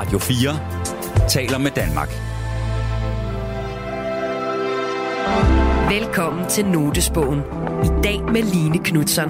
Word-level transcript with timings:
Radio 0.00 0.18
4 0.18 1.28
taler 1.28 1.58
med 1.58 1.70
Danmark. 1.70 2.08
Velkommen 5.90 6.48
til 6.48 6.66
Notesbogen. 6.66 7.38
I 7.84 8.02
dag 8.04 8.22
med 8.32 8.42
Line 8.42 8.78
Knutzon. 8.78 9.28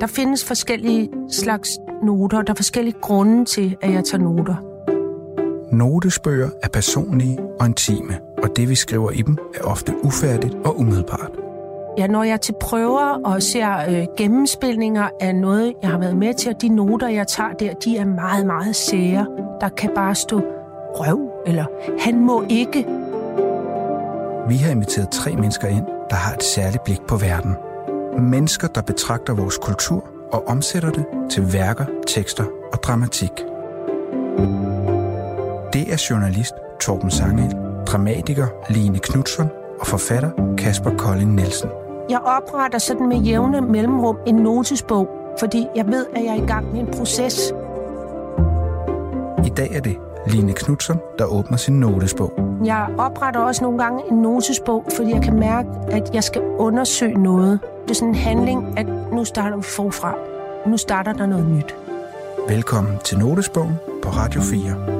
Der 0.00 0.06
findes 0.06 0.44
forskellige 0.44 1.08
slags 1.30 1.68
noter. 2.02 2.42
Der 2.42 2.52
er 2.52 2.56
forskellige 2.56 2.96
grunde 3.00 3.44
til, 3.44 3.76
at 3.82 3.92
jeg 3.92 4.04
tager 4.04 4.22
noter. 4.22 4.56
Notesbøger 5.72 6.50
er 6.62 6.68
personlige 6.68 7.38
og 7.60 7.66
intime, 7.66 8.20
og 8.42 8.56
det 8.56 8.68
vi 8.68 8.74
skriver 8.74 9.10
i 9.10 9.22
dem 9.22 9.38
er 9.54 9.62
ofte 9.64 9.94
ufærdigt 10.04 10.54
og 10.54 10.80
umiddelbart. 10.80 11.39
Ja, 11.98 12.06
når 12.06 12.22
jeg 12.22 12.32
er 12.32 12.36
til 12.36 12.54
prøver 12.60 13.20
og 13.24 13.42
ser 13.42 13.76
øh, 13.88 14.06
gennemspilninger 14.16 15.08
af 15.20 15.34
noget, 15.34 15.74
jeg 15.82 15.90
har 15.90 15.98
været 15.98 16.16
med 16.16 16.34
til, 16.34 16.54
og 16.54 16.62
de 16.62 16.68
noter, 16.68 17.08
jeg 17.08 17.26
tager 17.26 17.52
der, 17.52 17.74
de 17.74 17.96
er 17.96 18.04
meget, 18.04 18.46
meget 18.46 18.76
sære. 18.76 19.26
Der 19.60 19.68
kan 19.68 19.90
bare 19.94 20.14
stå 20.14 20.40
røv, 20.94 21.30
eller 21.46 21.64
han 21.98 22.20
må 22.20 22.44
ikke. 22.48 22.86
Vi 24.48 24.56
har 24.56 24.70
inviteret 24.70 25.08
tre 25.10 25.34
mennesker 25.34 25.68
ind, 25.68 25.86
der 26.10 26.16
har 26.16 26.34
et 26.34 26.42
særligt 26.42 26.84
blik 26.84 27.00
på 27.08 27.16
verden. 27.16 27.54
Mennesker, 28.18 28.68
der 28.68 28.82
betragter 28.82 29.34
vores 29.34 29.58
kultur 29.58 30.04
og 30.32 30.48
omsætter 30.48 30.90
det 30.90 31.04
til 31.30 31.52
værker, 31.52 31.84
tekster 32.06 32.44
og 32.72 32.82
dramatik. 32.82 33.32
Det 35.72 35.92
er 35.92 36.06
journalist 36.10 36.54
Torben 36.80 37.10
Sangel, 37.10 37.54
dramatiker 37.86 38.46
Line 38.68 38.98
Knudsen 38.98 39.46
og 39.80 39.86
forfatter 39.86 40.30
Kasper 40.58 40.96
Kolding 40.96 41.34
Nielsen. 41.34 41.70
Jeg 42.10 42.18
opretter 42.18 42.78
sådan 42.78 43.08
med 43.08 43.16
jævne 43.16 43.60
mellemrum 43.60 44.18
en 44.26 44.34
notesbog, 44.34 45.08
fordi 45.40 45.66
jeg 45.76 45.86
ved, 45.86 46.06
at 46.16 46.24
jeg 46.24 46.30
er 46.38 46.42
i 46.42 46.46
gang 46.46 46.72
med 46.72 46.80
en 46.80 46.86
proces. 46.86 47.52
I 49.46 49.48
dag 49.48 49.70
er 49.74 49.80
det 49.80 49.96
Line 50.26 50.52
Knudsen, 50.52 50.96
der 51.18 51.24
åbner 51.24 51.56
sin 51.56 51.80
notesbog. 51.80 52.32
Jeg 52.64 52.86
opretter 52.98 53.40
også 53.40 53.64
nogle 53.64 53.78
gange 53.78 54.02
en 54.10 54.16
notesbog, 54.16 54.84
fordi 54.96 55.10
jeg 55.10 55.22
kan 55.22 55.38
mærke, 55.38 55.68
at 55.90 56.14
jeg 56.14 56.24
skal 56.24 56.42
undersøge 56.42 57.22
noget. 57.22 57.60
Det 57.82 57.90
er 57.90 57.94
sådan 57.94 58.08
en 58.08 58.14
handling, 58.14 58.78
at 58.78 58.86
nu 59.12 59.24
starter 59.24 59.56
vi 59.56 59.62
forfra. 59.62 60.14
Nu 60.66 60.76
starter 60.76 61.12
der 61.12 61.26
noget 61.26 61.46
nyt. 61.46 61.74
Velkommen 62.48 62.98
til 63.04 63.18
Notesbogen 63.18 63.74
på 64.02 64.08
Radio 64.08 64.40
4. 64.40 64.99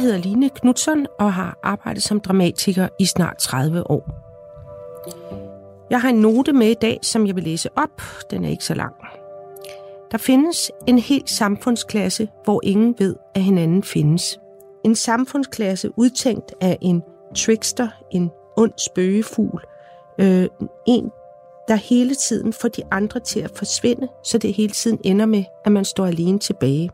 Jeg 0.00 0.06
hedder 0.06 0.28
Line 0.28 0.50
Knudsen 0.50 1.06
og 1.18 1.32
har 1.32 1.58
arbejdet 1.62 2.02
som 2.02 2.20
dramatiker 2.20 2.88
i 2.98 3.06
snart 3.06 3.36
30 3.38 3.90
år. 3.90 4.04
Jeg 5.90 6.00
har 6.00 6.08
en 6.08 6.20
note 6.20 6.52
med 6.52 6.66
i 6.66 6.74
dag, 6.74 6.98
som 7.02 7.26
jeg 7.26 7.36
vil 7.36 7.44
læse 7.44 7.68
op. 7.76 8.02
Den 8.30 8.44
er 8.44 8.48
ikke 8.48 8.64
så 8.64 8.74
lang. 8.74 8.94
Der 10.10 10.18
findes 10.18 10.70
en 10.86 10.98
hel 10.98 11.22
samfundsklasse, 11.26 12.28
hvor 12.44 12.60
ingen 12.64 12.94
ved, 12.98 13.16
at 13.34 13.42
hinanden 13.42 13.82
findes. 13.82 14.40
En 14.84 14.94
samfundsklasse 14.94 15.90
udtænkt 15.96 16.54
af 16.60 16.78
en 16.80 17.02
trickster, 17.36 17.88
en 18.10 18.30
ond 18.56 18.72
spøgefugl, 18.90 19.64
øh, 20.18 20.48
en, 20.86 21.10
der 21.68 21.74
hele 21.74 22.14
tiden 22.14 22.52
får 22.52 22.68
de 22.68 22.82
andre 22.90 23.20
til 23.20 23.40
at 23.40 23.50
forsvinde, 23.54 24.08
så 24.24 24.38
det 24.38 24.54
hele 24.54 24.72
tiden 24.72 24.98
ender 25.04 25.26
med, 25.26 25.44
at 25.64 25.72
man 25.72 25.84
står 25.84 26.06
alene 26.06 26.38
tilbage. 26.38 26.90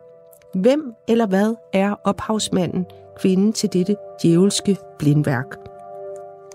Hvem 0.60 0.94
eller 1.08 1.26
hvad 1.26 1.54
er 1.72 1.94
ophavsmanden, 2.04 2.86
kvinden 3.20 3.52
til 3.52 3.72
dette 3.72 3.96
djævelske 4.22 4.76
blindværk? 4.98 5.56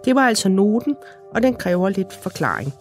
Det 0.06 0.16
var 0.16 0.22
altså 0.22 0.50
noten, 0.50 0.96
og 1.36 1.44
den 1.44 1.54
kræver 1.54 1.90
lidt 1.90 2.14
forklaring. 2.14 2.74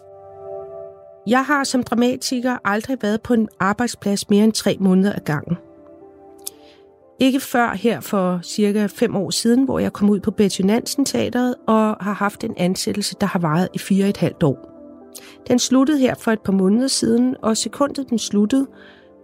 Jeg 1.27 1.45
har 1.45 1.65
som 1.65 1.83
dramatiker 1.83 2.57
aldrig 2.65 2.99
været 3.03 3.23
på 3.23 3.35
en 3.35 3.49
arbejdsplads 3.61 4.31
mere 4.31 4.45
end 4.45 4.53
tre 4.53 4.77
måneder 4.81 5.13
ad 5.13 5.21
gangen. 5.21 5.57
Ikke 7.19 7.41
før 7.41 7.75
her 7.75 8.01
for 8.01 8.41
cirka 8.43 8.87
fem 8.87 9.17
år 9.17 9.31
siden, 9.31 9.65
hvor 9.65 9.79
jeg 9.79 9.93
kom 9.93 10.11
ud 10.11 10.21
på 10.21 10.31
Betty 10.31 10.61
Nansen 10.61 11.05
Teateret 11.05 11.55
og 11.67 11.97
har 12.01 12.13
haft 12.13 12.45
en 12.45 12.55
ansættelse, 12.57 13.17
der 13.21 13.27
har 13.27 13.39
varet 13.39 13.69
i 13.75 13.79
fire 13.79 14.09
et 14.09 14.17
halvt 14.17 14.43
år. 14.43 14.71
Den 15.49 15.59
sluttede 15.59 15.99
her 15.99 16.15
for 16.15 16.33
et 16.33 16.41
par 16.41 16.53
måneder 16.53 16.89
siden, 16.89 17.37
og 17.43 17.57
sekundet 17.57 18.11
den 18.11 18.19
sluttede, 18.19 18.67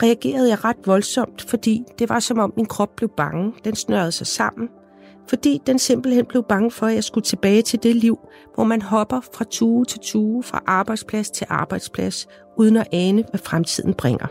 reagerede 0.03 0.49
jeg 0.49 0.65
ret 0.65 0.77
voldsomt, 0.87 1.43
fordi 1.49 1.85
det 1.99 2.09
var 2.09 2.21
som 2.21 2.39
om 2.39 2.53
min 2.57 2.67
krop 2.67 2.97
blev 2.97 3.11
bange. 3.17 3.53
Den 3.65 3.77
snørrede 3.77 4.13
sig 4.13 4.27
sammen, 4.27 4.69
fordi 5.29 5.61
den 5.67 5.79
simpelthen 5.79 6.27
blev 6.27 6.43
bange 6.43 6.71
for, 6.71 6.87
at 6.87 6.95
jeg 6.95 7.05
skulle 7.05 7.25
tilbage 7.25 7.63
til 7.63 7.83
det 7.83 7.97
liv, 7.97 8.19
hvor 8.55 8.65
man 8.65 8.83
hopper 8.83 9.21
fra 9.35 9.45
tue 9.51 9.85
til 9.85 10.01
tue, 10.01 10.43
fra 10.43 10.63
arbejdsplads 10.67 11.31
til 11.31 11.47
arbejdsplads, 11.51 12.29
uden 12.57 12.77
at 12.77 12.89
ane, 12.93 13.25
hvad 13.31 13.41
fremtiden 13.45 13.95
bringer. 13.95 14.27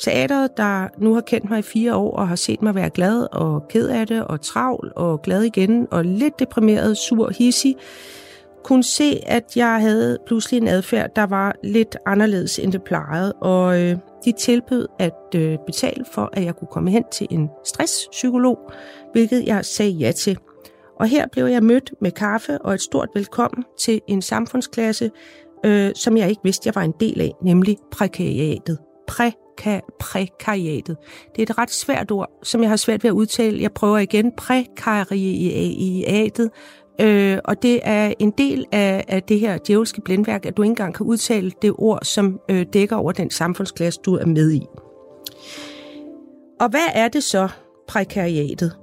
Teateret, 0.00 0.56
der 0.56 0.88
nu 0.98 1.14
har 1.14 1.20
kendt 1.20 1.50
mig 1.50 1.58
i 1.58 1.62
fire 1.62 1.94
år 1.94 2.16
og 2.16 2.28
har 2.28 2.36
set 2.36 2.62
mig 2.62 2.74
være 2.74 2.90
glad 2.90 3.26
og 3.32 3.68
ked 3.68 3.88
af 3.88 4.06
det 4.06 4.24
og 4.24 4.40
travl 4.40 4.92
og 4.96 5.22
glad 5.22 5.42
igen 5.42 5.88
og 5.90 6.04
lidt 6.04 6.38
deprimeret, 6.38 6.96
sur, 6.96 7.30
hissig, 7.38 7.76
kunne 8.64 8.84
se, 8.84 9.20
at 9.26 9.56
jeg 9.56 9.80
havde 9.80 10.18
pludselig 10.26 10.58
en 10.58 10.68
adfærd, 10.68 11.10
der 11.16 11.26
var 11.26 11.56
lidt 11.64 11.96
anderledes 12.06 12.58
end 12.58 12.72
det 12.72 12.82
plejede, 12.82 13.32
og 13.32 13.82
øh, 13.82 13.96
de 14.24 14.32
tilbød 14.32 14.88
at 14.98 15.34
øh, 15.34 15.58
betale 15.66 16.04
for, 16.12 16.30
at 16.32 16.44
jeg 16.44 16.56
kunne 16.56 16.68
komme 16.70 16.90
hen 16.90 17.04
til 17.12 17.26
en 17.30 17.48
stresspsykolog, 17.64 18.58
hvilket 19.12 19.46
jeg 19.46 19.64
sagde 19.64 19.90
ja 19.90 20.12
til. 20.12 20.38
Og 21.00 21.06
her 21.06 21.26
blev 21.32 21.46
jeg 21.46 21.62
mødt 21.62 21.92
med 22.00 22.10
kaffe 22.10 22.58
og 22.58 22.74
et 22.74 22.80
stort 22.80 23.08
velkommen 23.14 23.64
til 23.80 24.00
en 24.06 24.22
samfundsklasse, 24.22 25.10
øh, 25.66 25.92
som 25.94 26.16
jeg 26.16 26.30
ikke 26.30 26.42
vidste, 26.44 26.66
jeg 26.66 26.74
var 26.74 26.82
en 26.82 26.94
del 27.00 27.20
af, 27.20 27.32
nemlig 27.42 27.76
prekariatet. 27.90 28.78
Preka- 29.10 29.96
prekariatet. 30.00 30.96
Det 31.36 31.38
er 31.38 31.52
et 31.52 31.58
ret 31.58 31.70
svært 31.70 32.10
ord, 32.10 32.30
som 32.42 32.62
jeg 32.62 32.68
har 32.68 32.76
svært 32.76 33.04
ved 33.04 33.10
at 33.10 33.14
udtale. 33.14 33.62
Jeg 33.62 33.72
prøver 33.72 33.98
igen. 33.98 34.32
Prekariatet. 34.36 36.50
Øh, 37.00 37.38
og 37.44 37.62
det 37.62 37.80
er 37.82 38.12
en 38.18 38.30
del 38.38 38.64
af, 38.72 39.04
af 39.08 39.22
det 39.22 39.40
her 39.40 39.58
djævelske 39.66 40.00
blindværk, 40.00 40.46
at 40.46 40.56
du 40.56 40.62
ikke 40.62 40.70
engang 40.70 40.94
kan 40.94 41.06
udtale 41.06 41.52
det 41.62 41.72
ord, 41.78 41.98
som 42.02 42.40
øh, 42.50 42.66
dækker 42.72 42.96
over 42.96 43.12
den 43.12 43.30
samfundsklasse, 43.30 44.00
du 44.04 44.14
er 44.14 44.26
med 44.26 44.52
i. 44.52 44.66
Og 46.60 46.68
hvad 46.68 46.86
er 46.94 47.08
det 47.08 47.22
så, 47.22 47.48
prekariatet, 47.88 48.76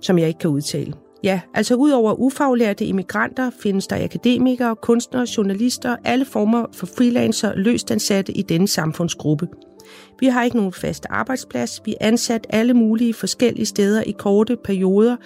som 0.00 0.18
jeg 0.18 0.28
ikke 0.28 0.38
kan 0.38 0.50
udtale? 0.50 0.92
Ja, 1.24 1.40
altså 1.54 1.74
udover 1.74 2.12
ufaglærte 2.12 2.84
immigranter 2.84 3.50
findes 3.62 3.86
der 3.86 4.04
akademikere, 4.04 4.76
kunstnere, 4.76 5.26
journalister, 5.36 5.96
alle 6.04 6.24
former 6.24 6.66
for 6.72 6.86
freelancer 6.86 7.54
løst 7.54 7.90
ansatte 7.90 8.32
i 8.32 8.42
denne 8.42 8.68
samfundsgruppe. 8.68 9.48
Vi 10.20 10.26
har 10.26 10.42
ikke 10.42 10.56
nogen 10.56 10.72
fast 10.72 11.06
arbejdsplads. 11.10 11.82
Vi 11.84 11.92
er 12.00 12.06
ansat 12.06 12.46
alle 12.50 12.74
mulige 12.74 13.14
forskellige 13.14 13.66
steder 13.66 14.02
i 14.02 14.14
korte 14.18 14.56
perioder 14.64 15.16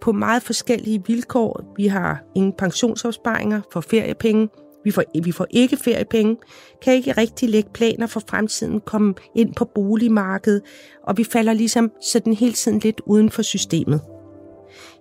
på 0.00 0.12
meget 0.12 0.42
forskellige 0.42 1.02
vilkår. 1.06 1.74
Vi 1.76 1.86
har 1.86 2.22
ingen 2.34 2.52
pensionsopsparinger 2.52 3.60
for 3.72 3.80
feriepenge. 3.80 4.48
Vi 4.84 4.90
får, 4.90 5.02
vi 5.22 5.32
får 5.32 5.46
ikke 5.50 5.76
feriepenge, 5.76 6.36
kan 6.82 6.94
ikke 6.94 7.12
rigtig 7.12 7.48
lægge 7.48 7.70
planer 7.74 8.06
for 8.06 8.22
fremtiden, 8.28 8.80
komme 8.80 9.14
ind 9.34 9.54
på 9.54 9.64
boligmarkedet, 9.64 10.62
og 11.02 11.18
vi 11.18 11.24
falder 11.24 11.52
ligesom 11.52 11.92
sådan 12.02 12.32
hele 12.32 12.52
tiden 12.52 12.78
lidt 12.78 13.00
uden 13.06 13.30
for 13.30 13.42
systemet. 13.42 14.00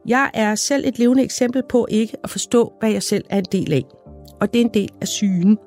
Jeg 0.08 0.32
er 0.34 0.56
selv 0.56 0.88
et 0.88 1.00
levende 1.00 1.24
eksempel 1.24 1.64
på 1.70 1.88
ikke 1.90 2.18
at 2.24 2.30
forstå, 2.30 2.74
hvad 2.80 2.92
jeg 2.92 3.04
selv 3.04 3.26
er 3.30 3.38
en 3.38 3.46
del 3.52 3.74
af. 3.74 3.84
Og 4.42 4.54
det 4.54 4.62
er 4.62 4.66
en 4.66 4.74
del 4.74 4.90
af 5.02 5.08
sygen. 5.08 5.58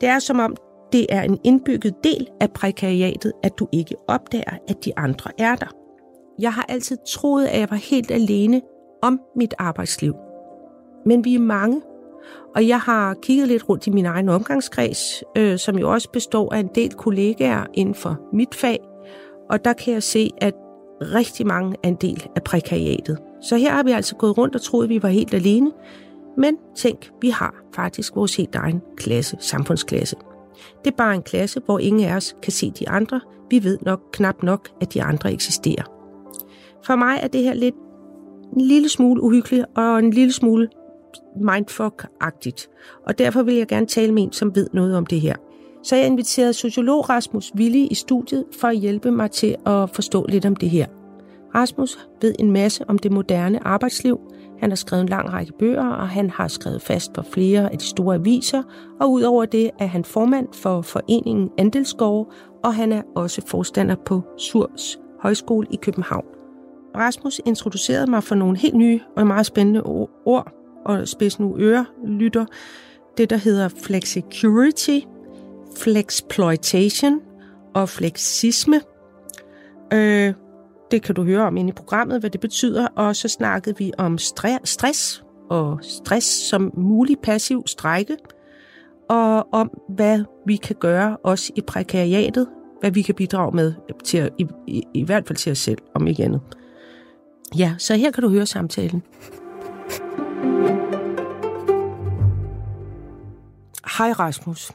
Det 0.00 0.08
er 0.08 0.18
som 0.18 0.38
om, 0.38 0.56
det 0.92 1.06
er 1.08 1.22
en 1.22 1.38
indbygget 1.44 1.94
del 2.04 2.28
af 2.40 2.50
prekariatet, 2.50 3.32
at 3.42 3.58
du 3.58 3.68
ikke 3.72 3.94
opdager, 4.08 4.56
at 4.68 4.84
de 4.84 4.98
andre 4.98 5.30
er 5.38 5.56
der. 5.56 5.66
Jeg 6.38 6.52
har 6.52 6.66
altid 6.68 6.96
troet, 7.08 7.46
at 7.46 7.60
jeg 7.60 7.70
var 7.70 7.76
helt 7.76 8.10
alene 8.10 8.60
om 9.02 9.20
mit 9.36 9.54
arbejdsliv. 9.58 10.14
Men 11.06 11.24
vi 11.24 11.34
er 11.34 11.40
mange, 11.40 11.82
og 12.54 12.68
jeg 12.68 12.80
har 12.80 13.14
kigget 13.14 13.48
lidt 13.48 13.68
rundt 13.68 13.86
i 13.86 13.90
min 13.90 14.06
egen 14.06 14.28
omgangskreds, 14.28 15.22
øh, 15.36 15.58
som 15.58 15.78
jo 15.78 15.92
også 15.92 16.10
består 16.10 16.54
af 16.54 16.58
en 16.58 16.70
del 16.74 16.92
kollegaer 16.92 17.66
inden 17.74 17.94
for 17.94 18.20
mit 18.32 18.54
fag, 18.54 18.78
og 19.50 19.64
der 19.64 19.72
kan 19.72 19.94
jeg 19.94 20.02
se, 20.02 20.30
at 20.40 20.54
rigtig 21.02 21.46
mange 21.46 21.76
er 21.82 21.88
en 21.88 21.94
del 21.94 22.26
af 22.36 22.42
prekariatet. 22.42 23.18
Så 23.40 23.56
her 23.56 23.70
har 23.70 23.82
vi 23.82 23.90
altså 23.90 24.16
gået 24.16 24.38
rundt 24.38 24.54
og 24.54 24.62
troet, 24.62 24.84
at 24.84 24.90
vi 24.90 25.02
var 25.02 25.08
helt 25.08 25.34
alene, 25.34 25.72
men 26.38 26.56
tænk, 26.76 27.10
vi 27.20 27.30
har 27.30 27.54
faktisk 27.74 28.16
vores 28.16 28.36
helt 28.36 28.54
egen 28.54 28.80
klasse, 28.96 29.36
samfundsklasse. 29.40 30.16
Det 30.84 30.90
er 30.90 30.96
bare 30.96 31.14
en 31.14 31.22
klasse, 31.22 31.60
hvor 31.64 31.78
ingen 31.78 32.08
af 32.08 32.16
os 32.16 32.36
kan 32.42 32.52
se 32.52 32.70
de 32.78 32.88
andre. 32.88 33.20
Vi 33.50 33.64
ved 33.64 33.78
nok 33.82 34.00
knap 34.12 34.42
nok, 34.42 34.68
at 34.80 34.94
de 34.94 35.02
andre 35.02 35.32
eksisterer. 35.32 35.84
For 36.86 36.96
mig 36.96 37.18
er 37.22 37.28
det 37.28 37.42
her 37.42 37.54
lidt 37.54 37.74
en 38.56 38.60
lille 38.60 38.88
smule 38.88 39.22
uhyggeligt 39.22 39.64
og 39.76 39.98
en 39.98 40.10
lille 40.10 40.32
smule 40.32 40.68
mindfuck-agtigt. 41.36 42.68
Og 43.06 43.18
derfor 43.18 43.42
vil 43.42 43.54
jeg 43.54 43.66
gerne 43.66 43.86
tale 43.86 44.12
med 44.12 44.22
en, 44.22 44.32
som 44.32 44.54
ved 44.54 44.66
noget 44.72 44.96
om 44.96 45.06
det 45.06 45.20
her. 45.20 45.34
Så 45.82 45.96
jeg 45.96 46.06
inviterede 46.06 46.52
sociolog 46.52 47.08
Rasmus 47.10 47.52
Willi 47.56 47.86
i 47.86 47.94
studiet 47.94 48.44
for 48.60 48.68
at 48.68 48.76
hjælpe 48.76 49.10
mig 49.10 49.30
til 49.30 49.56
at 49.66 49.90
forstå 49.90 50.26
lidt 50.28 50.46
om 50.46 50.56
det 50.56 50.70
her. 50.70 50.86
Rasmus 51.54 52.08
ved 52.20 52.34
en 52.38 52.52
masse 52.52 52.84
om 52.88 52.98
det 52.98 53.12
moderne 53.12 53.66
arbejdsliv. 53.66 54.20
Han 54.62 54.70
har 54.70 54.76
skrevet 54.76 55.02
en 55.02 55.08
lang 55.08 55.32
række 55.32 55.52
bøger, 55.58 55.86
og 55.86 56.08
han 56.08 56.30
har 56.30 56.48
skrevet 56.48 56.82
fast 56.82 57.12
på 57.12 57.22
flere 57.22 57.72
af 57.72 57.78
de 57.78 57.84
store 57.84 58.14
aviser. 58.14 58.62
Og 59.00 59.12
udover 59.12 59.44
det 59.44 59.70
er 59.78 59.86
han 59.86 60.04
formand 60.04 60.48
for 60.52 60.82
foreningen 60.82 61.50
Andelsgårde, 61.58 62.30
og 62.64 62.74
han 62.74 62.92
er 62.92 63.02
også 63.16 63.42
forstander 63.46 63.96
på 64.06 64.22
Surs 64.38 64.98
Højskole 65.20 65.66
i 65.70 65.76
København. 65.76 66.24
Rasmus 66.96 67.40
introducerede 67.46 68.10
mig 68.10 68.22
for 68.22 68.34
nogle 68.34 68.58
helt 68.58 68.74
nye 68.74 69.00
og 69.16 69.26
meget 69.26 69.46
spændende 69.46 69.82
ord, 70.24 70.52
og 70.84 71.08
spids 71.08 71.40
nu 71.40 71.56
øre 71.58 71.86
lytter. 72.06 72.46
Det, 73.16 73.30
der 73.30 73.36
hedder 73.36 73.68
flexicurity, 73.68 74.98
flexploitation 75.76 77.20
og 77.74 77.88
flexisme. 77.88 78.80
Øh, 79.92 80.34
det 80.92 81.02
kan 81.02 81.14
du 81.14 81.24
høre 81.24 81.46
om 81.46 81.56
inde 81.56 81.70
i 81.70 81.72
programmet, 81.72 82.20
hvad 82.20 82.30
det 82.30 82.40
betyder. 82.40 82.86
Og 82.86 83.16
så 83.16 83.28
snakkede 83.28 83.78
vi 83.78 83.92
om 83.98 84.18
stress 84.64 85.24
og 85.50 85.78
stress 85.82 86.26
som 86.26 86.70
mulig 86.76 87.16
passiv 87.22 87.62
strække, 87.66 88.16
og 89.10 89.48
om, 89.52 89.70
hvad 89.88 90.24
vi 90.46 90.56
kan 90.56 90.76
gøre 90.80 91.16
også 91.16 91.52
i 91.56 91.60
prekariatet, 91.60 92.48
hvad 92.80 92.90
vi 92.90 93.02
kan 93.02 93.14
bidrage 93.14 93.56
med, 93.56 93.74
til 94.04 94.18
at, 94.18 94.30
i, 94.38 94.46
i, 94.66 94.82
i 94.94 95.04
hvert 95.04 95.26
fald 95.26 95.36
til 95.36 95.52
os 95.52 95.58
selv, 95.58 95.78
om 95.94 96.06
ikke 96.06 96.24
andet. 96.24 96.40
Ja, 97.56 97.74
så 97.78 97.94
her 97.94 98.10
kan 98.10 98.22
du 98.22 98.28
høre 98.28 98.46
samtalen. 98.46 99.02
Hej 103.98 104.12
Rasmus. 104.12 104.72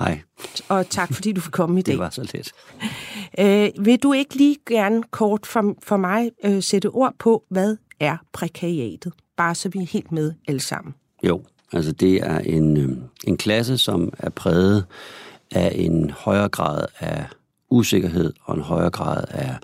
Hej. 0.00 0.20
Og 0.68 0.90
tak 0.90 1.14
fordi 1.14 1.32
du 1.32 1.40
fik 1.40 1.52
komme 1.52 1.78
i 1.78 1.82
dag. 1.86 1.92
Det 1.92 1.98
var 1.98 2.10
så 2.10 2.30
let. 2.34 2.52
Øh, 3.38 3.84
vil 3.84 3.98
du 3.98 4.12
ikke 4.12 4.34
lige 4.34 4.56
gerne 4.68 5.02
kort 5.10 5.46
for, 5.46 5.74
for 5.82 5.96
mig 5.96 6.30
øh, 6.44 6.62
sætte 6.62 6.86
ord 6.86 7.14
på, 7.18 7.44
hvad 7.48 7.76
er 8.00 8.16
prekariatet? 8.32 9.12
Bare 9.36 9.54
så 9.54 9.68
vi 9.68 9.78
er 9.78 9.86
helt 9.86 10.12
med 10.12 10.32
alle 10.48 10.60
sammen. 10.60 10.94
Jo, 11.22 11.42
altså 11.72 11.92
det 11.92 12.16
er 12.16 12.38
en, 12.38 12.76
øh, 12.76 12.96
en 13.24 13.36
klasse, 13.36 13.78
som 13.78 14.12
er 14.18 14.30
præget 14.30 14.84
af 15.50 15.72
en 15.74 16.10
højere 16.10 16.48
grad 16.48 16.84
af 16.98 17.24
usikkerhed 17.70 18.32
og 18.44 18.56
en 18.56 18.62
højere 18.62 18.90
grad 18.90 19.24
af 19.28 19.56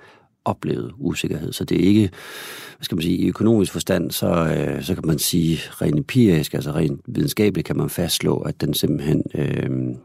oplevet 0.44 0.92
usikkerhed. 0.98 1.52
Så 1.52 1.64
det 1.64 1.80
er 1.80 1.88
ikke, 1.88 2.10
hvad 2.76 2.84
skal 2.84 2.96
man 2.96 3.02
sige, 3.02 3.16
i 3.16 3.28
økonomisk 3.28 3.72
forstand, 3.72 4.10
så, 4.10 4.26
øh, 4.26 4.82
så 4.82 4.94
kan 4.94 5.06
man 5.06 5.18
sige 5.18 5.56
rent 5.56 5.98
empirisk, 5.98 6.54
altså 6.54 6.70
rent 6.70 7.00
videnskabeligt 7.06 7.66
kan 7.66 7.76
man 7.76 7.90
fastslå, 7.90 8.36
at 8.38 8.60
den 8.60 8.74
simpelthen 8.74 9.22
øh, 9.34 9.96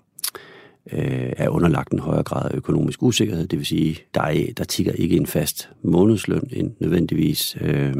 øh, 0.91 1.33
er 1.37 1.49
underlagt 1.49 1.91
en 1.91 1.99
højere 1.99 2.23
grad 2.23 2.51
af 2.51 2.55
økonomisk 2.55 3.03
usikkerhed. 3.03 3.47
Det 3.47 3.59
vil 3.59 3.65
sige, 3.65 3.97
der, 4.13 4.21
er, 4.21 4.53
der 4.57 4.63
tigger 4.63 4.93
ikke 4.93 5.17
en 5.17 5.27
fast 5.27 5.69
månedsløn 5.83 6.49
ind 6.51 6.71
nødvendigvis 6.79 7.57
øh, 7.61 7.95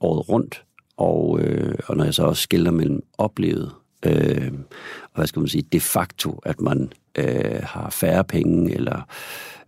året 0.00 0.28
rundt. 0.28 0.62
Og, 0.96 1.40
øh, 1.40 1.74
og 1.86 1.96
når 1.96 2.04
jeg 2.04 2.14
så 2.14 2.24
også 2.24 2.42
skiller 2.42 2.70
mellem 2.70 3.02
oplevet 3.18 3.72
øh, 4.06 4.52
og 5.02 5.14
hvad 5.14 5.26
skal 5.26 5.40
man 5.40 5.48
sige, 5.48 5.64
de 5.72 5.80
facto, 5.80 6.40
at 6.44 6.60
man 6.60 6.92
øh, 7.18 7.60
har 7.62 7.90
færre 7.90 8.24
penge 8.24 8.74
eller 8.74 9.08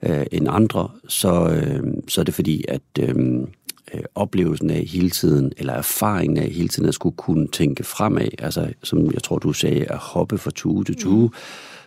øh, 0.03 0.27
end 0.33 0.47
andre, 0.51 0.89
så, 1.09 1.49
øh, 1.49 1.83
så 2.09 2.21
er 2.21 2.25
det 2.25 2.35
fordi, 2.35 2.65
at 2.69 2.83
øh, 3.01 3.47
øh, 3.95 4.01
oplevelsen 4.15 4.71
af 4.71 4.85
hele 4.85 5.11
tiden, 5.11 5.53
eller 5.57 5.73
erfaringen 5.73 6.39
af 6.39 6.51
hele 6.51 6.69
tiden 6.69 6.89
at 6.89 6.95
skulle 6.95 7.17
kunne 7.17 7.49
tænke 7.49 7.85
fremad, 7.85 8.29
altså 8.39 8.73
som 8.83 9.13
jeg 9.13 9.23
tror, 9.23 9.39
du 9.39 9.53
sagde, 9.53 9.85
at 9.85 9.99
hoppe 9.99 10.39
fra 10.39 10.51
tue 10.51 10.85
til 10.85 10.97
tue, 10.97 11.27
mm. 11.27 11.35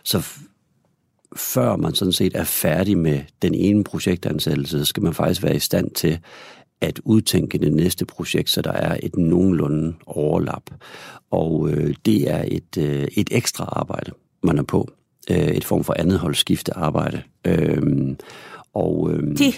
så 0.02 0.28
før 1.36 1.76
man 1.76 1.94
sådan 1.94 2.12
set 2.12 2.36
er 2.36 2.44
færdig 2.44 2.98
med 2.98 3.20
den 3.42 3.54
ene 3.54 3.84
projektansættelse, 3.84 4.78
så 4.78 4.84
skal 4.84 5.02
man 5.02 5.14
faktisk 5.14 5.42
være 5.42 5.56
i 5.56 5.58
stand 5.58 5.90
til 5.90 6.18
at 6.80 7.00
udtænke 7.04 7.58
det 7.58 7.72
næste 7.72 8.06
projekt, 8.06 8.50
så 8.50 8.62
der 8.62 8.72
er 8.72 8.96
et 9.02 9.16
nogenlunde 9.16 9.94
overlap. 10.06 10.70
Og 11.30 11.70
øh, 11.70 11.94
det 12.06 12.30
er 12.30 12.44
et, 12.48 12.78
øh, 12.78 13.08
et 13.16 13.28
ekstra 13.30 13.64
arbejde, 13.64 14.12
man 14.42 14.58
er 14.58 14.62
på. 14.62 14.88
Øh, 15.30 15.36
et 15.36 15.64
form 15.64 15.84
for 15.84 15.94
andet 15.98 16.18
holdskifte 16.18 16.74
arbejde. 16.76 17.22
Øh, 17.44 18.16
og, 18.74 19.10
øh, 19.12 19.36
det, 19.38 19.54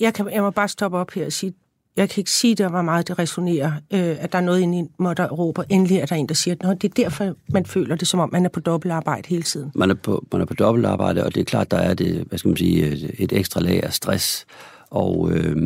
jeg, 0.00 0.14
kan, 0.14 0.30
jeg 0.32 0.42
må 0.42 0.50
bare 0.50 0.68
stoppe 0.68 0.98
op 0.98 1.10
her 1.10 1.26
og 1.26 1.32
sige, 1.32 1.52
jeg 1.96 2.08
kan 2.08 2.20
ikke 2.20 2.30
sige, 2.30 2.54
der 2.54 2.68
hvor 2.68 2.82
meget 2.82 3.08
det 3.08 3.18
resonerer, 3.18 3.72
øh, 3.90 4.16
at 4.20 4.32
der 4.32 4.38
er 4.38 4.42
noget 4.42 4.60
inde 4.60 4.78
i 4.78 4.82
mig, 4.98 5.16
der 5.16 5.28
råber, 5.28 5.62
endelig 5.68 5.98
er 5.98 6.06
der 6.06 6.16
en, 6.16 6.28
der 6.28 6.34
siger, 6.34 6.54
at 6.60 6.82
det 6.82 6.90
er 6.90 7.02
derfor, 7.02 7.34
man 7.52 7.66
føler 7.66 7.96
det, 7.96 8.08
som 8.08 8.20
om 8.20 8.28
man 8.32 8.44
er 8.44 8.48
på 8.48 8.60
dobbeltarbejde 8.60 9.28
hele 9.28 9.42
tiden. 9.42 9.72
Man 9.74 9.90
er 9.90 9.94
på, 9.94 10.26
man 10.32 10.40
er 10.40 10.44
på 10.44 10.54
dobbeltarbejde, 10.54 11.24
og 11.24 11.34
det 11.34 11.40
er 11.40 11.44
klart, 11.44 11.70
der 11.70 11.76
er 11.76 11.94
det, 11.94 12.24
hvad 12.28 12.38
skal 12.38 12.48
man 12.48 12.56
sige, 12.56 12.86
et 13.18 13.32
ekstra 13.32 13.60
lag 13.60 13.82
af 13.82 13.92
stress. 13.92 14.46
Og 14.90 15.32
øh, 15.32 15.56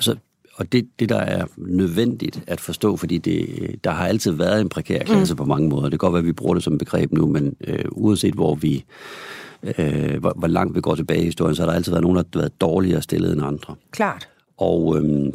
så 0.00 0.16
og 0.56 0.72
det, 0.72 0.88
det, 0.98 1.08
der 1.08 1.18
er 1.18 1.46
nødvendigt 1.56 2.42
at 2.46 2.60
forstå, 2.60 2.96
fordi 2.96 3.18
det, 3.18 3.48
der 3.84 3.90
har 3.90 4.06
altid 4.06 4.32
været 4.32 4.60
en 4.60 4.68
prekær 4.68 5.04
klasse 5.04 5.34
mm. 5.34 5.38
på 5.38 5.44
mange 5.44 5.68
måder. 5.68 5.82
Det 5.82 5.90
kan 5.90 5.98
godt 5.98 6.12
være, 6.12 6.20
at 6.20 6.26
vi 6.26 6.32
bruger 6.32 6.54
det 6.54 6.62
som 6.62 6.78
begreb 6.78 7.12
nu, 7.12 7.26
men 7.26 7.56
øh, 7.66 7.84
uanset 7.90 8.34
hvor 8.34 8.54
vi, 8.54 8.84
øh, 9.62 10.16
hvor, 10.20 10.32
hvor 10.36 10.48
langt 10.48 10.74
vi 10.74 10.80
går 10.80 10.94
tilbage 10.94 11.22
i 11.22 11.24
historien, 11.24 11.56
så 11.56 11.62
har 11.62 11.66
der 11.66 11.76
altid 11.76 11.92
været 11.92 12.02
nogen, 12.02 12.16
der 12.16 12.24
har 12.32 12.40
været 12.40 12.60
dårligere 12.60 13.02
stillet 13.02 13.32
end 13.32 13.42
andre. 13.42 13.74
Klart. 13.90 14.28
Og, 14.56 14.98
øh, 14.98 15.32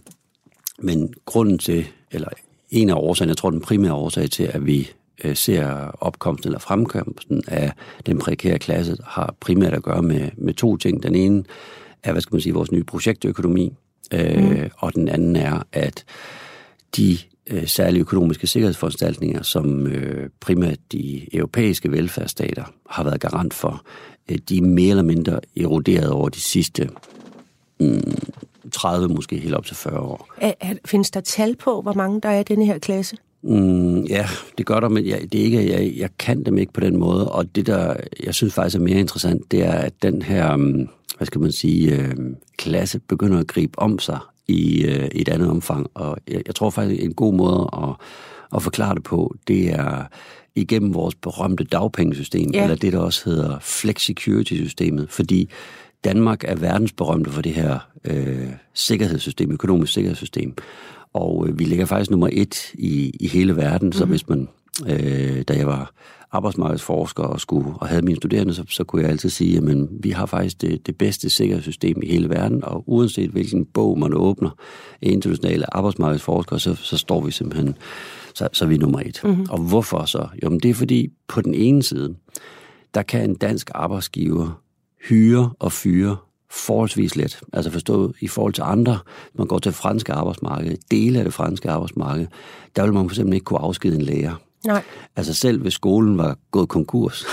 men 0.81 1.13
grunden 1.25 1.57
til, 1.57 1.87
eller 2.11 2.27
en 2.69 2.89
af 2.89 2.93
årsagerne, 2.93 3.29
jeg 3.29 3.37
tror 3.37 3.49
den 3.49 3.61
primære 3.61 3.93
årsag 3.93 4.29
til, 4.29 4.43
at 4.43 4.65
vi 4.65 4.91
øh, 5.23 5.35
ser 5.35 5.67
opkomsten 6.03 6.47
eller 6.47 6.59
fremkomsten 6.59 7.43
af 7.47 7.71
den 8.05 8.19
prekære 8.19 8.59
klasse, 8.59 8.97
har 9.03 9.35
primært 9.39 9.73
at 9.73 9.83
gøre 9.83 10.01
med, 10.01 10.29
med 10.37 10.53
to 10.53 10.77
ting. 10.77 11.03
Den 11.03 11.15
ene 11.15 11.43
er, 12.03 12.11
hvad 12.11 12.21
skal 12.21 12.35
man 12.35 12.41
sige, 12.41 12.53
vores 12.53 12.71
nye 12.71 12.83
projektøkonomi, 12.83 13.73
Øh, 14.13 14.63
mm. 14.63 14.69
Og 14.77 14.95
den 14.95 15.09
anden 15.09 15.35
er, 15.35 15.63
at 15.71 16.05
de 16.97 17.17
øh, 17.47 17.67
særlige 17.67 18.01
økonomiske 18.01 18.47
sikkerhedsforanstaltninger, 18.47 19.41
som 19.41 19.87
øh, 19.87 20.29
primært 20.39 20.77
de 20.91 21.35
europæiske 21.35 21.91
velfærdsstater 21.91 22.63
har 22.89 23.03
været 23.03 23.21
garant 23.21 23.53
for, 23.53 23.83
øh, 24.31 24.37
de 24.49 24.57
er 24.57 24.61
mere 24.61 24.89
eller 24.89 25.03
mindre 25.03 25.39
eroderet 25.57 26.09
over 26.09 26.29
de 26.29 26.39
sidste 26.39 26.89
mm, 27.79 28.01
30, 28.69 29.07
måske 29.07 29.37
helt 29.37 29.53
op 29.53 29.65
til 29.65 29.75
40 29.75 29.99
år. 29.99 30.27
Er, 30.37 30.53
er, 30.59 30.73
findes 30.85 31.11
der 31.11 31.21
tal 31.21 31.55
på, 31.55 31.81
hvor 31.81 31.93
mange 31.93 32.21
der 32.21 32.29
er 32.29 32.39
i 32.39 32.43
denne 32.43 32.65
her 32.65 32.79
klasse? 32.79 33.17
Mm, 33.41 34.03
ja, 34.03 34.27
det 34.57 34.65
gør 34.65 34.79
der, 34.79 34.89
men 34.89 35.07
jeg, 35.07 35.21
det 35.31 35.39
er 35.39 35.43
ikke, 35.43 35.71
jeg, 35.71 35.93
jeg 35.97 36.09
kan 36.19 36.43
dem 36.43 36.57
ikke 36.57 36.73
på 36.73 36.79
den 36.79 36.97
måde. 36.97 37.31
Og 37.31 37.55
det, 37.55 37.67
der 37.67 37.95
jeg 38.23 38.35
synes 38.35 38.53
faktisk 38.53 38.75
er 38.75 38.83
mere 38.83 38.99
interessant, 38.99 39.51
det 39.51 39.65
er, 39.65 39.73
at 39.73 39.93
den 40.01 40.21
her... 40.21 40.55
Mm, 40.55 40.89
hvad 41.19 41.25
skal 41.25 41.41
man 41.41 41.51
sige, 41.51 41.95
øh, 41.95 42.15
klasse 42.57 42.99
begynder 42.99 43.39
at 43.39 43.47
gribe 43.47 43.79
om 43.79 43.99
sig 43.99 44.19
i 44.47 44.85
øh, 44.85 45.09
et 45.11 45.29
andet 45.29 45.49
omfang. 45.49 45.87
Og 45.93 46.17
jeg, 46.27 46.41
jeg 46.45 46.55
tror 46.55 46.69
faktisk, 46.69 47.03
en 47.03 47.13
god 47.13 47.33
måde 47.33 47.69
at, 47.73 47.95
at 48.55 48.63
forklare 48.63 48.95
det 48.95 49.03
på, 49.03 49.35
det 49.47 49.69
er 49.69 50.03
igennem 50.55 50.93
vores 50.93 51.15
berømte 51.15 51.63
dagpengesystem, 51.63 52.51
ja. 52.51 52.63
eller 52.63 52.75
det, 52.75 52.93
der 52.93 52.99
også 52.99 53.29
hedder 53.29 53.57
flexicurity-systemet, 53.61 55.09
fordi 55.09 55.49
Danmark 56.03 56.43
er 56.43 56.55
verdensberømte 56.55 57.31
for 57.31 57.41
det 57.41 57.53
her 57.53 57.79
øh, 58.05 58.49
sikkerhedssystem, 58.73 59.51
økonomisk 59.51 59.93
sikkerhedssystem. 59.93 60.53
Og 61.13 61.47
øh, 61.47 61.59
vi 61.59 61.63
ligger 61.63 61.85
faktisk 61.85 62.11
nummer 62.11 62.29
et 62.31 62.73
i, 62.73 63.11
i 63.19 63.27
hele 63.27 63.55
verden, 63.55 63.85
mm-hmm. 63.85 63.91
så 63.91 64.05
mhm. 64.05 64.09
hvis 64.09 64.29
man, 64.29 64.47
øh, 64.87 65.41
da 65.41 65.53
jeg 65.53 65.67
var 65.67 65.91
arbejdsmarkedsforsker 66.31 67.23
og, 67.23 67.39
skulle, 67.39 67.73
og 67.75 67.87
havde 67.87 68.01
mine 68.01 68.15
studerende, 68.15 68.53
så, 68.53 68.63
så 68.69 68.83
kunne 68.83 69.01
jeg 69.01 69.11
altid 69.11 69.29
sige, 69.29 69.57
at 69.57 69.87
vi 69.91 70.09
har 70.09 70.25
faktisk 70.25 70.61
det, 70.61 70.87
det 70.87 70.97
bedste 70.97 71.29
sikkerhedssystem 71.29 72.01
i 72.03 72.07
hele 72.07 72.29
verden, 72.29 72.63
og 72.63 72.83
uanset 72.87 73.29
hvilken 73.29 73.65
bog 73.65 73.99
man 73.99 74.13
åbner 74.13 74.49
internationale 75.01 75.75
arbejdsmarkedsforskere, 75.75 76.59
så, 76.59 76.75
så 76.75 76.97
står 76.97 77.21
vi 77.21 77.31
simpelthen, 77.31 77.75
så, 78.35 78.47
så 78.53 78.65
er 78.65 78.69
vi 78.69 78.77
nummer 78.77 78.99
et. 78.99 79.21
Mm-hmm. 79.23 79.45
Og 79.49 79.59
hvorfor 79.59 80.05
så? 80.05 80.27
Jo, 80.43 80.49
men 80.49 80.59
det 80.59 80.69
er 80.69 80.73
fordi, 80.73 81.07
på 81.27 81.41
den 81.41 81.53
ene 81.53 81.83
side, 81.83 82.15
der 82.93 83.01
kan 83.01 83.29
en 83.29 83.35
dansk 83.35 83.71
arbejdsgiver 83.75 84.61
hyre 85.07 85.53
og 85.59 85.71
fyre 85.71 86.17
forholdsvis 86.51 87.15
let. 87.15 87.41
Altså 87.53 87.71
forstået 87.71 88.13
i 88.21 88.27
forhold 88.27 88.53
til 88.53 88.61
andre, 88.61 88.99
man 89.33 89.47
går 89.47 89.59
til 89.59 89.69
det 89.69 89.77
franske 89.77 90.13
arbejdsmarked, 90.13 90.77
dele 90.91 91.19
af 91.19 91.25
det 91.25 91.33
franske 91.33 91.69
arbejdsmarked, 91.69 92.27
der 92.75 92.83
vil 92.83 92.93
man 92.93 93.09
for 93.09 93.13
eksempel 93.13 93.33
ikke 93.33 93.43
kunne 93.43 93.59
afskede 93.59 93.95
en 93.95 94.01
lærer. 94.01 94.35
Nej. 94.65 94.83
Altså 95.15 95.33
selv 95.33 95.61
hvis 95.61 95.73
skolen 95.73 96.17
var 96.17 96.37
gået 96.51 96.69
konkurs, 96.69 97.25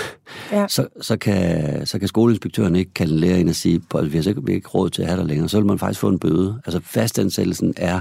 ja. 0.51 0.67
så, 0.67 0.87
så, 1.01 1.17
kan, 1.17 1.85
så 1.85 1.99
kan 1.99 2.07
skoleinspektøren 2.07 2.75
ikke 2.75 2.93
kalde 2.93 3.19
lærer 3.19 3.37
ind 3.37 3.49
og 3.49 3.55
sige, 3.55 3.81
at 3.95 4.13
vi 4.13 4.17
har 4.17 4.23
har 4.23 4.49
ikke 4.49 4.69
råd 4.69 4.89
til 4.89 5.01
at 5.01 5.07
have 5.07 5.19
dig 5.19 5.27
længere. 5.27 5.49
Så 5.49 5.57
vil 5.57 5.67
man 5.67 5.79
faktisk 5.79 5.99
få 5.99 6.09
en 6.09 6.19
bøde. 6.19 6.61
Altså 6.65 6.79
fastansættelsen 6.83 7.73
er 7.77 7.99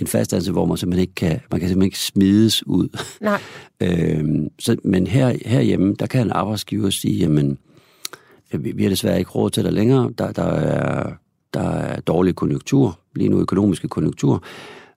en 0.00 0.06
fastansættelse, 0.06 0.52
hvor 0.52 0.66
man 0.66 0.76
simpelthen 0.76 1.00
ikke 1.00 1.14
kan, 1.14 1.40
man 1.50 1.60
kan 1.60 1.68
simpelthen 1.68 1.82
ikke 1.82 1.98
smides 1.98 2.66
ud. 2.66 2.88
Nej. 3.20 3.40
øhm, 3.82 4.48
så, 4.58 4.76
men 4.84 5.06
her, 5.06 5.36
herhjemme, 5.46 5.94
der 5.98 6.06
kan 6.06 6.20
en 6.26 6.32
arbejdsgiver 6.32 6.90
sige, 6.90 7.18
jamen, 7.18 7.58
vi, 8.52 8.82
har 8.82 8.90
desværre 8.90 9.18
ikke 9.18 9.30
råd 9.30 9.50
til 9.50 9.64
dig 9.64 9.72
længere. 9.72 10.10
Der, 10.18 10.32
der, 10.32 10.42
er, 10.42 11.12
der 11.54 11.60
er 11.60 12.00
dårlig 12.00 12.34
konjunktur, 12.34 12.98
lige 13.14 13.28
nu 13.28 13.40
økonomiske 13.40 13.88
konjunktur. 13.88 14.42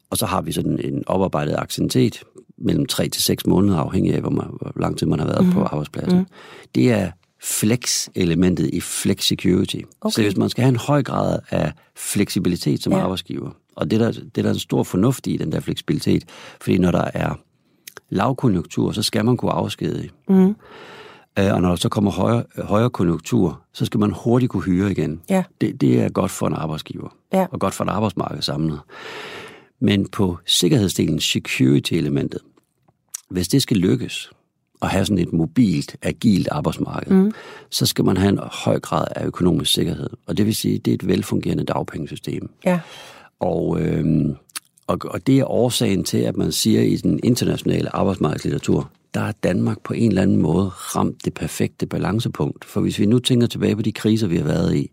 Og 0.10 0.18
så 0.18 0.26
har 0.26 0.42
vi 0.42 0.52
sådan 0.52 0.80
en 0.84 1.04
oparbejdet 1.08 1.56
aktivitet 1.58 2.24
mellem 2.58 2.86
3 2.86 3.10
til 3.10 3.24
6 3.24 3.46
måneder, 3.48 3.78
afhængig 3.78 4.14
af, 4.14 4.22
hvor, 4.22 4.30
man, 4.30 4.46
hvor 4.62 4.74
lang 4.76 4.98
tid 4.98 5.08
man 5.08 5.20
har 5.20 5.26
været 5.26 5.46
mm. 5.46 5.52
på 5.52 5.64
arbejdspladsen. 5.64 6.20
Mm. 6.20 6.26
Det 6.76 6.92
er 6.92 7.12
flex-elementet 7.42 8.70
i 8.74 8.82
flex 8.82 9.24
security. 9.24 9.80
Okay. 10.02 10.12
Så 10.12 10.22
hvis 10.22 10.38
man 10.38 10.50
skal 10.50 10.62
have 10.62 10.70
en 10.70 10.76
høj 10.76 11.04
grad 11.04 11.40
af 11.50 11.72
fleksibilitet 11.96 12.84
som 12.84 12.94
ja. 12.94 13.00
arbejdsgiver, 13.00 13.52
og 13.76 13.92
det 13.92 14.02
er, 14.02 14.06
der, 14.06 14.12
det 14.12 14.38
er 14.38 14.42
der 14.42 14.50
en 14.50 14.60
stor 14.60 14.84
fornuft 14.84 15.28
i, 15.28 15.38
den 15.38 15.52
der 15.52 15.60
fleksibilitet, 15.60 16.24
fordi 16.62 16.78
når 16.78 16.92
der 16.92 17.06
er 17.14 17.34
lavkonjunktur, 18.10 18.92
så 18.92 19.04
skal 19.04 19.26
man 19.26 19.38
kunne 19.38 19.52
afskedige. 19.52 20.10
Mm. 20.30 20.56
Øh, 21.40 21.54
Og 21.54 21.62
når 21.62 21.70
der 21.70 21.76
så 21.76 21.90
kommer 21.90 22.12
højere, 22.12 22.44
højere 22.58 22.90
konjunktur, 22.90 23.62
så 23.74 23.86
skal 23.86 24.00
man 24.00 24.14
hurtigt 24.24 24.52
kunne 24.52 24.64
hyre 24.64 24.92
igen. 24.92 25.22
Ja. 25.30 25.44
Det, 25.62 25.82
det 25.82 26.00
er 26.02 26.10
godt 26.10 26.32
for 26.32 26.48
en 26.48 26.54
arbejdsgiver, 26.54 27.16
Ja. 27.34 27.46
og 27.52 27.60
godt 27.60 27.74
for 27.74 27.84
et 27.84 27.90
arbejdsmarked 27.90 28.42
samlet. 28.42 28.80
Men 29.82 30.08
på 30.10 30.38
sikkerhedsdelen, 30.46 31.20
security-elementet, 31.20 32.40
hvis 33.30 33.48
det 33.48 33.62
skal 33.62 33.78
lykkes 33.78 34.30
at 34.82 34.90
have 34.90 35.06
sådan 35.06 35.18
et 35.18 35.34
mobilt, 35.34 35.96
agilt 36.02 36.48
arbejdsmarked, 36.52 37.12
mm. 37.16 37.32
så 37.70 37.86
skal 37.86 38.06
man 38.06 38.18
have 38.18 38.30
en 38.30 38.40
høj 38.52 38.80
grad 38.80 39.06
af 39.16 39.26
økonomisk 39.26 39.74
sikkerhed. 39.74 40.10
Og 40.28 40.38
det 40.38 40.46
vil 40.46 40.56
sige, 40.56 40.78
det 40.78 40.92
er 40.92 40.96
et 40.96 41.08
velfungerende 41.08 41.64
dagpengesystem. 41.64 42.50
Ja. 42.66 42.80
Og, 43.40 43.82
øhm, 43.82 44.36
og, 44.88 44.98
og 45.06 45.28
det 45.28 45.40
er 45.40 45.46
årsagen 45.52 46.04
til, 46.04 46.18
at 46.18 46.38
man 46.38 46.52
siger 46.52 46.82
i 46.82 46.96
den 46.96 47.20
internationale 47.24 47.96
arbejdsmarkedslitteratur, 47.96 48.90
der 49.14 49.22
er 49.22 49.32
Danmark 49.32 49.84
på 49.84 49.94
en 49.94 50.10
eller 50.10 50.22
anden 50.22 50.38
måde 50.38 50.66
ramt 50.68 51.26
det 51.26 51.34
perfekte 51.34 51.86
balancepunkt. 51.86 52.66
For 52.66 52.82
hvis 52.82 53.00
vi 53.00 53.06
nu 53.06 53.20
tænker 53.20 53.48
tilbage 53.48 53.76
på 53.76 53.82
de 53.82 53.92
kriser, 53.92 54.28
vi 54.28 54.38
har 54.38 54.44
været 54.44 54.76
i, 54.76 54.92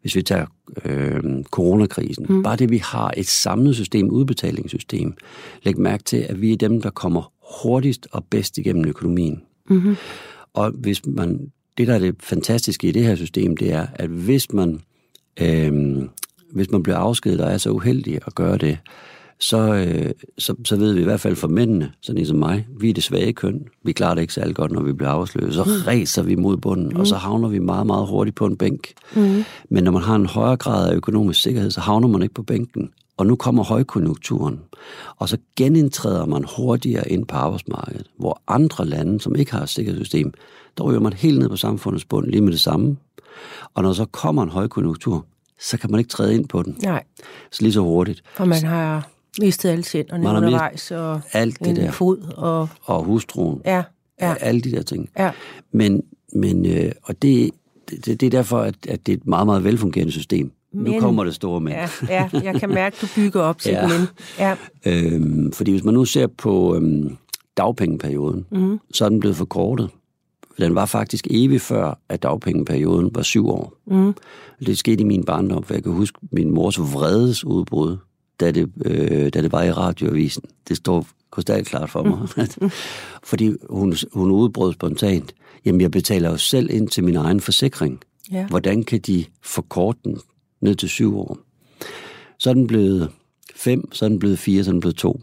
hvis 0.00 0.16
vi 0.16 0.22
tager 0.22 0.46
øh, 0.84 1.44
coronakrisen, 1.44 2.26
mm. 2.28 2.42
bare 2.42 2.56
det, 2.56 2.70
vi 2.70 2.78
har 2.78 3.14
et 3.16 3.26
samlet 3.26 3.74
system, 3.74 4.10
udbetalingssystem, 4.10 5.14
læg 5.62 5.78
mærke 5.78 6.04
til, 6.04 6.16
at 6.16 6.40
vi 6.40 6.52
er 6.52 6.56
dem, 6.56 6.82
der 6.82 6.90
kommer 6.90 7.32
hurtigst 7.62 8.08
og 8.12 8.24
bedst 8.24 8.58
igennem 8.58 8.84
økonomien. 8.84 9.42
Mm-hmm. 9.70 9.96
Og 10.54 10.70
hvis 10.70 11.06
man, 11.06 11.52
det, 11.78 11.86
der 11.86 11.94
er 11.94 11.98
det 11.98 12.14
fantastiske 12.20 12.88
i 12.88 12.92
det 12.92 13.04
her 13.04 13.14
system, 13.14 13.56
det 13.56 13.72
er, 13.72 13.86
at 13.94 14.08
hvis 14.08 14.52
man, 14.52 14.80
øh, 15.40 15.96
hvis 16.52 16.70
man 16.70 16.82
bliver 16.82 16.96
afskedet 16.96 17.40
og 17.40 17.52
er 17.52 17.58
så 17.58 17.70
uheldig 17.70 18.18
at 18.26 18.34
gøre 18.34 18.58
det, 18.58 18.78
så, 19.40 19.74
øh, 19.74 20.10
så, 20.38 20.54
så 20.64 20.76
ved 20.76 20.92
vi 20.92 21.00
i 21.00 21.04
hvert 21.04 21.20
fald 21.20 21.36
for 21.36 21.48
mændene, 21.48 21.92
sådan 22.00 22.16
ligesom 22.16 22.38
mig, 22.38 22.66
vi 22.80 22.90
er 22.90 22.94
det 22.94 23.04
svage 23.04 23.32
køn. 23.32 23.66
Vi 23.84 23.92
klarer 23.92 24.14
det 24.14 24.22
ikke 24.22 24.34
særlig 24.34 24.56
godt, 24.56 24.72
når 24.72 24.82
vi 24.82 24.92
bliver 24.92 25.10
arbejdsløse. 25.10 25.52
Så 25.52 25.62
ræser 25.86 26.22
vi 26.22 26.34
mod 26.34 26.56
bunden, 26.56 26.96
og 26.96 27.06
så 27.06 27.16
havner 27.16 27.48
vi 27.48 27.58
meget, 27.58 27.86
meget 27.86 28.06
hurtigt 28.08 28.36
på 28.36 28.46
en 28.46 28.56
bænk. 28.56 28.92
Mm. 29.16 29.44
Men 29.70 29.84
når 29.84 29.92
man 29.92 30.02
har 30.02 30.16
en 30.16 30.26
højere 30.26 30.56
grad 30.56 30.90
af 30.90 30.94
økonomisk 30.94 31.42
sikkerhed, 31.42 31.70
så 31.70 31.80
havner 31.80 32.08
man 32.08 32.22
ikke 32.22 32.34
på 32.34 32.42
bænken. 32.42 32.90
Og 33.16 33.26
nu 33.26 33.36
kommer 33.36 33.64
højkonjunkturen, 33.64 34.60
og 35.16 35.28
så 35.28 35.36
genindtræder 35.56 36.26
man 36.26 36.44
hurtigere 36.56 37.10
ind 37.10 37.26
på 37.26 37.36
arbejdsmarkedet, 37.36 38.06
hvor 38.18 38.42
andre 38.48 38.84
lande, 38.84 39.20
som 39.20 39.36
ikke 39.36 39.52
har 39.52 39.62
et 39.62 39.68
sikkerhedssystem, 39.68 40.32
der 40.78 40.84
ryger 40.84 41.00
man 41.00 41.12
helt 41.12 41.38
ned 41.38 41.48
på 41.48 41.56
samfundets 41.56 42.04
bund 42.04 42.26
lige 42.26 42.40
med 42.40 42.52
det 42.52 42.60
samme. 42.60 42.96
Og 43.74 43.82
når 43.82 43.92
så 43.92 44.04
kommer 44.04 44.42
en 44.42 44.48
højkonjunktur, 44.48 45.26
så 45.60 45.78
kan 45.78 45.90
man 45.90 45.98
ikke 45.98 46.08
træde 46.08 46.34
ind 46.34 46.48
på 46.48 46.62
den 46.62 46.76
Nej, 46.82 47.04
så 47.50 47.62
lige 47.62 47.72
så 47.72 47.80
hurtigt. 47.80 48.22
for 48.36 48.44
man 48.44 48.64
har 48.64 49.08
mistet 49.40 49.68
alle 49.68 49.82
tænderne 49.82 50.22
Man 50.24 50.36
undervejs, 50.36 50.90
og 50.90 51.20
alt 51.32 51.64
det 51.64 51.76
der. 51.76 51.90
fod, 51.90 52.18
og 52.36 52.68
Og 52.82 53.04
hustruen, 53.04 53.60
ja, 53.64 53.82
ja, 54.20 54.34
alle 54.40 54.60
de 54.60 54.72
der 54.72 54.82
ting. 54.82 55.08
ja, 55.18 55.30
Men, 55.72 56.02
men 56.32 56.66
øh, 56.66 56.92
og 57.02 57.22
det, 57.22 57.50
det, 57.90 58.06
det 58.20 58.22
er 58.22 58.30
derfor, 58.30 58.58
at, 58.58 58.74
at 58.88 59.06
det 59.06 59.12
er 59.12 59.16
et 59.16 59.26
meget, 59.26 59.46
meget 59.46 59.64
velfungerende 59.64 60.12
system. 60.12 60.52
Men, 60.72 60.92
nu 60.92 61.00
kommer 61.00 61.24
det 61.24 61.34
store 61.34 61.60
men. 61.60 61.72
ja, 61.72 61.88
ja, 62.08 62.28
jeg 62.42 62.54
kan 62.60 62.68
mærke, 62.68 62.96
du 63.02 63.06
bygger 63.14 63.42
op 63.42 63.58
til 63.58 63.70
Ja. 63.72 63.88
men. 63.88 64.06
Ja, 64.38 64.56
Øhm, 64.86 65.52
fordi 65.52 65.70
hvis 65.70 65.84
man 65.84 65.94
nu 65.94 66.04
ser 66.04 66.26
på 66.26 66.74
øhm, 66.76 67.16
dagpengeperioden, 67.56 68.46
mm. 68.50 68.78
så 68.94 69.04
er 69.04 69.08
den 69.08 69.20
blevet 69.20 69.36
forkortet. 69.36 69.90
Den 70.58 70.74
var 70.74 70.86
faktisk 70.86 71.26
evig 71.30 71.60
før, 71.60 71.98
at 72.08 72.22
dagpengeperioden 72.22 73.10
var 73.14 73.22
syv 73.22 73.48
år. 73.48 73.72
Mm. 73.86 74.14
Det 74.66 74.78
skete 74.78 75.00
i 75.00 75.04
min 75.04 75.24
barndom, 75.24 75.62
for 75.62 75.74
jeg 75.74 75.82
kan 75.82 75.92
huske 75.92 76.18
min 76.32 76.50
mors 76.50 76.78
vredes 76.80 77.44
udbrud, 77.44 77.96
da 78.40 78.50
det, 78.50 78.72
øh, 78.84 79.32
da 79.32 79.42
det 79.42 79.52
var 79.52 79.62
i 79.62 79.72
radioavisen. 79.72 80.42
Det 80.68 80.76
står 80.76 81.06
krystalklart 81.30 81.90
for 81.90 82.02
mig. 82.02 82.28
Fordi 83.30 83.52
hun, 83.70 83.94
hun 84.12 84.30
udbrød 84.30 84.72
spontant, 84.72 85.34
jamen 85.64 85.80
jeg 85.80 85.90
betaler 85.90 86.30
jo 86.30 86.36
selv 86.36 86.70
ind 86.70 86.88
til 86.88 87.04
min 87.04 87.16
egen 87.16 87.40
forsikring. 87.40 88.00
ja, 88.32 88.46
Hvordan 88.46 88.82
kan 88.82 89.00
de 89.00 89.24
forkorte 89.42 89.98
den 90.04 90.18
ned 90.60 90.74
til 90.74 90.88
syv 90.88 91.18
år? 91.18 91.38
Så 92.38 92.50
er 92.50 92.54
den 92.54 92.66
blevet 92.66 93.10
fem, 93.56 93.92
så 93.92 94.04
er 94.04 94.08
den 94.08 94.18
blevet 94.18 94.38
fire, 94.38 94.64
så 94.64 94.70
er 94.70 94.72
den 94.72 94.80
blevet 94.80 94.96
to. 94.96 95.20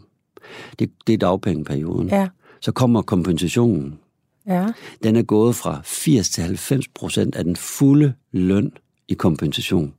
Det, 0.78 0.90
det 1.06 1.12
er 1.12 1.18
dagpengeperioden. 1.18 2.08
ja, 2.08 2.28
Så 2.60 2.72
kommer 2.72 3.02
kompensationen. 3.02 3.98
ja, 4.46 4.66
Den 5.02 5.16
er 5.16 5.22
gået 5.22 5.54
fra 5.56 5.80
80 5.84 6.30
til 6.30 6.42
90 6.42 6.88
procent 6.88 7.34
af 7.36 7.44
den 7.44 7.56
fulde 7.56 8.12
løn 8.32 8.72
i 9.08 9.14
kompensation. 9.14 9.94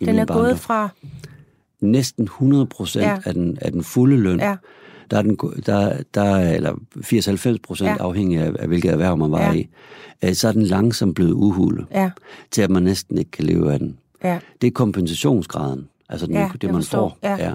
I 0.00 0.04
den 0.04 0.18
er 0.18 0.24
barndom. 0.24 0.44
gået 0.44 0.58
fra, 0.58 0.88
Næsten 1.80 2.24
100 2.24 2.66
procent 2.66 3.04
Ja. 3.04 3.18
af, 3.24 3.34
den, 3.34 3.58
af 3.60 3.72
den 3.72 3.84
fulde 3.84 4.16
løn. 4.16 4.40
ja, 4.40 4.56
Der 5.10 5.18
er 5.18 5.22
den, 5.22 5.36
der, 5.66 5.96
der 6.14 6.22
er, 6.22 6.54
eller 6.54 6.72
80-90 7.54 7.56
procent, 7.62 7.88
Ja. 7.90 7.96
afhængig 8.00 8.38
af, 8.38 8.52
af, 8.58 8.68
hvilket 8.68 8.90
erhverv 8.90 9.16
man 9.16 9.30
var 9.32 9.42
Ja. 9.42 9.52
i, 9.52 9.68
øh, 10.24 10.34
så 10.34 10.48
er 10.48 10.52
den 10.52 10.62
langsomt 10.62 11.14
blevet 11.14 11.32
uhule, 11.32 11.86
ja, 11.90 12.10
til 12.50 12.62
at 12.62 12.70
man 12.70 12.82
næsten 12.82 13.18
ikke 13.18 13.30
kan 13.30 13.44
leve 13.44 13.72
af 13.72 13.78
den. 13.78 13.96
ja, 14.24 14.38
Det 14.60 14.66
er 14.66 14.70
kompensationsgraden, 14.70 15.88
altså 16.08 16.26
den, 16.26 16.34
Ja, 16.34 16.48
det, 16.52 16.62
jeg 16.64 16.72
man 16.72 16.82
får. 16.82 17.18
Ja. 17.22 17.36
Ja. 17.36 17.52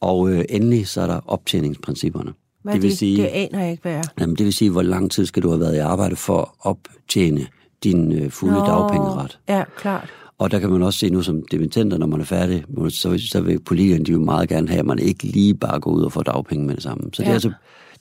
Og 0.00 0.30
øh, 0.30 0.44
endelig 0.48 0.88
så 0.88 1.00
er 1.00 1.06
der 1.06 1.20
optjeningsprincipperne. 1.26 2.32
hvad 2.62 2.74
det 2.74 2.82
vil 2.82 2.90
det? 2.90 2.98
sige, 2.98 3.22
Det 3.22 3.28
aner 3.28 3.60
jeg 3.62 3.70
ikke, 3.70 3.82
hvad 3.82 3.92
er. 3.94 4.02
jamen, 4.20 4.36
det 4.36 4.44
vil 4.46 4.52
sige, 4.52 4.70
hvor 4.70 4.82
lang 4.82 5.10
tid 5.10 5.26
skal 5.26 5.42
du 5.42 5.48
have 5.48 5.60
været 5.60 5.74
i 5.76 5.78
arbejde 5.78 6.16
for 6.16 6.40
at 6.40 6.48
optjene 6.60 7.46
din 7.84 8.12
øh, 8.12 8.30
fulde 8.30 8.54
Nå, 8.54 8.60
dagpengeret. 8.66 9.38
Ja, 9.48 9.64
klart. 9.76 10.08
Og 10.40 10.50
der 10.50 10.58
kan 10.58 10.70
man 10.70 10.82
også 10.82 10.98
se 10.98 11.10
nu 11.10 11.22
som 11.22 11.42
dimittenter, 11.50 11.98
når 11.98 12.06
man 12.06 12.20
er 12.20 12.24
færdig, 12.24 12.64
så, 12.88 13.18
så 13.30 13.40
vil 13.40 13.60
politikerne 13.60 14.04
de 14.04 14.12
vil 14.12 14.20
meget 14.20 14.48
gerne 14.48 14.68
have, 14.68 14.78
at 14.78 14.86
man 14.86 14.98
ikke 14.98 15.24
lige 15.24 15.54
bare 15.54 15.80
går 15.80 15.90
ud 15.90 16.02
og 16.02 16.12
får 16.12 16.22
dagpenge 16.22 16.66
med 16.66 16.74
det 16.74 16.82
samme. 16.82 17.10
Så 17.12 17.22
ja. 17.22 17.24
det, 17.26 17.30
er 17.30 17.34
altså, 17.34 17.52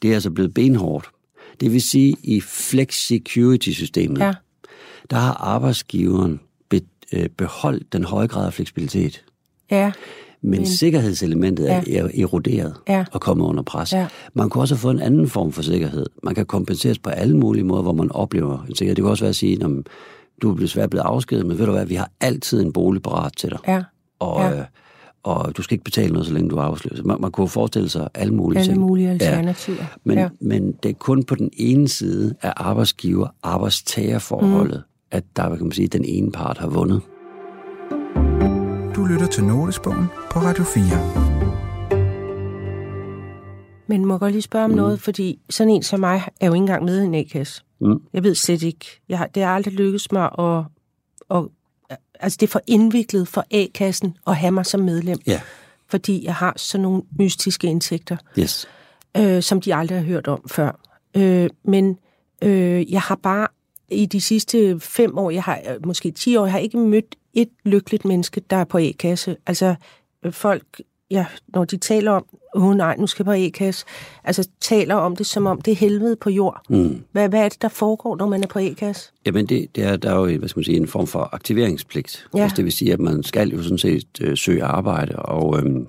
det 0.02 0.10
er 0.10 0.14
altså 0.14 0.32
blevet 0.32 0.54
benhårdt. 0.54 1.10
Det 1.60 1.72
vil 1.74 1.82
sige, 1.82 2.16
i 2.24 2.42
flex 2.42 2.94
security-systemet, 3.08 4.20
Ja, 4.20 4.34
der 5.10 5.18
har 5.18 5.34
arbejdsgiveren 5.34 6.40
be, 6.70 6.82
øh, 7.14 7.30
beholdt 7.38 7.94
den 7.94 8.04
høje 8.04 8.28
grad 8.28 8.46
af 8.46 8.54
fleksibilitet. 8.54 9.24
ja, 9.72 9.92
Men, 10.42 10.52
Men 10.52 10.66
sikkerhedselementet 10.68 11.72
er, 11.72 11.82
Ja. 11.88 12.00
er 12.00 12.10
eroderet 12.22 12.74
Ja. 12.90 13.06
og 13.12 13.22
kommet 13.22 13.46
under 13.46 13.64
pres. 13.64 13.94
Ja. 13.94 14.08
Man 14.34 14.50
kan 14.50 14.62
også 14.62 14.76
få 14.76 14.90
en 14.90 15.00
anden 15.00 15.28
form 15.30 15.52
for 15.52 15.62
sikkerhed. 15.62 16.06
Man 16.24 16.36
kan 16.36 16.46
kompenseres 16.46 17.00
på 17.00 17.10
alle 17.10 17.38
mulige 17.38 17.64
måder, 17.64 17.82
hvor 17.82 17.94
man 17.94 18.12
oplever 18.12 18.64
en 18.70 18.76
sikkerhed. 18.76 18.96
Det 18.96 19.04
kan 19.04 19.10
også 19.12 19.24
være 19.24 19.30
at 19.30 19.36
sige, 19.36 19.64
at 19.64 19.70
du 20.42 20.52
er 20.52 20.56
desværre 20.58 20.88
blevet 20.90 21.06
afskedet, 21.06 21.46
men 21.46 21.58
ved 21.60 21.66
du 21.66 21.72
hvad, 21.72 21.86
vi 21.86 21.96
har 21.96 22.12
altid 22.22 22.62
en 22.62 22.74
bolig 22.74 23.02
parat 23.02 23.32
til 23.38 23.50
dig. 23.50 23.60
ja. 23.68 23.84
Og, 24.20 24.42
Ja. 24.42 24.58
ja. 24.58 24.64
og 25.24 25.58
du 25.58 25.62
skal 25.62 25.74
ikke 25.76 25.84
betale 25.84 26.14
noget, 26.14 26.28
så 26.28 26.34
længe 26.34 26.50
du 26.50 26.58
er 26.58 26.62
arbejdsløs. 26.62 27.04
Man, 27.04 27.22
man 27.22 27.32
kunne 27.32 27.48
forestille 27.50 27.90
sig 27.90 28.10
alle 28.14 28.34
mulige 28.34 28.60
Alle 28.60 28.72
ting. 28.74 28.82
mulige 28.82 29.10
alternativer. 29.10 29.84
Men, 30.04 30.18
ja. 30.18 30.24
ja. 30.24 30.30
men 30.42 30.72
det 30.84 30.90
er 30.90 30.94
kun 30.94 31.24
på 31.24 31.36
den 31.36 31.50
ene 31.58 31.88
side 31.88 32.36
af 32.42 32.54
arbejdsgiver-arbejdstagerforholdet, 32.58 34.78
mm. 34.78 34.84
at 35.12 35.24
der, 35.36 35.50
kan 35.56 35.66
man 35.66 35.72
sige, 35.72 35.88
den 35.88 36.06
ene 36.06 36.32
part 36.32 36.58
har 36.58 36.68
vundet. 36.68 37.02
Du 38.96 39.06
lytter 39.06 39.28
til 39.32 39.44
Notesbogen 39.44 40.06
på 40.32 40.40
Radio 40.40 40.64
4. 40.64 40.84
Men 43.88 44.06
må 44.06 44.14
jeg 44.14 44.20
godt 44.20 44.32
lige 44.32 44.42
spørge 44.42 44.66
om 44.66 44.72
mm. 44.72 44.78
noget, 44.78 45.00
fordi 45.02 45.40
sådan 45.50 45.74
en 45.74 45.84
som 45.84 46.00
mig 46.00 46.22
er 46.42 46.48
jo 46.48 46.54
ikke 46.54 46.62
engang 46.62 46.86
med 46.86 47.02
i 47.02 47.06
en 47.06 47.16
A-kasse. 47.16 47.64
Mm. 47.82 48.02
Jeg 48.14 48.24
ved 48.24 48.36
slet 48.36 48.64
ikke. 48.64 48.86
Jeg 49.10 49.28
det 49.36 49.44
har 49.44 49.56
aldrig 49.56 49.74
lykkedes 49.74 50.12
mig 50.12 50.30
at, 50.40 50.64
at... 51.38 51.46
Altså, 52.20 52.38
det 52.40 52.48
er 52.48 52.52
for 52.52 52.62
indviklet 52.68 53.28
for 53.28 53.46
A-kassen 53.52 54.18
at 54.28 54.36
have 54.36 54.52
mig 54.52 54.66
som 54.66 54.80
medlem, 54.80 55.18
Ja, 55.28 55.42
fordi 55.88 56.26
jeg 56.26 56.36
har 56.36 56.54
sådan 56.58 56.82
nogle 56.82 57.02
mystiske 57.20 57.68
indtægter, 57.68 58.18
yes. 58.40 58.68
øh, 59.18 59.44
som 59.44 59.62
de 59.62 59.76
aldrig 59.76 59.98
har 59.98 60.06
hørt 60.06 60.28
om 60.28 60.44
før. 60.48 60.80
Øh, 61.18 61.50
men 61.64 61.98
øh, 62.44 62.92
jeg 62.92 63.02
har 63.02 63.16
bare 63.16 63.48
i 63.92 64.06
de 64.06 64.22
sidste 64.22 64.80
fem 64.80 65.18
år, 65.18 65.30
jeg 65.30 65.44
har 65.44 65.86
måske 65.86 66.12
ti 66.12 66.36
år, 66.36 66.46
jeg 66.46 66.52
har 66.52 66.60
ikke 66.60 66.78
mødt 66.78 67.16
et 67.34 67.50
lykkeligt 67.64 68.06
menneske, 68.06 68.42
der 68.50 68.56
er 68.56 68.64
på 68.64 68.78
A-kasse. 68.78 69.38
Altså, 69.48 69.76
øh, 70.24 70.34
folk, 70.34 70.82
ja, 71.12 71.26
når 71.48 71.66
de 71.66 71.78
taler 71.78 72.12
om, 72.12 72.26
åh 72.56 72.66
oh, 72.66 72.76
nej, 72.76 72.96
nu 72.98 73.08
skal 73.08 73.24
jeg 73.24 73.26
på 73.26 73.32
A-kasse, 73.46 73.86
altså 74.24 74.50
taler 74.62 74.96
om 74.96 75.16
det, 75.16 75.26
som 75.26 75.46
om 75.46 75.62
det 75.62 75.72
er 75.72 75.76
helvede 75.76 76.16
på 76.16 76.30
jord. 76.30 76.62
Mm. 76.70 77.02
Hvad, 77.12 77.30
hvad 77.30 77.40
er 77.40 77.50
det, 77.50 77.62
der 77.62 77.68
foregår, 77.68 78.16
når 78.16 78.28
man 78.28 78.44
er 78.44 78.48
på 78.48 78.60
A-kasse? 78.60 79.12
Jamen, 79.26 79.46
det, 79.46 79.76
det 79.76 79.84
er, 79.84 79.96
der 79.96 80.12
er 80.12 80.16
jo 80.32 80.38
hvad 80.38 80.50
skal 80.50 80.60
man 80.60 80.64
sige, 80.66 80.78
en 80.78 80.88
form 80.88 81.08
for 81.08 81.30
aktiveringspligt. 81.32 82.28
Ja. 82.36 82.42
Altså, 82.42 82.56
det 82.56 82.66
vil 82.66 82.74
sige, 82.74 82.94
at 82.94 83.00
man 83.00 83.24
skal 83.24 83.50
jo 83.50 83.64
sådan 83.64 83.78
set 83.78 84.08
øh, 84.22 84.38
søge 84.38 84.64
arbejde, 84.64 85.16
og, 85.16 85.60
øhm, 85.60 85.88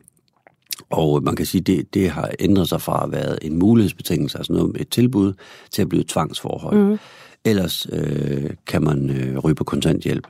og 0.91 1.23
man 1.23 1.37
kan 1.37 1.47
sige, 1.47 1.61
det, 1.61 1.95
det 1.95 2.11
har 2.11 2.31
ændret 2.41 2.69
sig 2.69 2.81
fra 2.81 3.05
at 3.05 3.13
være 3.13 3.45
en 3.45 3.59
mulighedsbetingelse, 3.59 4.39
altså 4.39 4.53
noget 4.53 4.81
et 4.81 4.89
tilbud, 4.89 5.33
til 5.71 5.83
at 5.83 5.89
blive 5.89 6.01
et 6.01 6.09
tvangsforhold. 6.09 6.79
Mm. 6.79 6.99
Ellers 7.45 7.87
øh, 7.93 8.51
kan 8.67 8.83
man 8.83 9.11
øh, 9.11 9.39
ryge 9.39 9.55
på 9.55 9.65
kontanthjælp. 9.65 10.27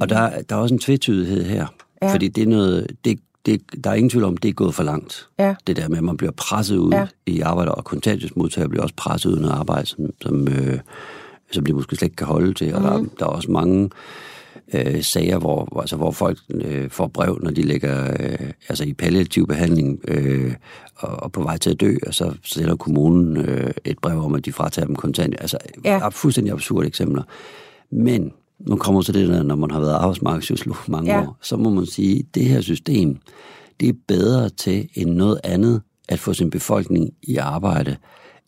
Og 0.00 0.08
der, 0.08 0.42
der 0.42 0.56
er 0.56 0.60
også 0.60 0.74
en 0.74 0.78
tvetydighed 0.78 1.44
her, 1.44 1.66
Ja. 2.02 2.06
ja. 2.06 2.12
fordi 2.14 2.28
det 2.28 2.42
er 2.42 2.46
noget, 2.46 2.86
det, 3.04 3.20
det, 3.46 3.62
der 3.84 3.90
er 3.90 3.94
ingen 3.94 4.10
tvivl 4.10 4.24
om, 4.24 4.36
det 4.36 4.48
er 4.48 4.52
gået 4.52 4.74
for 4.74 4.82
langt. 4.82 5.28
Ja. 5.38 5.54
Det 5.66 5.76
der 5.76 5.88
med, 5.88 5.98
at 5.98 6.04
man 6.04 6.16
bliver 6.16 6.32
presset 6.32 6.76
ud 6.76 6.92
Ja. 6.92 7.06
i 7.26 7.40
arbejde, 7.40 7.74
og 7.74 7.84
kontanthjælpsmodtagere 7.84 8.68
bliver 8.68 8.82
også 8.82 8.94
presset 8.96 9.30
ud 9.30 9.38
noget 9.38 9.54
arbejde, 9.54 9.86
som, 9.86 9.98
som, 10.22 10.48
øh, 10.48 10.78
som 11.52 11.66
de 11.66 11.72
måske 11.72 11.96
slet 11.96 12.06
ikke 12.06 12.16
kan 12.16 12.26
holde 12.26 12.54
til. 12.54 12.74
Og 12.74 12.80
mm. 12.80 12.86
der, 12.86 12.92
er- 12.92 13.04
der 13.18 13.24
er 13.24 13.30
også 13.30 13.50
mange 13.50 13.90
øh, 14.74 15.02
sager, 15.02 15.38
hvor, 15.38 15.80
altså, 15.80 15.96
hvor 15.96 16.10
folk 16.10 16.38
øh, 16.54 16.90
får 16.90 17.06
brev, 17.06 17.38
når 17.42 17.50
de 17.50 17.62
ligger 17.62 18.16
øh, 18.20 18.50
altså 18.68 18.84
i 18.84 18.92
palliativ 18.92 19.46
behandling 19.46 20.00
øh, 20.08 20.54
og, 20.96 21.22
og 21.22 21.32
på 21.32 21.42
vej 21.42 21.56
til 21.56 21.70
at 21.70 21.80
dø, 21.80 21.94
og 22.06 22.14
så 22.14 22.34
sender 22.44 22.76
kommunen 22.76 23.36
øh, 23.36 23.70
et 23.84 23.98
brev 23.98 24.24
om, 24.24 24.34
at 24.34 24.44
de 24.44 24.52
fratager 24.52 24.86
dem 24.86 24.96
kontant. 24.96 25.34
Altså 25.40 25.58
ja. 25.84 26.08
fuldstændig 26.08 26.52
absurde 26.52 26.86
eksempler. 26.88 27.22
Men 27.92 28.32
nu 28.66 28.76
kommer 28.76 29.00
så 29.00 29.12
det 29.12 29.28
der, 29.28 29.42
når 29.42 29.56
man 29.56 29.70
har 29.70 29.80
været 29.80 29.92
arbejdsmarkedssociolog 29.94 30.76
mange 30.88 31.12
Ja. 31.12 31.20
år, 31.22 31.38
så 31.42 31.56
må 31.56 31.70
man 31.70 31.86
sige, 31.86 32.18
at 32.18 32.34
det 32.34 32.44
her 32.44 32.60
system, 32.60 33.16
det 33.80 33.88
er 33.88 33.92
bedre 34.08 34.48
til 34.48 34.88
end 34.94 35.10
noget 35.10 35.40
andet 35.44 35.82
at 36.08 36.18
få 36.18 36.34
sin 36.34 36.50
befolkning 36.50 37.10
i 37.22 37.36
arbejde, 37.36 37.96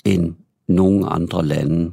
end 0.04 0.35
nogen 0.69 1.04
andre 1.09 1.47
lande, 1.47 1.90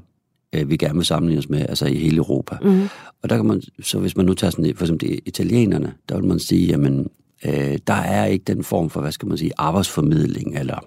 øh, 0.55 0.69
vi 0.69 0.77
gerne 0.77 0.95
vil 0.95 1.05
sammenligne 1.05 1.39
os 1.39 1.49
med, 1.49 1.59
altså 1.69 1.85
i 1.85 1.95
hele 1.95 2.17
Europa. 2.17 2.57
Mm. 2.61 2.81
Og 3.23 3.29
der 3.29 3.35
kan 3.35 3.45
man, 3.45 3.61
så 3.81 3.99
hvis 3.99 4.17
man 4.17 4.25
nu 4.25 4.33
tager 4.33 4.51
sådan, 4.51 4.75
for 4.75 4.83
eksempel 4.85 5.09
det 5.09 5.19
italienerne, 5.25 5.93
der 6.09 6.15
vil 6.15 6.25
man 6.25 6.39
sige, 6.39 6.67
jamen, 6.67 7.07
øh, 7.45 7.77
der 7.87 7.93
er 7.93 8.25
ikke 8.25 8.43
den 8.43 8.63
form 8.63 8.89
for, 8.89 9.01
hvad 9.01 9.11
skal 9.11 9.27
man 9.27 9.37
sige, 9.37 9.51
arbejdsformidling, 9.57 10.57
eller 10.57 10.79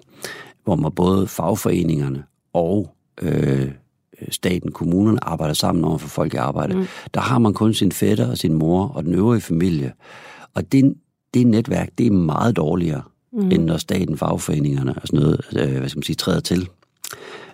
hvor 0.63 0.75
man 0.75 0.91
både 0.91 1.27
fagforeningerne 1.27 2.23
og 2.53 2.95
øh, 3.21 3.71
staten, 4.29 4.71
kommunerne 4.71 5.23
arbejder 5.23 5.53
sammen 5.53 5.83
over 5.83 5.97
for 5.97 6.07
folk 6.07 6.33
i 6.33 6.37
arbejde. 6.37 6.75
Mm. 6.75 6.85
Der 7.13 7.21
har 7.21 7.39
man 7.39 7.53
kun 7.53 7.73
sin 7.73 7.91
fætter 7.91 8.31
og 8.31 8.37
sin 8.37 8.53
mor 8.53 8.87
og 8.87 9.03
den 9.03 9.13
øvrige 9.13 9.41
familie. 9.41 9.93
Og 10.53 10.71
det, 10.71 10.93
det 11.33 11.47
netværk, 11.47 11.89
det 11.97 12.07
er 12.07 12.11
meget 12.11 12.55
dårligere, 12.55 13.01
mm. 13.33 13.51
end 13.51 13.63
når 13.63 13.77
staten, 13.77 14.17
fagforeningerne 14.17 14.95
og 14.95 15.07
sådan 15.07 15.19
noget, 15.19 15.41
øh, 15.55 15.77
hvad 15.77 15.89
skal 15.89 15.97
man 15.97 16.03
sige, 16.03 16.15
træder 16.15 16.39
til. 16.39 16.69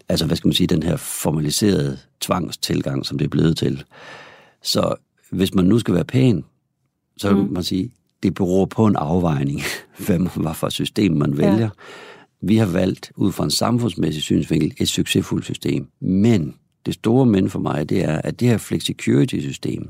Altså, 0.09 0.25
hvad 0.25 0.37
skal 0.37 0.47
man 0.47 0.53
sige, 0.53 0.67
den 0.67 0.83
her 0.83 0.97
formaliserede 0.97 1.97
tvangstilgang, 2.21 3.05
som 3.05 3.17
det 3.17 3.25
er 3.25 3.29
blevet 3.29 3.57
til. 3.57 3.83
Så 4.61 4.95
hvis 5.31 5.53
man 5.53 5.65
nu 5.65 5.79
skal 5.79 5.93
være 5.93 6.05
pæn, 6.05 6.43
så 7.17 7.33
vil 7.33 7.43
mm. 7.43 7.53
man 7.53 7.63
sige, 7.63 7.91
det 8.23 8.33
beror 8.33 8.65
på 8.65 8.85
en 8.85 8.95
afvejning, 8.95 9.61
hvad, 10.05 10.19
man, 10.19 10.31
hvad 10.35 10.53
for 10.53 10.69
system 10.69 11.11
man 11.11 11.37
vælger. 11.37 11.59
Ja. 11.59 11.69
Vi 12.41 12.57
har 12.57 12.65
valgt 12.65 13.11
ud 13.15 13.31
fra 13.31 13.43
en 13.43 13.51
samfundsmæssig 13.51 14.23
synsvinkel 14.23 14.73
et 14.77 14.89
succesfuldt 14.89 15.45
system. 15.45 15.87
Men 15.99 16.55
det 16.85 16.93
store 16.93 17.25
men 17.25 17.49
for 17.49 17.59
mig, 17.59 17.89
det 17.89 18.03
er, 18.03 18.21
at 18.23 18.39
det 18.39 18.47
her 18.47 18.57
flexicurity-system, 18.57 19.89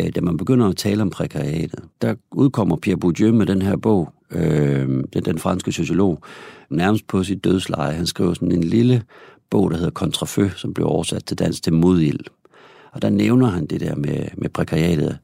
øh, 0.00 0.06
da 0.14 0.20
man 0.20 0.36
begynder 0.36 0.68
at 0.68 0.76
tale 0.76 1.02
om 1.02 1.10
prekariatet, 1.10 1.80
der 2.02 2.14
udkommer 2.30 2.76
Pierre 2.76 2.98
Bourdieu 2.98 3.32
med 3.32 3.46
den 3.46 3.62
her 3.62 3.76
bog, 3.76 4.12
øh, 4.30 4.88
den, 5.12 5.24
den 5.24 5.38
franske 5.38 5.72
sociolog, 5.72 6.22
nærmest 6.70 7.06
på 7.06 7.24
sit 7.24 7.44
dødsleje. 7.44 7.94
Han 7.94 8.06
skriver 8.06 8.34
sådan 8.34 8.52
en 8.52 8.64
lille 8.64 9.02
bog, 9.50 9.70
der 9.70 9.76
hedder 9.76 9.90
Kontrafø, 9.90 10.48
som 10.56 10.74
blev 10.74 10.86
oversat 10.86 11.24
til 11.24 11.38
dansk 11.38 11.62
til 11.62 11.72
Modild. 11.72 12.24
Og 12.92 13.02
der 13.02 13.10
nævner 13.10 13.46
han 13.46 13.66
det 13.66 13.80
der 13.80 13.94
med, 13.94 14.26
med 14.36 14.48
prekariatet. 14.48 15.18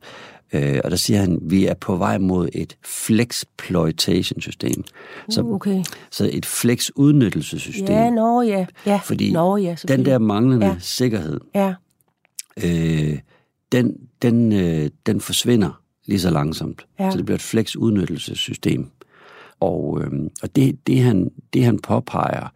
Øh, 0.54 0.80
og 0.84 0.90
der 0.90 0.96
siger 0.96 1.20
han, 1.20 1.38
vi 1.42 1.66
er 1.66 1.74
på 1.74 1.96
vej 1.96 2.18
mod 2.18 2.48
et 2.52 2.76
flexploitation-system. 2.84 4.84
Så, 5.30 5.42
Okay. 5.42 5.84
så 6.10 6.30
et 6.32 6.46
flex-udnyttelsessystem. 6.46 7.86
Ja, 7.86 8.10
nå 8.10 8.42
ja. 8.42 8.66
ja. 8.86 9.00
Fordi 9.04 9.32
nå, 9.32 9.56
ja, 9.56 9.76
den 9.88 10.04
der 10.04 10.18
manglende 10.18 10.66
ja. 10.66 10.76
sikkerhed, 10.80 11.40
Ja, 11.54 11.74
øh, 12.64 13.18
den, 13.72 13.96
den, 14.22 14.52
øh, 14.52 14.90
den 15.06 15.20
forsvinder 15.20 15.80
lige 16.06 16.20
så 16.20 16.30
langsomt. 16.30 16.86
Ja. 16.98 17.10
Så 17.10 17.16
det 17.16 17.24
bliver 17.24 17.36
et 17.36 17.42
flex-udnyttelsessystem. 17.42 18.86
Og, 19.60 20.00
øh, 20.02 20.10
og 20.42 20.56
det, 20.56 20.86
det, 20.86 21.00
han, 21.00 21.30
det, 21.52 21.64
han 21.64 21.78
påpeger, 21.78 22.48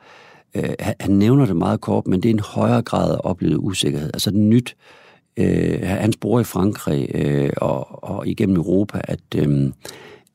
øh, 0.54 0.70
han, 0.80 0.94
han 1.00 1.10
nævner 1.10 1.46
det 1.46 1.56
meget 1.56 1.80
kort, 1.80 2.06
men 2.06 2.22
det 2.22 2.28
er 2.28 2.34
en 2.34 2.40
højere 2.40 2.82
grad 2.82 3.12
af 3.14 3.20
oplevet 3.24 3.56
usikkerhed. 3.56 4.10
Altså 4.14 4.30
nyt, 4.30 4.76
øh, 5.38 5.80
han 5.82 6.12
sporer 6.12 6.40
i 6.40 6.44
Frankrig 6.44 7.08
øh, 7.14 7.50
og, 7.56 8.04
og 8.04 8.28
igennem 8.28 8.56
Europa, 8.56 9.00
at, 9.04 9.20
øh, 9.36 9.72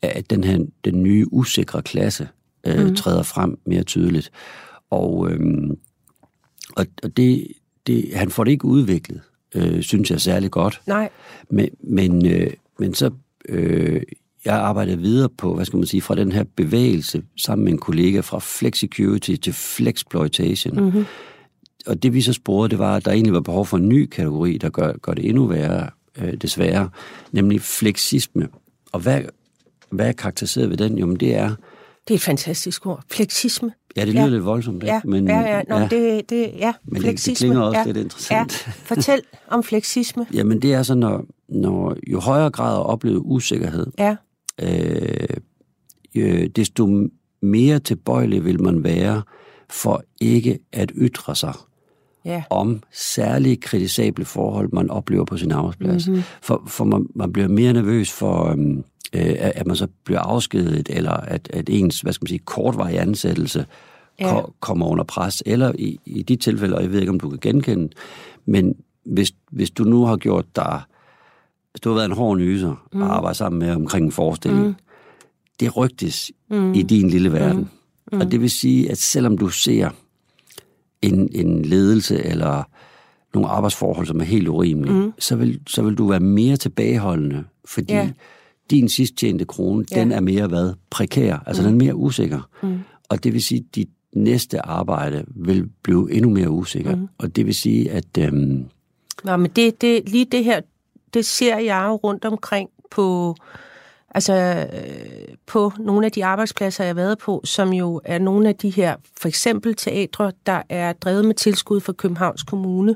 at 0.01 0.29
den 0.29 0.43
her 0.43 0.65
den 0.85 1.03
nye 1.03 1.33
usikre 1.33 1.81
klasse 1.81 2.27
øh, 2.67 2.85
mm. 2.85 2.95
træder 2.95 3.23
frem 3.23 3.57
mere 3.65 3.83
tydeligt. 3.83 4.31
Og, 4.89 5.31
øh, 5.31 5.69
og, 6.75 6.85
og 7.03 7.17
det, 7.17 7.47
det, 7.87 8.11
han 8.15 8.29
får 8.29 8.43
det 8.43 8.51
ikke 8.51 8.65
udviklet, 8.65 9.21
øh, 9.55 9.81
synes 9.81 10.11
jeg 10.11 10.21
særlig 10.21 10.51
godt. 10.51 10.81
nej. 10.87 11.09
Men, 11.49 11.69
men, 11.79 12.25
øh, 12.25 12.51
men 12.79 12.93
så, 12.93 13.11
øh, 13.49 14.01
jeg 14.45 14.55
arbejdede 14.55 14.97
videre 14.97 15.29
på, 15.29 15.55
hvad 15.55 15.65
skal 15.65 15.77
man 15.77 15.85
sige, 15.85 16.01
fra 16.01 16.15
den 16.15 16.31
her 16.31 16.43
bevægelse 16.55 17.23
sammen 17.37 17.63
med 17.63 17.71
en 17.71 17.77
kollega 17.77 18.19
fra 18.19 18.39
flexicurity 18.39 19.35
til 19.35 19.53
flexploitation. 19.53 20.83
Mm-hmm. 20.83 21.05
Og 21.87 22.03
det 22.03 22.13
vi 22.13 22.21
så 22.21 22.33
spurgte, 22.33 22.71
det 22.71 22.79
var, 22.79 22.95
at 22.95 23.05
der 23.05 23.11
egentlig 23.11 23.33
var 23.33 23.39
behov 23.39 23.65
for 23.65 23.77
en 23.77 23.89
ny 23.89 24.05
kategori, 24.05 24.57
der 24.57 24.69
gør, 24.69 24.93
gør 25.01 25.13
det 25.13 25.29
endnu 25.29 25.45
værre, 25.45 25.89
øh, 26.17 26.33
desværre, 26.33 26.89
nemlig 27.31 27.61
flexisme. 27.61 28.47
Og 28.91 28.99
hvad, 28.99 29.21
hvad 29.89 30.07
er 30.07 30.11
karakteriseret 30.11 30.69
ved 30.69 30.77
den? 30.77 30.97
Jo, 30.97 31.05
men 31.05 31.15
det 31.15 31.35
er, 31.35 31.55
Det 32.07 32.13
er 32.13 32.15
et 32.15 32.21
fantastisk 32.21 32.85
ord. 32.85 33.03
Fleksisme. 33.11 33.71
ja, 33.95 34.05
det 34.05 34.13
lyder 34.13 34.23
Ja. 34.23 34.29
lidt 34.29 34.45
voldsomt, 34.45 34.83
ikke? 34.83 34.93
Ja, 34.93 35.01
men, 35.05 35.27
ja, 35.27 35.39
ja. 35.39 35.61
Nå, 35.69 35.75
ja. 35.77 35.87
Det, 35.87 36.29
det, 36.29 36.51
ja. 36.57 36.73
Men 36.83 36.93
det- 36.93 36.93
det 36.95 37.01
fleksisme. 37.01 37.35
klinger 37.47 37.61
også 37.61 37.79
ja. 37.79 37.85
lidt 37.85 37.97
interessant. 37.97 38.63
Ja. 38.67 38.71
Fortæl 38.75 39.21
om 39.47 39.63
fleksisme. 39.63 40.25
Jamen 40.33 40.61
det 40.61 40.73
er 40.73 40.83
så, 40.83 40.95
når, 40.95 41.25
når 41.49 41.95
jo 42.07 42.19
højere 42.19 42.49
grad 42.49 42.75
af 42.77 42.83
oplevet 42.85 43.21
usikkerhed, 43.25 43.87
Ja, 43.99 44.15
øh, 44.61 45.27
øh, 46.15 46.47
desto 46.55 47.07
mere 47.41 47.79
tilbøjelig 47.79 48.45
vil 48.45 48.61
man 48.61 48.83
være 48.83 49.21
for 49.69 50.03
ikke 50.21 50.59
at 50.71 50.91
ytre 50.95 51.35
sig 51.35 51.53
ja. 52.25 52.43
om 52.49 52.83
særlige 52.91 53.55
kritisable 53.55 54.25
forhold, 54.25 54.69
man 54.73 54.89
oplever 54.89 55.25
på 55.25 55.38
sin 55.38 55.51
arbejdsplads. 55.51 56.07
Mm-hmm. 56.07 56.23
For, 56.41 56.63
for 56.67 56.86
man, 56.86 57.07
man 57.15 57.33
bliver 57.33 57.47
mere 57.47 57.73
nervøs 57.73 58.12
for, 58.12 58.49
øhm, 58.49 58.77
øh, 59.13 59.36
at 59.39 59.67
man 59.67 59.75
så 59.75 59.88
bliver 60.03 60.19
afskediget, 60.19 60.89
eller 60.89 61.12
at, 61.12 61.49
at 61.53 61.69
ens, 61.69 62.01
hvad 62.01 62.13
skal 62.13 62.23
man 62.23 62.27
sige, 62.27 62.39
kortvarig 62.39 62.99
ansættelse 62.99 63.65
ja. 64.19 64.41
ko- 64.41 64.53
kommer 64.59 64.86
under 64.86 65.03
pres. 65.03 65.43
Eller 65.45 65.71
i, 65.79 65.99
i 66.05 66.21
de 66.23 66.36
tilfælde, 66.36 66.75
og 66.75 66.81
jeg 66.81 66.91
ved 66.91 66.99
ikke, 66.99 67.12
om 67.12 67.19
du 67.19 67.29
kan 67.29 67.39
genkende, 67.41 67.89
men 68.45 68.75
hvis, 69.05 69.31
hvis 69.51 69.71
du 69.71 69.83
nu 69.83 70.05
har 70.05 70.17
gjort 70.17 70.45
dig, 70.55 70.81
hvis 71.71 71.81
du 71.81 71.89
har 71.89 71.95
været 71.95 72.05
en 72.05 72.15
hård 72.15 72.38
nyser 72.38 72.88
mm. 72.93 73.01
og 73.01 73.15
arbejdet 73.15 73.38
sammen 73.38 73.59
med 73.59 73.75
omkring 73.75 74.05
en 74.05 74.12
forestilling, 74.12 74.67
mm. 74.67 74.75
det 75.59 75.77
rygtes 75.77 76.31
mm. 76.49 76.73
i 76.73 76.81
din 76.81 77.09
lille 77.09 77.31
verden. 77.31 77.69
Mm. 78.12 78.19
Og 78.19 78.31
det 78.31 78.41
vil 78.41 78.49
sige, 78.49 78.91
at 78.91 78.97
selvom 78.97 79.38
du 79.38 79.49
ser 79.49 79.89
en, 81.03 81.29
en 81.31 81.65
ledelse 81.65 82.23
eller 82.25 82.63
nogle 83.33 83.49
arbejdsforhold, 83.49 84.07
som 84.07 84.19
er 84.19 84.23
helt 84.25 84.47
urimelige, 84.47 84.93
mm. 84.95 85.13
så, 85.19 85.35
vil, 85.35 85.59
så 85.67 85.81
vil 85.81 85.95
du 85.95 86.07
være 86.07 86.19
mere 86.19 86.55
tilbageholdende, 86.57 87.43
fordi 87.65 87.93
Ja. 87.93 88.09
din 88.69 88.89
sidst 88.89 89.15
tjente 89.15 89.45
krone, 89.45 89.85
Ja. 89.91 89.99
den 89.99 90.11
er 90.11 90.19
mere 90.19 90.47
hvad? 90.47 90.73
Prekær, 90.89 91.37
altså 91.45 91.61
mm. 91.61 91.67
den 91.67 91.81
er 91.81 91.85
mere 91.85 91.95
usikker. 91.95 92.49
Mm. 92.63 92.79
Og 93.09 93.23
det 93.23 93.33
vil 93.33 93.43
sige, 93.43 93.59
at 93.59 93.75
dit 93.75 93.89
næste 94.15 94.65
arbejde 94.65 95.25
vil 95.35 95.69
blive 95.83 96.11
endnu 96.11 96.29
mere 96.29 96.49
usikker. 96.49 96.95
Mm. 96.95 97.07
Og 97.17 97.35
det 97.35 97.45
vil 97.45 97.55
sige, 97.55 97.91
at 97.91 98.17
øhm, 98.19 98.65
Nå, 99.23 99.37
men 99.37 99.51
det, 99.55 99.81
det, 99.81 100.09
lige 100.09 100.25
det 100.25 100.43
her, 100.43 100.61
det 101.13 101.25
ser 101.25 101.57
jeg 101.57 101.85
jo 101.87 101.95
rundt 101.95 102.25
omkring 102.25 102.69
på, 102.91 103.35
altså, 104.13 104.67
øh, 104.73 105.36
på 105.45 105.71
nogle 105.80 106.06
af 106.06 106.12
de 106.12 106.26
arbejdspladser, 106.26 106.84
jeg 106.84 106.89
har 106.89 106.95
været 107.02 107.17
på, 107.17 107.41
som 107.43 107.73
jo 107.73 108.02
er 108.06 108.19
nogle 108.19 108.49
af 108.49 108.56
de 108.56 108.69
her, 108.69 108.95
for 109.21 109.28
eksempel 109.28 109.76
teatre, 109.76 110.32
der 110.45 110.62
er 110.69 110.93
drevet 110.93 111.26
med 111.26 111.36
tilskud 111.36 111.80
fra 111.80 111.93
Københavns 111.93 112.43
Kommune, 112.43 112.95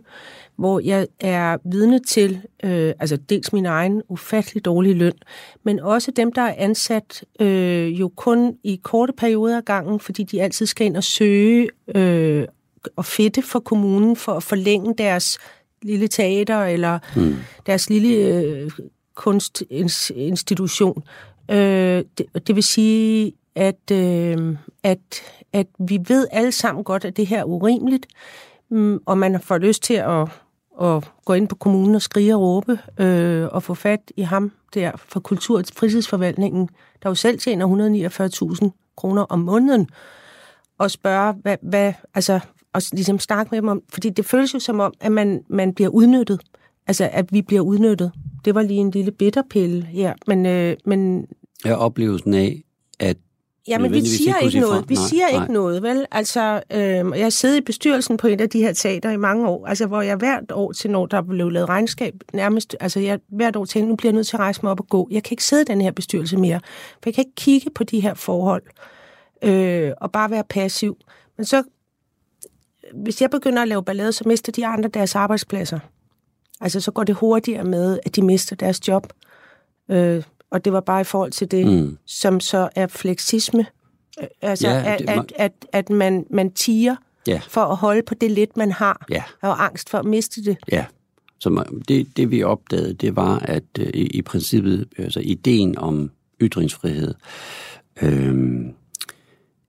hvor 0.56 0.80
jeg 0.80 1.08
er 1.20 1.58
vidne 1.66 2.00
til, 2.00 2.42
øh, 2.64 2.94
altså 3.00 3.18
dels 3.18 3.54
min 3.54 3.66
egen 3.66 4.02
ufattelig 4.10 4.66
dårlige 4.66 4.94
løn, 4.94 5.14
men 5.64 5.80
også 5.80 6.12
dem, 6.12 6.32
der 6.32 6.42
er 6.42 6.56
ansat 6.58 7.24
øh, 7.40 8.00
jo 8.00 8.12
kun 8.16 8.58
i 8.64 8.80
korte 8.84 9.14
perioder 9.14 9.58
af 9.58 9.66
gangen, 9.66 10.00
fordi 10.00 10.24
de 10.24 10.42
altid 10.42 10.66
skal 10.66 10.86
ind 10.86 10.98
og 10.98 11.04
søge 11.04 11.70
øh, 11.96 12.46
og 12.96 13.06
fedte 13.06 13.42
for 13.42 13.60
kommunen 13.60 14.16
for 14.16 14.32
at 14.32 14.44
forlænge 14.44 14.94
deres 14.98 15.38
lille 15.82 16.08
teater 16.08 16.64
eller 16.64 17.00
mm. 17.16 17.36
deres 17.66 17.90
lille 17.90 18.16
øh, 18.16 18.72
kunstinstitution. 19.18 21.04
Øh, 21.52 22.04
det, 22.18 22.48
det 22.48 22.56
vil 22.56 22.64
sige, 22.64 23.34
at, 23.56 23.92
øh, 23.92 24.56
at, 24.84 25.00
at 25.54 25.68
vi 25.80 26.00
ved 26.08 26.28
alle 26.32 26.52
sammen 26.52 26.84
godt, 26.84 27.06
at 27.06 27.18
det 27.18 27.28
her 27.28 27.40
er 27.40 27.44
urimeligt, 27.44 28.08
mm, 28.70 29.00
og 29.06 29.18
man 29.18 29.42
får 29.42 29.58
lyst 29.58 29.84
til 29.84 29.94
at, 29.94 30.28
at 30.82 31.12
gå 31.26 31.34
ind 31.34 31.48
på 31.48 31.56
kommunen 31.56 31.96
og 31.96 32.02
skrige 32.02 32.36
og 32.36 32.42
råbe 32.42 32.80
øh, 32.98 33.48
og 33.52 33.64
få 33.64 33.74
fat 33.74 34.12
i 34.18 34.22
ham 34.22 34.52
der 34.74 34.92
fra 34.96 35.20
Kultur- 35.20 35.58
og 35.58 35.66
fritidsforvaltningen, 35.74 36.70
der 37.04 37.10
jo 37.10 37.16
selv 37.16 37.40
tjener 37.40 37.68
149.000 38.64 38.70
kroner 38.98 39.22
om 39.22 39.40
måneden, 39.40 39.90
og 40.78 40.92
spørge, 40.92 41.34
hvad, 41.34 41.58
hvad, 41.62 41.94
altså, 42.14 42.40
og 42.74 42.82
ligesom 42.92 43.20
snakke 43.20 43.50
med 43.52 43.62
dem 43.62 43.68
om, 43.68 43.82
fordi 43.94 44.10
det 44.10 44.26
føles 44.26 44.54
jo 44.54 44.60
som 44.60 44.80
om, 44.80 44.94
at 45.00 45.12
man, 45.12 45.44
man 45.50 45.74
bliver 45.74 45.90
udnyttet. 45.90 46.42
Altså, 46.88 47.10
at 47.14 47.34
vi 47.34 47.42
bliver 47.42 47.62
udnyttet. 47.62 48.12
Det 48.46 48.56
var 48.56 48.62
lige 48.62 48.80
en 48.80 48.92
lille 48.92 49.12
bitterpille 49.12 49.86
her, 49.86 50.14
men, 50.28 50.46
øh, 50.46 50.78
men 50.86 51.28
er 51.66 51.76
oplevelsen 51.76 52.34
af, 52.34 52.64
at 53.00 53.18
Ja, 53.68 53.78
men 53.78 53.94
vi 53.94 54.06
siger 54.06 54.38
ikke 54.38 54.60
noget. 54.60 54.80
fra. 54.80 54.86
Vi 54.88 54.96
Nej, 54.96 55.04
siger 55.04 55.32
nej. 55.32 55.42
ikke 55.42 55.54
noget, 55.54 55.84
vel? 55.84 56.06
Altså, 56.12 56.62
øh, 56.72 56.80
jeg 56.80 57.26
har 57.26 57.30
siddet 57.30 57.58
i 57.58 57.62
bestyrelsen 57.62 58.18
på 58.18 58.28
et 58.28 58.42
af 58.42 58.50
de 58.50 58.60
her 58.62 58.74
teater 58.74 59.12
i 59.12 59.18
mange 59.18 59.48
år, 59.48 59.68
altså 59.68 59.86
hvor 59.88 60.02
jeg 60.02 60.16
hvert 60.16 60.52
år 60.52 60.72
til, 60.72 60.92
når 60.92 61.06
der 61.06 61.22
blev 61.22 61.50
lavet 61.50 61.70
regnskab, 61.70 62.14
nærmest, 62.34 62.76
altså 62.80 63.00
jeg 63.00 63.20
hvert 63.28 63.56
år 63.56 63.66
tænkte, 63.66 63.90
nu 63.90 63.96
bliver 63.96 64.12
jeg 64.12 64.16
nødt 64.16 64.28
til 64.28 64.36
at 64.36 64.40
rejse 64.40 64.60
mig 64.64 64.72
op 64.72 64.80
og 64.80 64.88
gå. 64.88 65.08
Jeg 65.12 65.24
kan 65.24 65.34
ikke 65.34 65.44
sidde 65.44 65.62
i 65.62 65.66
den 65.66 65.82
her 65.82 65.92
bestyrelse 65.92 66.38
mere, 66.38 66.60
for 66.94 67.02
jeg 67.06 67.14
kan 67.14 67.22
ikke 67.22 67.36
kigge 67.36 67.70
på 67.76 67.84
de 67.84 68.00
her 68.00 68.14
forhold 68.14 68.64
øh, 69.44 69.92
og 70.02 70.12
bare 70.12 70.32
være 70.32 70.44
passiv. 70.50 70.98
Men 71.38 71.46
så, 71.46 71.64
hvis 72.94 73.22
jeg 73.22 73.30
begynder 73.30 73.62
at 73.62 73.68
lave 73.68 73.84
ballade, 73.84 74.12
så 74.12 74.24
mister 74.26 74.52
de 74.52 74.66
andre 74.66 74.90
deres 74.90 75.16
arbejdspladser. 75.16 75.80
Altså, 76.62 76.80
så 76.80 76.92
går 76.92 77.04
det 77.04 77.16
hurtigere 77.16 77.64
med, 77.64 78.00
at 78.06 78.16
de 78.16 78.22
mister 78.22 78.56
deres 78.56 78.88
job. 78.88 79.14
Øh, 79.92 80.24
og 80.52 80.66
det 80.66 80.74
var 80.74 80.80
bare 80.80 81.02
i 81.02 81.04
forhold 81.04 81.32
til 81.32 81.52
det, 81.52 81.68
mm. 81.68 81.98
som 82.06 82.40
så 82.40 82.70
er 82.76 82.88
fleksisme. 82.88 83.66
Øh, 84.22 84.28
Altså, 84.42 84.68
Ja, 84.68 84.94
at, 84.94 85.00
det- 85.00 85.10
at, 85.10 85.34
at, 85.36 85.52
at 85.74 85.90
man, 85.90 86.26
man 86.30 86.52
tiger 86.52 86.96
Ja. 87.28 87.42
for 87.50 87.62
at 87.62 87.78
holde 87.78 88.02
på 88.02 88.14
det 88.14 88.32
lidt, 88.32 88.58
man 88.58 88.72
har, 88.72 89.06
Ja. 89.12 89.24
og 89.42 89.64
angst 89.66 89.90
for 89.90 89.98
at 89.98 90.06
miste 90.06 90.44
det. 90.44 90.58
Ja, 90.72 90.86
så 91.40 91.50
man- 91.50 91.84
det, 91.88 92.18
det 92.18 92.32
vi 92.32 92.44
opdagede, 92.44 92.94
det 92.94 93.16
var, 93.16 93.40
at 93.40 93.64
øh, 93.80 93.88
i, 93.94 94.08
i 94.08 94.22
princippet, 94.22 94.88
altså 94.98 95.20
ideen 95.20 95.78
om 95.78 96.12
ytringsfrihed, 96.42 97.14
øh, 98.02 98.60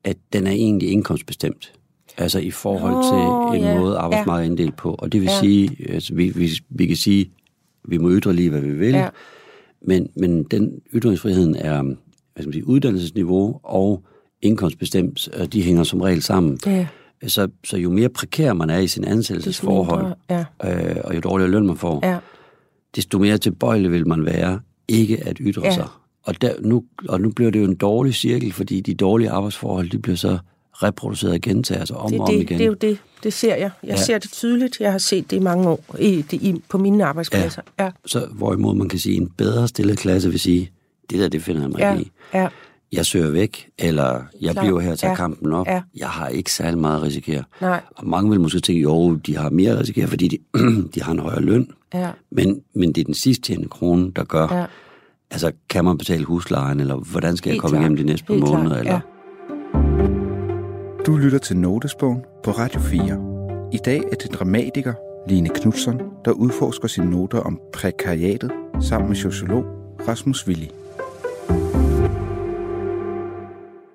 at 0.04 0.16
den 0.32 0.46
er 0.46 0.50
egentlig 0.52 0.90
indkomstbestemt. 0.90 1.72
Altså 2.18 2.38
i 2.38 2.50
forhold 2.50 2.92
Nå, 2.92 3.02
til 3.02 3.60
en 3.60 3.66
ja, 3.74 3.78
måde, 3.80 3.92
ja. 3.94 4.00
arbejdsmarkedet 4.00 4.46
er 4.46 4.50
inddelt 4.50 4.76
på. 4.76 4.94
Og 4.98 5.12
det 5.12 5.20
vil 5.20 5.26
Ja. 5.28 5.40
sige, 5.40 5.92
altså 5.94 6.14
vi, 6.14 6.32
vi, 6.36 6.50
vi 6.68 6.86
kan 6.86 6.96
sige, 6.96 7.30
vi 7.88 7.98
må 7.98 8.10
ytre 8.10 8.32
lige, 8.32 8.50
hvad 8.50 8.60
vi 8.60 8.72
vil, 8.72 8.94
Ja. 8.94 9.08
men, 9.86 10.08
men 10.16 10.42
den 10.44 10.72
ytringsfriheden 10.94 11.54
er 11.56 11.82
hvad 11.82 11.94
skal 12.42 12.46
man 12.46 12.52
sige, 12.52 12.66
uddannelsesniveau 12.68 13.60
og 13.62 14.02
indkomstbestemt, 14.42 15.28
og 15.28 15.52
de 15.52 15.62
hænger 15.62 15.82
som 15.82 16.00
regel 16.00 16.22
sammen. 16.22 16.58
Ja. 16.66 16.86
Så, 17.26 17.48
så 17.64 17.76
jo 17.76 17.90
mere 17.90 18.08
prekær 18.08 18.52
man 18.52 18.70
er 18.70 18.78
i 18.78 18.86
sin 18.86 19.04
ansættelsesforhold, 19.04 20.06
mindre, 20.30 20.44
øh, 20.64 20.96
og 21.04 21.14
jo 21.14 21.20
dårligere 21.20 21.50
løn 21.50 21.66
man 21.66 21.76
får, 21.76 22.00
Ja. 22.06 22.18
desto 22.96 23.18
mere 23.18 23.38
tilbøjelig 23.38 23.90
vil 23.92 24.08
man 24.08 24.24
være 24.24 24.60
ikke 24.88 25.26
at 25.28 25.36
ytre 25.40 25.62
Ja. 25.64 25.74
sig. 25.74 25.86
Og, 26.22 26.40
der, 26.42 26.52
nu, 26.60 26.84
og 27.08 27.20
nu 27.20 27.30
bliver 27.30 27.50
det 27.50 27.60
jo 27.60 27.64
en 27.64 27.74
dårlig 27.74 28.14
cirkel, 28.14 28.52
fordi 28.52 28.80
de 28.80 28.94
dårlige 28.94 29.30
arbejdsforhold, 29.30 29.90
de 29.90 29.98
bliver 29.98 30.16
så 30.16 30.38
reproduceret 30.82 31.34
og 31.34 31.40
gentager 31.40 31.84
sig 31.84 31.96
om 31.96 32.10
Det, 32.10 32.20
og 32.20 32.26
om 32.26 32.34
det, 32.34 32.40
igen. 32.40 32.58
det 32.58 32.64
er 32.64 32.68
jo 32.68 32.74
det. 32.74 32.98
Det 33.22 33.32
ser 33.32 33.48
jeg. 33.54 33.58
Jeg 33.60 33.70
Ja. 33.84 33.88
ja. 33.88 33.96
ser 33.96 34.18
det 34.18 34.30
tydeligt. 34.32 34.80
Jeg 34.80 34.90
har 34.92 34.98
set 34.98 35.30
det 35.30 35.36
i 35.36 35.40
mange 35.40 35.68
år 35.68 35.84
i, 35.98 36.22
det, 36.22 36.42
i, 36.42 36.62
på 36.68 36.78
mine 36.78 37.04
arbejdspladser. 37.04 37.62
Ja. 37.80 37.90
Så 38.06 38.26
hvorimod 38.32 38.74
man 38.74 38.88
kan 38.88 38.98
sige, 38.98 39.16
en 39.16 39.28
bedre 39.36 39.68
stillet 39.68 39.98
klasse 39.98 40.30
vil 40.30 40.40
sige, 40.40 40.70
det 41.10 41.18
der, 41.18 41.28
det 41.28 41.42
finder 41.42 41.60
jeg 41.62 41.70
mig 41.70 41.78
Ja. 41.78 41.98
i. 41.98 42.10
Ja. 42.34 42.48
Jeg 42.92 43.06
søger 43.06 43.30
væk, 43.30 43.68
eller 43.78 44.22
jeg 44.40 44.52
Klar. 44.52 44.62
bliver 44.62 44.80
her 44.80 44.94
til 44.94 45.06
Ja. 45.06 45.14
kampen 45.14 45.52
op. 45.52 45.66
Ja. 45.66 45.82
Jeg 45.96 46.08
har 46.08 46.28
ikke 46.28 46.52
særlig 46.52 46.78
meget 46.78 46.96
at 46.96 47.02
risikere. 47.02 47.44
Nej. 47.60 47.80
Og 47.96 48.06
mange 48.08 48.30
vil 48.30 48.40
måske 48.40 48.60
tænke, 48.60 48.82
jo, 48.82 49.14
de 49.14 49.36
har 49.36 49.50
mere 49.50 49.70
at 49.72 49.80
risikere, 49.80 50.06
fordi 50.06 50.28
de, 50.28 50.38
de 50.94 51.02
har 51.02 51.12
en 51.12 51.18
højere 51.18 51.40
løn. 51.42 51.70
Ja. 51.94 52.10
Men, 52.30 52.60
men 52.74 52.92
det 52.92 53.00
er 53.00 53.04
den 53.04 53.14
sidste 53.14 53.42
tjente 53.42 53.68
krone, 53.68 54.12
der 54.16 54.24
gør, 54.24 54.54
Ja. 54.58 54.64
altså 55.30 55.52
kan 55.70 55.84
man 55.84 55.98
betale 55.98 56.24
huslejen, 56.24 56.80
eller 56.80 56.94
hvordan 56.96 57.36
skal 57.36 57.50
jeg 57.50 57.54
Helt 57.54 57.60
komme 57.60 57.74
klart. 57.76 57.82
igennem 57.82 57.96
de 57.96 58.04
næste 58.12 58.26
par 58.26 58.34
måneder? 58.34 58.76
Eller? 58.76 58.92
ja. 58.92 59.00
Du 61.08 61.16
lytter 61.16 61.38
til 61.38 61.56
Notesbogen 61.56 62.24
på 62.42 62.50
Radio 62.50 62.80
4. 62.80 63.02
I 63.72 63.78
dag 63.84 63.98
er 63.98 64.16
det 64.16 64.32
dramatiker 64.32 64.94
Line 65.28 65.48
Knudsen, 65.48 66.00
der 66.24 66.30
udforsker 66.30 66.88
sine 66.88 67.10
noter 67.10 67.38
om 67.38 67.60
prekariatet 67.72 68.52
sammen 68.80 69.08
med 69.08 69.16
sociolog 69.16 69.64
Rasmus 70.08 70.46
Willi. 70.46 70.70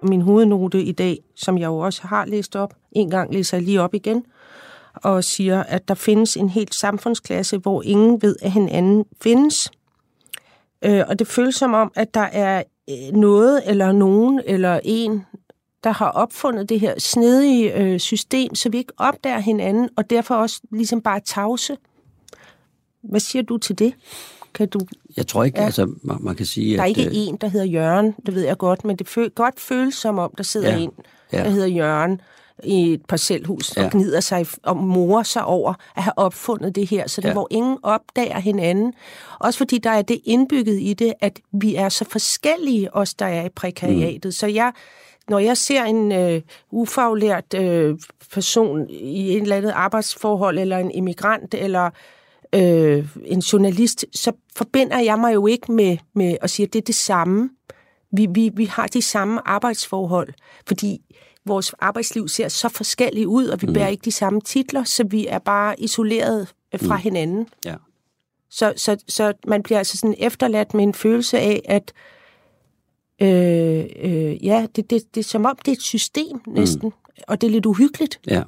min 0.04 0.22
hovednote 0.22 0.84
i 0.84 0.92
dag, 0.92 1.20
som 1.36 1.58
jeg 1.58 1.66
jo 1.66 1.78
også 1.78 2.02
har 2.08 2.26
læst 2.26 2.56
op, 2.56 2.74
en 2.92 3.10
gang 3.10 3.34
læser 3.34 3.58
jeg 3.58 3.66
lige 3.66 3.82
op 3.82 3.94
igen, 3.94 4.26
og 4.94 5.24
siger, 5.24 5.64
at 5.64 5.88
der 5.88 5.96
findes 5.96 6.38
en 6.38 6.50
helt 6.50 6.76
samfundsklasse, 6.76 7.58
hvor 7.58 7.84
ingen 7.84 8.22
ved, 8.22 8.36
at 8.42 8.52
hinanden 8.52 9.06
findes. 9.22 9.72
Øh, 10.86 11.04
og 11.08 11.20
det 11.20 11.28
føles 11.28 11.56
som 11.56 11.74
om, 11.74 11.92
at 11.96 12.14
der 12.14 12.28
er 12.32 12.64
øh, 12.90 13.16
noget 13.18 13.62
eller 13.66 13.92
nogen 13.92 14.42
eller 14.46 14.80
en, 14.84 15.26
der 15.84 15.92
har 15.92 16.10
opfundet 16.12 16.70
det 16.70 16.80
her 16.80 17.00
snedige 17.00 17.74
øh, 17.78 18.00
system, 18.00 18.56
så 18.56 18.70
vi 18.70 18.78
ikke 18.78 18.94
opdager 18.98 19.40
hinanden, 19.40 19.90
og 19.98 20.10
derfor 20.10 20.36
også 20.36 20.62
ligesom 20.72 21.02
bare 21.02 21.20
tavse. 21.20 21.78
Hvad 23.04 23.20
siger 23.20 23.44
du 23.44 23.58
til 23.58 23.80
det? 23.80 23.94
Kan 24.54 24.70
du 24.70 24.80
Jeg 25.18 25.28
tror 25.28 25.44
ikke, 25.44 25.58
Ja. 25.58 25.62
ja. 25.62 25.66
altså 25.66 25.94
man, 26.04 26.18
man 26.20 26.36
kan 26.36 26.46
sige, 26.46 26.74
der 26.76 26.80
er 26.82 26.84
at... 26.84 26.90
ikke 26.90 27.06
øh, 27.06 27.12
en, 27.16 27.36
der 27.42 27.48
hedder 27.48 27.66
Jørgen, 27.66 28.16
det 28.26 28.36
ved 28.36 28.46
jeg 28.46 28.58
godt, 28.58 28.86
men 28.86 28.96
det 28.96 29.08
føl, 29.08 29.30
godt 29.30 29.60
føles 29.60 29.96
som 29.96 30.18
om, 30.20 30.34
der 30.38 30.44
sidder 30.44 30.70
Ja. 30.72 30.78
en, 30.78 30.92
Ja. 31.34 31.44
der 31.44 31.50
hedder 31.50 31.68
Jørgen 31.68 32.22
i 32.64 32.94
et 32.94 33.06
parcelhus 33.06 33.78
Ja. 33.78 33.86
og 33.86 33.92
gnider 33.92 34.20
sig 34.20 34.46
og 34.64 34.78
morer 34.78 35.24
sig 35.24 35.46
over 35.46 35.74
at 35.96 36.04
have 36.04 36.18
opfundet 36.18 36.76
det 36.76 36.90
her, 36.90 37.08
så 37.08 37.22
det 37.22 37.28
Ja. 37.28 37.34
hvor 37.34 37.48
ingen 37.52 37.78
opdager 37.84 38.40
hinanden. 38.40 38.94
Også 39.40 39.58
fordi 39.58 39.78
der 39.78 39.90
er 39.90 40.02
det 40.02 40.20
indbygget 40.26 40.80
i 40.82 40.94
det, 40.94 41.14
at 41.22 41.40
vi 41.52 41.76
er 41.76 41.90
så 41.90 42.06
forskellige, 42.10 42.96
os 42.96 43.14
der 43.14 43.26
er 43.26 43.46
i 43.46 43.50
prekariatet. 43.50 44.26
Mm. 44.26 44.32
Så 44.32 44.48
jeg, 44.48 44.72
når 45.30 45.40
jeg 45.40 45.58
ser 45.58 45.84
en 45.84 46.12
øh, 46.12 46.42
ufaglært 46.72 47.54
øh, 47.54 47.98
person 48.34 48.90
i 48.90 49.36
et 49.36 49.42
eller 49.42 49.56
andet 49.56 49.72
arbejdsforhold, 49.72 50.60
eller 50.60 50.78
en 50.78 50.92
immigrant, 50.92 51.54
eller 51.54 51.90
øh, 52.56 53.08
en 53.26 53.40
journalist, 53.40 54.06
så 54.14 54.32
forbinder 54.56 55.00
jeg 55.00 55.20
mig 55.20 55.34
jo 55.34 55.48
ikke 55.48 55.72
med, 55.72 55.98
med 56.16 56.38
at 56.42 56.50
sige, 56.50 56.66
at 56.66 56.74
det 56.74 56.80
er 56.80 56.86
det 56.86 56.96
samme. 56.96 57.50
Vi, 58.12 58.28
vi, 58.34 58.52
vi 58.54 58.66
har 58.66 58.88
de 58.88 59.02
samme 59.02 59.48
arbejdsforhold, 59.48 60.30
fordi 60.68 61.02
vores 61.46 61.74
arbejdsliv 61.80 62.28
ser 62.28 62.48
så 62.48 62.70
forskelligt 62.70 63.26
ud, 63.26 63.48
og 63.48 63.62
vi 63.62 63.68
mm. 63.68 63.74
bærer 63.74 63.88
ikke 63.88 64.06
de 64.06 64.12
samme 64.12 64.42
titler, 64.42 64.84
så 64.84 65.04
vi 65.04 65.28
er 65.28 65.40
bare 65.40 65.80
isoleret 65.80 66.54
øh, 66.74 66.80
fra 66.80 66.96
mm. 66.96 67.02
hinanden. 67.02 67.48
Ja. 67.66 67.76
Så, 68.50 68.74
så, 68.76 68.98
så 69.08 69.34
man 69.48 69.64
bliver 69.64 69.78
altså 69.78 69.98
sådan 69.98 70.16
efterladt 70.18 70.74
med 70.74 70.84
en 70.84 70.94
følelse 70.94 71.40
af, 71.40 71.62
at 71.66 71.94
øh, 73.22 73.86
øh, 74.04 74.46
ja, 74.46 74.68
det, 74.76 74.90
det, 74.90 75.16
det 75.16 75.20
er 75.20 75.24
som 75.24 75.46
om, 75.46 75.58
det 75.66 75.68
er 75.68 75.76
et 75.76 75.82
system 75.82 76.42
næsten, 76.48 76.88
mm. 76.88 77.24
og 77.28 77.42
det 77.42 77.48
er 77.48 77.52
lidt 77.52 77.66
uhyggeligt. 77.66 78.20
Ja. 78.28 78.44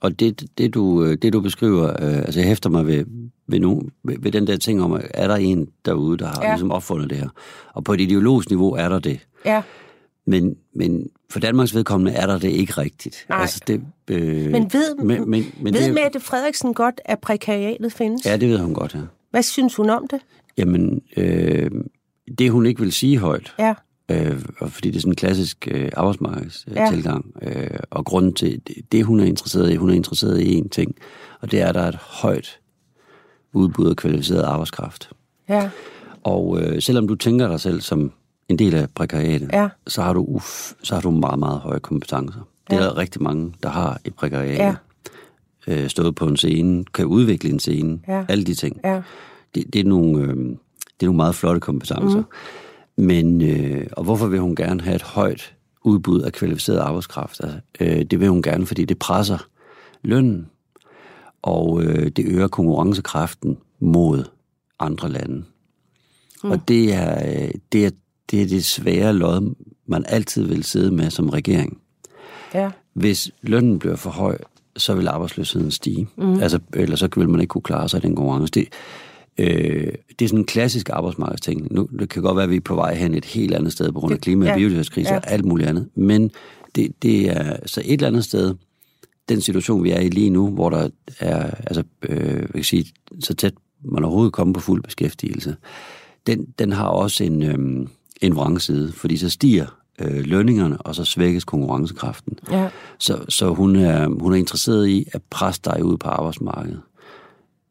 Og 0.00 0.20
det, 0.20 0.44
det, 0.58 0.74
du, 0.74 1.04
øh, 1.04 1.18
det 1.22 1.32
du 1.32 1.40
beskriver, 1.40 1.90
øh, 1.90 2.18
altså 2.18 2.40
jeg 2.40 2.48
hæfter 2.48 2.70
mig 2.70 2.86
ved, 2.86 3.04
ved, 3.46 3.60
nogen, 3.60 3.90
ved, 4.02 4.16
ved 4.20 4.32
den 4.32 4.46
der 4.46 4.56
ting 4.56 4.82
om, 4.82 4.92
at 4.92 5.06
er 5.14 5.28
der 5.28 5.36
en 5.36 5.68
derude, 5.84 6.18
der 6.18 6.26
har 6.26 6.42
ja. 6.42 6.50
ligesom 6.50 6.70
opfundet 6.70 7.10
det 7.10 7.18
her? 7.18 7.28
Og 7.72 7.84
på 7.84 7.92
et 7.92 8.00
ideologisk 8.00 8.50
niveau 8.50 8.72
er 8.72 8.88
der 8.88 8.98
det. 8.98 9.20
Ja. 9.44 9.62
Men, 10.26 10.56
men 10.74 11.10
for 11.30 11.40
Danmarks 11.40 11.74
vedkommende 11.74 12.12
er 12.12 12.26
der 12.26 12.38
det 12.38 12.48
ikke 12.50 12.72
rigtigt. 12.72 13.26
Nej. 13.28 13.40
Altså 13.40 13.60
det, 13.66 13.80
øh, 14.08 14.50
Men 14.50 14.72
ved, 14.72 14.96
men, 14.96 15.30
men, 15.30 15.44
men 15.60 15.74
ved 15.74 15.84
det, 15.84 15.94
Mette 15.94 16.20
Frederiksen 16.20 16.74
godt, 16.74 17.00
at 17.04 17.18
prekariatet 17.18 17.92
findes? 17.92 18.26
Ja, 18.26 18.36
det 18.36 18.48
ved 18.48 18.58
hun 18.58 18.74
godt, 18.74 18.94
ja. 18.94 19.00
Hvad 19.30 19.42
synes 19.42 19.76
hun 19.76 19.90
om 19.90 20.06
det? 20.10 20.20
Jamen, 20.58 21.02
øh, 21.16 21.70
det 22.38 22.50
hun 22.50 22.66
ikke 22.66 22.80
vil 22.80 22.92
sige 22.92 23.18
højt, 23.18 23.54
Ja, 23.58 23.74
øh, 24.10 24.40
fordi 24.68 24.90
det 24.90 24.96
er 24.96 25.00
sådan 25.00 25.12
en 25.12 25.16
klassisk 25.16 25.68
øh, 25.70 25.80
Ja. 25.80 25.88
arbejdsmarkedstilgang, 25.96 27.32
øh, 27.42 27.66
og 27.90 28.04
grunden 28.04 28.34
til 28.34 28.60
det, 28.66 28.92
det, 28.92 29.04
hun 29.04 29.20
er 29.20 29.24
interesseret 29.24 29.72
i, 29.72 29.76
hun 29.76 29.90
er 29.90 29.94
interesseret 29.94 30.40
i 30.40 30.60
én 30.60 30.68
ting, 30.68 30.94
og 31.40 31.50
det 31.50 31.60
er, 31.60 31.66
at 31.66 31.74
der 31.74 31.80
er 31.80 31.88
et 31.88 31.94
højt 32.00 32.58
udbud 33.52 33.90
af 33.90 33.96
kvalificeret 33.96 34.42
arbejdskraft. 34.42 35.10
ja, 35.48 35.70
Og 36.24 36.60
øh, 36.62 36.82
selvom 36.82 37.08
du 37.08 37.14
tænker 37.14 37.48
dig 37.48 37.60
selv 37.60 37.80
som 37.80 38.12
en 38.48 38.58
del 38.58 38.74
af 38.74 38.90
prekariatet, 38.94 39.50
Ja. 39.52 39.68
så, 39.86 40.02
har 40.02 40.12
du 40.12 40.24
uf, 40.28 40.72
så 40.82 40.94
har 40.94 41.02
du 41.02 41.10
meget, 41.10 41.38
meget 41.38 41.60
høje 41.60 41.78
kompetencer. 41.80 42.48
Det 42.70 42.76
er 42.76 42.82
Ja. 42.82 42.88
der 42.88 42.96
rigtig 42.96 43.22
mange, 43.22 43.54
der 43.62 43.68
har 43.68 44.00
i 44.04 44.10
prekariatet. 44.10 44.58
Ja. 44.58 44.74
Øh, 45.82 45.88
stået 45.88 46.14
på 46.14 46.26
en 46.26 46.36
scene, 46.36 46.84
kan 46.94 47.06
udvikle 47.06 47.50
en 47.50 47.58
scene, 47.58 48.00
Ja. 48.08 48.24
alle 48.28 48.44
de 48.44 48.54
ting. 48.54 48.80
ja, 48.84 49.02
Det, 49.54 49.72
det, 49.72 49.80
er 49.80 49.84
nogle, 49.84 50.18
øh, 50.24 50.56
det 51.00 51.06
er 51.06 51.10
nogle 51.10 51.16
meget 51.16 51.34
flotte 51.34 51.60
kompetencer. 51.60 52.18
Mm. 52.18 52.24
Men, 53.04 53.42
øh, 53.42 53.86
og 53.92 54.04
hvorfor 54.04 54.26
vil 54.26 54.40
hun 54.40 54.56
gerne 54.56 54.80
have 54.80 54.96
et 54.96 55.02
højt 55.02 55.54
udbud 55.84 56.20
af 56.20 56.32
kvalificeret 56.32 56.78
arbejdskraft? 56.78 57.40
Altså, 57.40 57.58
øh, 57.80 58.02
det 58.04 58.20
vil 58.20 58.28
hun 58.28 58.42
gerne, 58.42 58.66
fordi 58.66 58.84
det 58.84 58.98
presser 58.98 59.38
lønnen, 60.02 60.46
og 61.42 61.82
øh, 61.82 62.08
det 62.08 62.24
øger 62.26 62.48
konkurrencekraften 62.48 63.58
mod 63.80 64.24
andre 64.80 65.08
lande. 65.08 65.44
Mm. 66.44 66.50
Og 66.50 66.68
det 66.68 66.94
er, 66.94 67.42
øh, 67.44 67.50
det, 67.72 67.86
er, 67.86 67.90
det 68.30 68.42
er 68.42 68.46
det 68.46 68.64
svære 68.64 69.12
lod, 69.12 69.54
man 69.86 70.04
altid 70.08 70.46
vil 70.46 70.64
sidde 70.64 70.90
med 70.90 71.10
som 71.10 71.28
regering. 71.28 71.78
ja, 72.54 72.70
Hvis 72.92 73.30
lønnen 73.42 73.78
bliver 73.78 73.96
for 73.96 74.10
høj, 74.10 74.38
så 74.76 74.94
vil 74.94 75.08
arbejdsløsheden 75.08 75.70
stige. 75.70 76.08
Mm. 76.16 76.40
Altså, 76.40 76.58
eller 76.72 76.96
så 76.96 77.08
vil 77.16 77.28
man 77.28 77.40
ikke 77.40 77.50
kunne 77.50 77.62
klare 77.62 77.88
sig 77.88 77.98
i 77.98 78.06
den 78.06 78.16
konkurrence. 78.16 78.50
Det, 78.50 78.68
øh, 79.38 79.92
det 80.18 80.24
er 80.24 80.28
sådan 80.28 80.38
en 80.38 80.44
klassisk 80.44 80.90
arbejdsmarkedsting. 80.92 81.74
Nu, 81.74 81.88
det 81.98 82.08
kan 82.08 82.22
godt 82.22 82.36
være, 82.36 82.44
at 82.44 82.50
vi 82.50 82.56
er 82.56 82.60
på 82.60 82.74
vej 82.74 82.94
hen 82.94 83.14
et 83.14 83.24
helt 83.24 83.54
andet 83.54 83.72
sted 83.72 83.92
på 83.92 84.00
grund 84.00 84.12
af 84.12 84.20
klima- 84.20 84.50
og 84.50 84.56
biodiversitetskrise 84.56 85.12
ja. 85.12 85.16
og 85.16 85.30
alt 85.30 85.44
muligt 85.44 85.68
andet. 85.68 85.88
Men 85.94 86.30
det, 86.74 87.02
det 87.02 87.30
er 87.30 87.56
så 87.66 87.82
et 87.84 87.92
eller 87.92 88.08
andet 88.08 88.24
sted, 88.24 88.54
den 89.28 89.40
situation, 89.40 89.84
vi 89.84 89.90
er 89.90 90.00
i 90.00 90.08
lige 90.08 90.30
nu, 90.30 90.50
hvor 90.50 90.70
der 90.70 90.88
er, 91.20 91.50
altså, 91.50 91.82
øh, 92.02 92.36
jeg 92.40 92.48
kan 92.54 92.64
sige, 92.64 92.86
så 93.20 93.34
tæt 93.34 93.54
man 93.84 94.04
overhovedet 94.04 94.32
kommer 94.32 94.54
på 94.54 94.60
fuld 94.60 94.82
beskæftigelse, 94.82 95.56
den, 96.26 96.46
den 96.58 96.72
har 96.72 96.86
også 96.86 97.24
en, 97.24 97.42
øh, 97.42 97.86
en 98.20 98.36
vrangside, 98.36 98.92
fordi 98.92 99.16
så 99.16 99.30
stiger 99.30 99.66
øh, 100.00 100.24
lønningerne, 100.24 100.80
og 100.80 100.94
så 100.94 101.04
svækkes 101.04 101.44
konkurrencekraften. 101.44 102.38
Ja. 102.50 102.68
Så, 102.98 103.24
så 103.28 103.54
hun, 103.54 103.76
er, 103.76 104.08
hun 104.08 104.32
er 104.32 104.36
interesseret 104.36 104.88
i 104.88 105.06
at 105.12 105.22
presse 105.30 105.60
dig 105.64 105.84
ud 105.84 105.96
på 105.96 106.08
arbejdsmarkedet. 106.08 106.80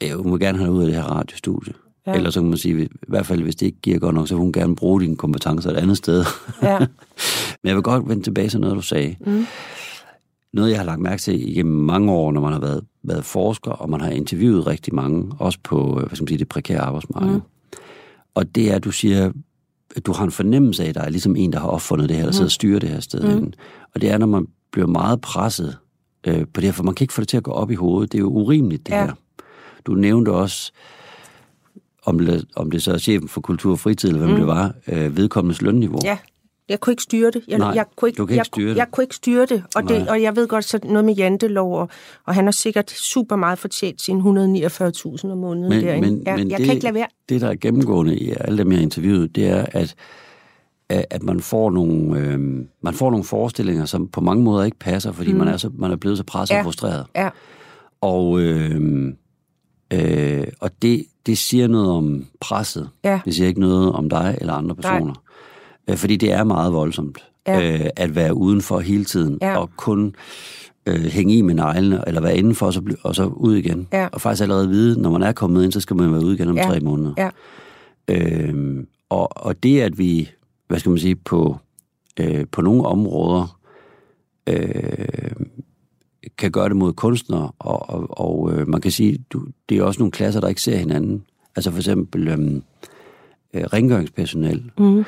Ja, 0.04 0.16
hun 0.16 0.32
vil 0.32 0.40
gerne 0.40 0.58
have 0.58 0.68
dig 0.68 0.76
ud 0.76 0.82
af 0.82 0.88
det 0.88 0.96
her 0.96 1.04
radiostudie. 1.04 1.74
Ja. 2.08 2.14
Ellers 2.14 2.34
så 2.34 2.40
kan 2.40 2.50
man 2.50 2.58
sige, 2.58 2.84
i 2.84 2.88
hvert 3.08 3.26
fald 3.26 3.42
hvis 3.42 3.56
det 3.56 3.66
ikke 3.66 3.82
giver 3.82 4.00
godt 4.00 4.16
nok, 4.16 4.28
så 4.28 4.36
vil 4.36 4.42
hun 4.42 4.52
gerne 4.52 4.76
bruge 4.76 5.02
dine 5.02 5.16
kompetencer 5.16 5.70
et 5.72 5.78
andet 5.78 5.98
sted. 5.98 6.26
Ja. 6.62 6.80
Men 7.64 7.68
jeg 7.68 7.76
vil 7.76 7.84
godt 7.84 8.10
vende 8.10 8.24
tilbage 8.24 8.50
til 8.50 8.60
noget, 8.60 8.76
du 8.76 8.82
sagde. 8.82 9.16
Mm. 9.26 9.46
Noget, 10.54 10.70
jeg 10.70 10.80
har 10.80 10.86
lagt 10.86 11.02
mærke 11.02 11.22
til 11.22 11.50
igennem 11.50 11.76
mange 11.76 12.12
år, 12.12 12.32
når 12.32 12.42
man 12.42 12.54
har 12.54 12.60
været, 12.60 12.84
været 13.04 13.26
forsker, 13.26 13.72
og 13.72 13.90
man 13.90 14.02
har 14.02 14.10
interviewet 14.10 14.68
rigtig 14.68 14.96
mange, 14.96 15.32
også 15.40 15.60
på 15.64 16.00
øh, 16.00 16.08
hvad 16.08 16.16
skal 16.16 16.24
man 16.24 16.28
sige, 16.28 16.38
det 16.38 16.50
prekære 16.50 16.80
arbejdsmarked. 16.80 17.34
Mm. 17.34 17.42
Og 18.36 18.56
det 18.56 18.72
er, 18.72 18.76
at 18.76 18.84
du 18.84 18.92
siger, 18.92 19.32
at 19.96 20.06
du 20.06 20.14
har 20.14 20.24
en 20.24 20.32
fornemmelse 20.32 20.84
af, 20.84 20.90
at 20.90 20.96
der 20.96 21.02
er 21.02 21.10
ligesom 21.10 21.36
en, 21.36 21.54
der 21.54 21.60
har 21.60 21.68
opfundet 21.68 22.10
det 22.10 22.18
her, 22.18 22.26
der 22.26 22.32
sidder 22.32 22.46
og 22.46 22.52
styrer 22.52 22.80
det 22.80 22.90
her 22.90 23.00
sted. 23.00 23.40
Mm. 23.40 23.54
Og 23.96 24.02
det 24.02 24.10
er, 24.10 24.18
når 24.18 24.28
man 24.28 24.48
bliver 24.72 24.88
meget 24.88 25.22
presset 25.22 25.78
øh, 26.28 26.46
på 26.54 26.62
det 26.62 26.64
her, 26.64 26.72
for 26.72 26.84
man 26.84 26.96
kan 26.96 27.04
ikke 27.04 27.14
få 27.14 27.22
det 27.22 27.28
til 27.28 27.38
at 27.38 27.44
gå 27.44 27.52
op 27.52 27.72
i 27.72 27.76
hovedet. 27.76 28.12
Det 28.12 28.18
er 28.18 28.22
jo 28.22 28.30
urimeligt, 28.30 28.88
det 28.88 28.94
ja. 28.94 29.06
her. 29.06 29.14
Du 29.86 29.94
nævnte 29.94 30.30
også, 30.30 30.72
om 32.06 32.20
det, 32.20 32.46
om 32.56 32.72
det 32.72 32.84
så 32.84 32.94
er 32.94 32.98
chefen 32.98 33.28
for 33.28 33.42
kultur 33.42 33.72
og 33.72 33.80
fritid, 33.80 34.10
eller 34.10 34.20
hvem 34.22 34.30
mm. 34.32 34.38
det 34.38 34.48
var, 34.48 34.74
øh, 34.88 35.18
vedkommendes 35.18 35.62
lønniveau. 35.62 36.00
ja. 36.04 36.18
Jeg 36.70 36.80
kunne 36.80 36.92
ikke 36.92 37.04
styre 37.04 37.32
det. 37.32 37.42
Jeg, 37.48 37.58
Nej, 37.60 37.72
jeg 37.76 37.86
kunne 37.96 38.10
ikke, 38.10 38.18
du 38.18 38.26
kan 38.26 38.34
ikke 38.34 38.40
jeg, 38.40 38.46
styre 38.46 38.70
det. 38.70 38.76
Jeg 38.76 38.88
kunne 38.92 39.04
ikke 39.04 39.16
styre 39.16 39.46
det. 39.46 39.64
Og, 39.76 39.84
det, 39.90 40.10
og 40.10 40.22
jeg 40.22 40.36
ved 40.36 40.48
godt, 40.48 40.66
så 40.66 40.80
noget 40.84 41.06
med 41.06 41.14
jantelov, 41.14 41.80
og, 41.80 41.90
og 42.26 42.36
han 42.36 42.44
har 42.46 42.52
sikkert 42.52 42.92
super 42.92 43.36
meget 43.36 43.60
fortjent 43.60 44.02
sine 44.02 44.20
149.000 44.20 44.26
om 45.32 45.38
måneden 45.38 45.70
Men, 45.70 45.84
derinde. 45.86 46.10
men, 46.12 46.24
jeg, 46.26 46.36
men 46.38 46.52
jeg 46.52 46.58
det, 46.58 46.66
kan 46.66 46.76
ikke 46.76 46.84
lade 46.84 46.94
være. 46.96 47.08
det, 47.30 47.42
der 47.42 47.50
er 47.50 47.56
gennemgående 47.56 48.18
i 48.18 48.32
alle 48.40 48.58
dem, 48.58 48.72
jeg 48.72 48.78
har 48.78 48.84
interviewet, 48.84 49.36
det 49.36 49.48
er, 49.48 49.66
at, 49.72 49.96
at 50.90 51.06
at 51.10 51.24
man 51.24 51.40
får 51.40 51.72
nogle, 51.72 52.20
øh, 52.20 52.40
man 52.82 52.94
får 52.94 53.10
nogle 53.10 53.24
forestillinger, 53.24 53.86
som 53.86 54.08
på 54.08 54.22
mange 54.22 54.44
måder 54.44 54.64
ikke 54.64 54.80
passer, 54.80 55.12
fordi 55.12 55.32
mm. 55.32 55.38
man, 55.40 55.48
er 55.48 55.58
så, 55.58 55.70
man 55.78 55.92
er 55.92 55.96
blevet 55.96 56.18
så 56.18 56.24
presset 56.24 56.54
Ja. 56.56 56.60
og 56.60 56.64
frustreret. 56.66 57.06
Ja, 57.16 57.30
Og, 58.02 58.40
øh, 58.42 59.14
øh, 59.94 60.48
og 60.60 60.72
det, 60.82 61.06
det 61.26 61.38
siger 61.38 61.68
noget 61.68 61.90
om 61.92 62.26
presset. 62.40 62.90
Ja. 63.04 63.20
Det 63.26 63.36
siger 63.36 63.48
ikke 63.48 63.60
noget 63.60 63.92
om 63.92 64.10
dig 64.10 64.38
eller 64.42 64.54
andre 64.54 64.76
personer. 64.76 65.14
Øh, 65.90 65.98
fordi 65.98 66.16
det 66.16 66.32
er 66.32 66.44
meget 66.44 66.74
voldsomt 66.74 67.18
Ja. 67.48 67.74
øh, 67.84 67.90
at 67.96 68.16
være 68.16 68.34
udenfor 68.34 68.80
hele 68.80 69.06
tiden 69.06 69.38
Ja. 69.42 69.58
og 69.58 69.70
kun 69.78 70.16
øh, 70.86 71.02
hænge 71.04 71.36
i 71.36 71.42
med 71.42 71.56
neglene, 71.56 72.04
eller 72.08 72.22
være 72.22 72.38
indenfor 72.38 72.66
og 72.66 72.74
så, 72.74 72.80
bl- 72.82 73.02
og 73.04 73.16
så 73.16 73.26
ud 73.26 73.56
igen. 73.56 73.88
Ja. 73.94 74.08
Og 74.12 74.22
faktisk 74.22 74.42
allerede 74.44 74.70
vide, 74.70 75.02
når 75.02 75.12
man 75.12 75.24
er 75.24 75.32
kommet 75.32 75.64
ind, 75.64 75.72
så 75.72 75.80
skal 75.80 75.96
man 75.96 76.12
være 76.14 76.24
ude 76.26 76.36
igen 76.36 76.50
om 76.50 76.58
Ja. 76.58 76.64
tre 76.68 76.80
måneder. 76.80 77.14
ja, 77.18 77.30
Øhm, 78.08 78.88
og, 79.10 79.38
og 79.46 79.64
det, 79.64 79.82
at 79.82 79.98
vi, 79.98 80.30
hvad 80.68 80.80
skal 80.80 80.90
man 80.90 81.00
sige, 81.00 81.16
på, 81.16 81.58
øh, 82.20 82.46
på 82.52 82.62
nogle 82.62 82.86
områder 82.86 83.58
øh, 84.50 85.32
kan 86.38 86.52
gøre 86.52 86.70
det 86.70 86.76
mod 86.76 86.94
kunstnere, 86.94 87.52
og, 87.60 87.90
og, 87.90 88.20
og 88.20 88.52
øh, 88.54 88.68
man 88.68 88.82
kan 88.82 88.92
sige, 88.92 89.20
du, 89.30 89.46
det 89.70 89.78
er 89.78 89.84
også 89.84 90.00
nogle 90.00 90.12
klasser, 90.12 90.40
der 90.42 90.48
ikke 90.48 90.62
ser 90.62 90.78
hinanden. 90.78 91.24
Altså 91.56 91.72
for 91.72 91.78
eksempel 91.78 92.28
øhm, 92.28 92.64
øh, 93.54 93.64
rengøringspersonel. 93.64 94.72
Mm. 94.78 95.04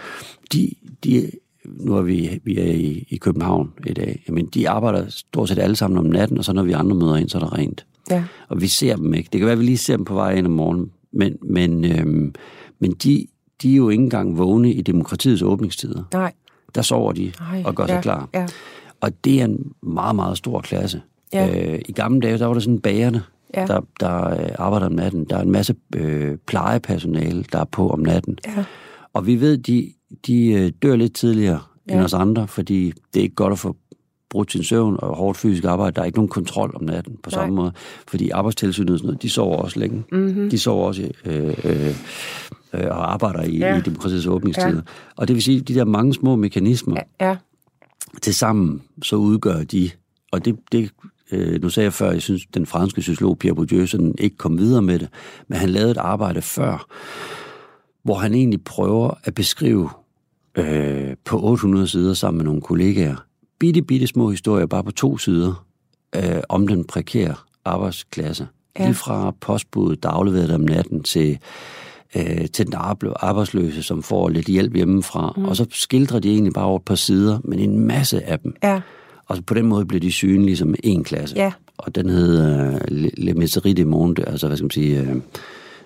De, 0.53 0.71
de, 1.03 1.31
nu 1.65 1.95
er 1.97 2.01
vi, 2.01 2.39
vi 2.43 2.59
er 2.59 2.71
i, 2.73 3.07
i 3.09 3.17
København 3.17 3.73
i 3.87 3.93
dag, 3.93 4.23
jamen 4.27 4.45
de 4.45 4.69
arbejder 4.69 5.05
stort 5.09 5.49
set 5.49 5.59
alle 5.59 5.75
sammen 5.75 5.97
om 5.97 6.05
natten, 6.05 6.37
og 6.37 6.45
så 6.45 6.53
når 6.53 6.63
vi 6.63 6.71
andre 6.71 6.95
møder 6.95 7.15
ind, 7.15 7.29
så 7.29 7.37
er 7.37 7.39
der 7.39 7.53
rent. 7.53 7.85
ja. 8.11 8.23
Og 8.49 8.61
vi 8.61 8.67
ser 8.67 8.95
dem 8.95 9.13
ikke. 9.13 9.29
Det 9.33 9.39
kan 9.39 9.45
være, 9.45 9.53
at 9.53 9.59
vi 9.59 9.65
lige 9.65 9.77
ser 9.77 9.95
dem 9.95 10.05
på 10.05 10.13
vej 10.13 10.33
ind 10.35 10.47
om 10.47 10.53
morgenen, 10.53 10.91
men, 11.11 11.37
men, 11.43 11.85
øhm, 11.85 12.33
men 12.79 12.91
de, 12.91 13.27
de 13.61 13.71
er 13.71 13.75
jo 13.75 13.89
ikke 13.89 14.03
engang 14.03 14.37
vågne 14.37 14.73
i 14.73 14.81
demokratiets 14.81 15.41
åbningstider. 15.41 16.03
Nej. 16.13 16.33
Der 16.75 16.81
sover 16.81 17.11
de 17.11 17.31
Ej, 17.51 17.63
og 17.65 17.75
gør 17.75 17.87
sig 17.87 17.93
ja, 17.93 18.01
klar. 18.01 18.29
Ja. 18.33 18.47
Og 19.01 19.23
det 19.25 19.41
er 19.41 19.45
en 19.45 19.71
meget, 19.83 20.15
meget 20.15 20.37
stor 20.37 20.61
klasse. 20.61 21.01
Ja. 21.33 21.73
Øh, 21.73 21.81
I 21.85 21.91
gamle 21.91 22.19
dage, 22.21 22.37
der 22.37 22.45
var 22.45 22.53
der 22.53 22.61
sådan 22.61 22.79
bagerne, 22.79 23.23
Ja. 23.53 23.65
der, 23.65 23.81
der 23.99 24.29
øh, 24.29 24.49
arbejder 24.57 24.85
om 24.85 24.91
natten. 24.91 25.25
Der 25.29 25.37
er 25.37 25.41
en 25.41 25.51
masse 25.51 25.75
øh, 25.95 26.37
plejepersonale, 26.47 27.45
der 27.51 27.59
er 27.59 27.63
på 27.65 27.89
om 27.89 27.99
natten. 27.99 28.37
Ja. 28.47 28.63
Og 29.13 29.27
vi 29.27 29.39
ved, 29.41 29.57
de, 29.57 29.93
de 30.27 30.47
øh, 30.51 30.71
dør 30.81 30.95
lidt 30.95 31.13
tidligere 31.15 31.59
ja. 31.87 31.91
end 31.93 31.99
Ja. 31.99 32.05
os 32.05 32.13
andre, 32.13 32.47
fordi 32.47 32.93
det 33.13 33.19
er 33.19 33.23
ikke 33.23 33.35
godt 33.35 33.51
at 33.53 33.59
få 33.59 33.75
brudt 34.29 34.51
sin 34.51 34.63
søvn 34.63 34.95
og 34.99 35.15
hårdt 35.17 35.37
fysisk 35.37 35.63
arbejde. 35.63 35.95
Der 35.95 36.01
er 36.01 36.05
ikke 36.05 36.17
nogen 36.17 36.29
kontrol 36.29 36.71
om 36.75 36.83
natten 36.83 37.17
på 37.23 37.29
Nej. 37.29 37.41
samme 37.41 37.55
måde. 37.55 37.71
Fordi 38.07 38.29
arbejdstilsynet 38.29 38.89
og 38.89 38.97
sådan 38.99 39.07
noget, 39.07 39.21
de 39.21 39.29
sover 39.29 39.57
også 39.57 39.79
længe. 39.79 40.03
Mhm. 40.11 40.21
Mm-hmm. 40.21 40.49
De 40.49 40.59
sover 40.59 40.87
også 40.87 41.09
øh, 41.25 41.47
øh, 41.63 41.87
øh, 42.73 42.87
og 42.89 43.13
arbejder 43.13 43.41
i, 43.43 43.57
Ja. 43.57 43.67
ja. 43.69 43.77
i 43.77 43.81
demokratiets 43.81 44.27
åbningstider. 44.27 44.67
Ja. 44.69 44.75
Ja. 44.75 44.81
Og 45.15 45.27
det 45.27 45.33
vil 45.33 45.43
sige, 45.43 45.59
at 45.61 45.67
de 45.67 45.75
der 45.75 45.85
mange 45.85 46.13
små 46.13 46.35
mekanismer, 46.35 46.97
ja. 47.21 47.35
Ja. 48.15 48.19
til 48.21 48.35
sammen, 48.35 48.81
så 49.01 49.15
udgør 49.15 49.63
de, 49.63 49.89
og 50.31 50.45
det, 50.45 50.59
det 50.71 50.91
øh, 51.31 51.61
nu 51.61 51.69
sagde 51.69 51.85
jeg 51.85 51.93
før, 51.93 52.11
jeg 52.11 52.21
synes, 52.21 52.45
den 52.53 52.65
franske 52.65 53.01
sociolog 53.01 53.39
Pierre 53.39 53.55
Bourdieu 53.55 53.85
sådan 53.85 54.15
ikke 54.19 54.37
kom 54.37 54.57
videre 54.57 54.81
med 54.81 54.99
det, 54.99 55.09
men 55.47 55.57
han 55.57 55.69
lavede 55.69 55.91
et 55.91 55.97
arbejde 55.97 56.41
før, 56.41 56.87
hvor 58.03 58.15
han 58.15 58.33
egentlig 58.33 58.63
prøver 58.63 59.11
at 59.23 59.35
beskrive 59.35 59.89
øh, 60.55 61.15
på 61.25 61.43
800 61.43 61.87
sider 61.87 62.13
sammen 62.13 62.37
med 62.37 62.45
nogle 62.45 62.61
kollegaer, 62.61 63.15
bitte, 63.59 63.81
bitte 63.81 64.07
små 64.07 64.29
historier, 64.29 64.65
bare 64.65 64.83
på 64.83 64.91
to 64.91 65.17
sider, 65.17 65.65
øh, 66.15 66.41
om 66.49 66.67
den 66.67 66.83
prekære 66.83 67.35
arbejdsklasse. 67.65 68.47
Ja. 68.79 68.85
Lige 68.85 68.95
fra 68.95 69.31
postbuddet, 69.41 70.03
der 70.03 70.09
afleverede 70.09 70.55
om 70.55 70.61
natten, 70.61 71.03
til, 71.03 71.39
øh, 72.15 72.47
til 72.53 72.65
den 72.65 72.73
arbe- 72.75 73.13
arbejdsløse, 73.15 73.83
som 73.83 74.03
får 74.03 74.29
lidt 74.29 74.47
hjælp 74.47 74.75
hjemmefra. 74.75 75.33
Mm. 75.37 75.45
Og 75.45 75.55
så 75.55 75.65
skildrer 75.71 76.19
de 76.19 76.31
egentlig 76.31 76.53
bare 76.53 76.65
over 76.65 76.79
et 76.79 76.85
par 76.85 76.95
sider, 76.95 77.39
men 77.43 77.59
en 77.59 77.79
masse 77.79 78.23
af 78.23 78.39
dem. 78.39 78.55
Ja. 78.63 78.81
Og 79.25 79.37
på 79.47 79.53
den 79.53 79.65
måde 79.65 79.85
blev 79.85 80.01
de 80.01 80.11
synlige 80.11 80.57
som 80.57 80.75
en 80.83 81.03
klasse. 81.03 81.35
Ja. 81.35 81.51
Og 81.77 81.95
den 81.95 82.09
hed 82.09 82.59
øh, 82.73 82.81
Le, 83.17 83.33
Miserie 83.33 83.73
du 83.73 83.85
Monde, 83.87 84.27
altså 84.29 84.47
hvad 84.47 84.57
skal 84.57 84.63
man 84.65 84.71
sige, 84.71 84.99
øh, 85.01 85.15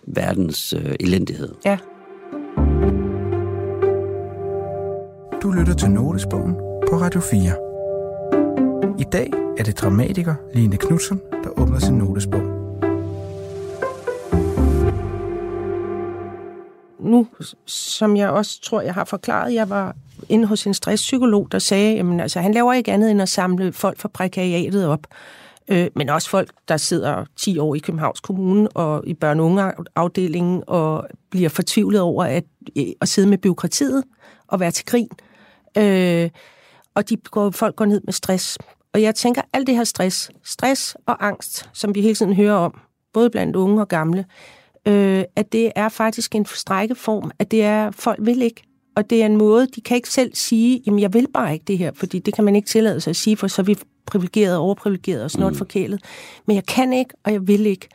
verdens 0.08 0.74
øh, 0.74 0.96
elendighed. 1.00 1.50
Ja. 1.66 1.78
Du 5.44 5.52
lytter 5.52 5.74
til 5.74 5.92
Notesbogen 5.92 6.54
på 6.90 6.96
Radio 6.98 7.20
4. 7.22 7.52
I 9.00 9.04
dag 9.12 9.30
er 9.58 9.64
det 9.64 9.78
dramatiker 9.78 10.36
Line 10.54 10.78
Knudsen, 10.78 11.22
der 11.44 11.60
åbner 11.62 11.80
sin 11.80 11.94
notesbog. 11.94 12.59
Nu, 17.10 17.28
som 17.66 18.18
jeg 18.18 18.30
også 18.30 18.62
tror, 18.62 18.82
jeg 18.82 18.94
har 18.94 19.06
forklaret, 19.06 19.54
jeg 19.54 19.70
var 19.70 19.96
inde 20.30 20.46
hos 20.46 20.68
en 20.68 20.74
stresspsykolog, 20.74 21.48
der 21.52 21.60
sagde, 21.60 22.00
at 22.00 22.22
altså, 22.22 22.40
han 22.40 22.54
laver 22.54 22.74
ikke 22.74 22.92
andet 22.92 23.12
end 23.12 23.22
at 23.22 23.30
samle 23.30 23.74
folk 23.74 24.00
fra 24.00 24.10
prekariatet 24.14 24.88
op. 24.88 25.08
Øh, 25.68 25.88
men 25.96 26.10
også 26.10 26.30
folk, 26.30 26.52
der 26.68 26.78
sidder 26.78 27.26
10 27.38 27.60
år 27.60 27.76
i 27.76 27.80
Københavns 27.80 28.20
Kommune 28.20 28.70
og 28.70 29.08
i 29.08 29.16
børne- 29.26 29.42
og 29.42 29.86
afdelingen 29.96 30.64
og 30.68 31.08
bliver 31.30 31.50
fortvivlet 31.50 32.02
over 32.02 32.24
at, 32.24 32.44
øh, 32.76 32.86
at 33.02 33.08
sidde 33.08 33.30
med 33.30 33.38
byråkratiet 33.38 34.04
og 34.48 34.60
være 34.60 34.72
til 34.72 34.86
grin. 34.86 35.10
Øh, 35.78 36.30
og 36.96 37.10
de 37.10 37.16
går, 37.16 37.52
folk 37.52 37.76
går 37.76 37.86
ned 37.86 38.02
med 38.04 38.14
stress. 38.14 38.58
Og 38.94 39.02
jeg 39.02 39.16
tænker, 39.16 39.42
alt 39.54 39.68
det 39.68 39.76
her 39.76 39.84
stress, 39.84 40.32
stress 40.44 40.98
og 41.06 41.28
angst, 41.28 41.70
som 41.74 41.96
vi 41.96 42.02
hele 42.02 42.16
tiden 42.16 42.34
hører 42.34 42.56
om, 42.56 42.80
både 43.14 43.30
blandt 43.30 43.56
unge 43.56 43.82
og 43.82 43.88
gamle, 43.88 44.26
øh, 44.90 45.24
at 45.36 45.52
det 45.52 45.72
er 45.76 45.90
faktisk 45.90 46.36
en 46.36 46.46
strækkeform, 46.46 47.32
at 47.40 47.52
det 47.52 47.64
er, 47.64 47.92
folk 47.92 48.20
vil 48.22 48.42
ikke. 48.42 48.62
Og 48.96 49.10
det 49.10 49.22
er 49.22 49.26
en 49.26 49.38
måde, 49.38 49.68
de 49.76 49.82
kan 49.82 49.96
ikke 49.96 50.10
selv 50.10 50.32
sige, 50.34 50.84
jamen 50.86 51.00
jeg 51.00 51.14
vil 51.14 51.28
bare 51.34 51.54
ikke 51.54 51.66
det 51.68 51.78
her, 51.78 51.92
fordi 51.96 52.20
det 52.20 52.34
kan 52.34 52.44
man 52.44 52.56
ikke 52.56 52.68
tillade 52.68 53.02
sig 53.02 53.10
at 53.12 53.16
sige, 53.16 53.38
for 53.38 53.48
så 53.48 53.62
er 53.62 53.64
vi 53.64 53.78
privilegeret 54.06 54.56
og 54.56 54.64
overprivilegeret 54.64 55.24
og 55.24 55.32
snart 55.32 55.52
mm. 55.52 55.58
forkælet. 55.58 56.02
Men 56.46 56.56
jeg 56.56 56.66
kan 56.66 56.94
ikke, 56.94 57.14
og 57.24 57.32
jeg 57.32 57.48
vil 57.48 57.66
ikke. 57.66 57.88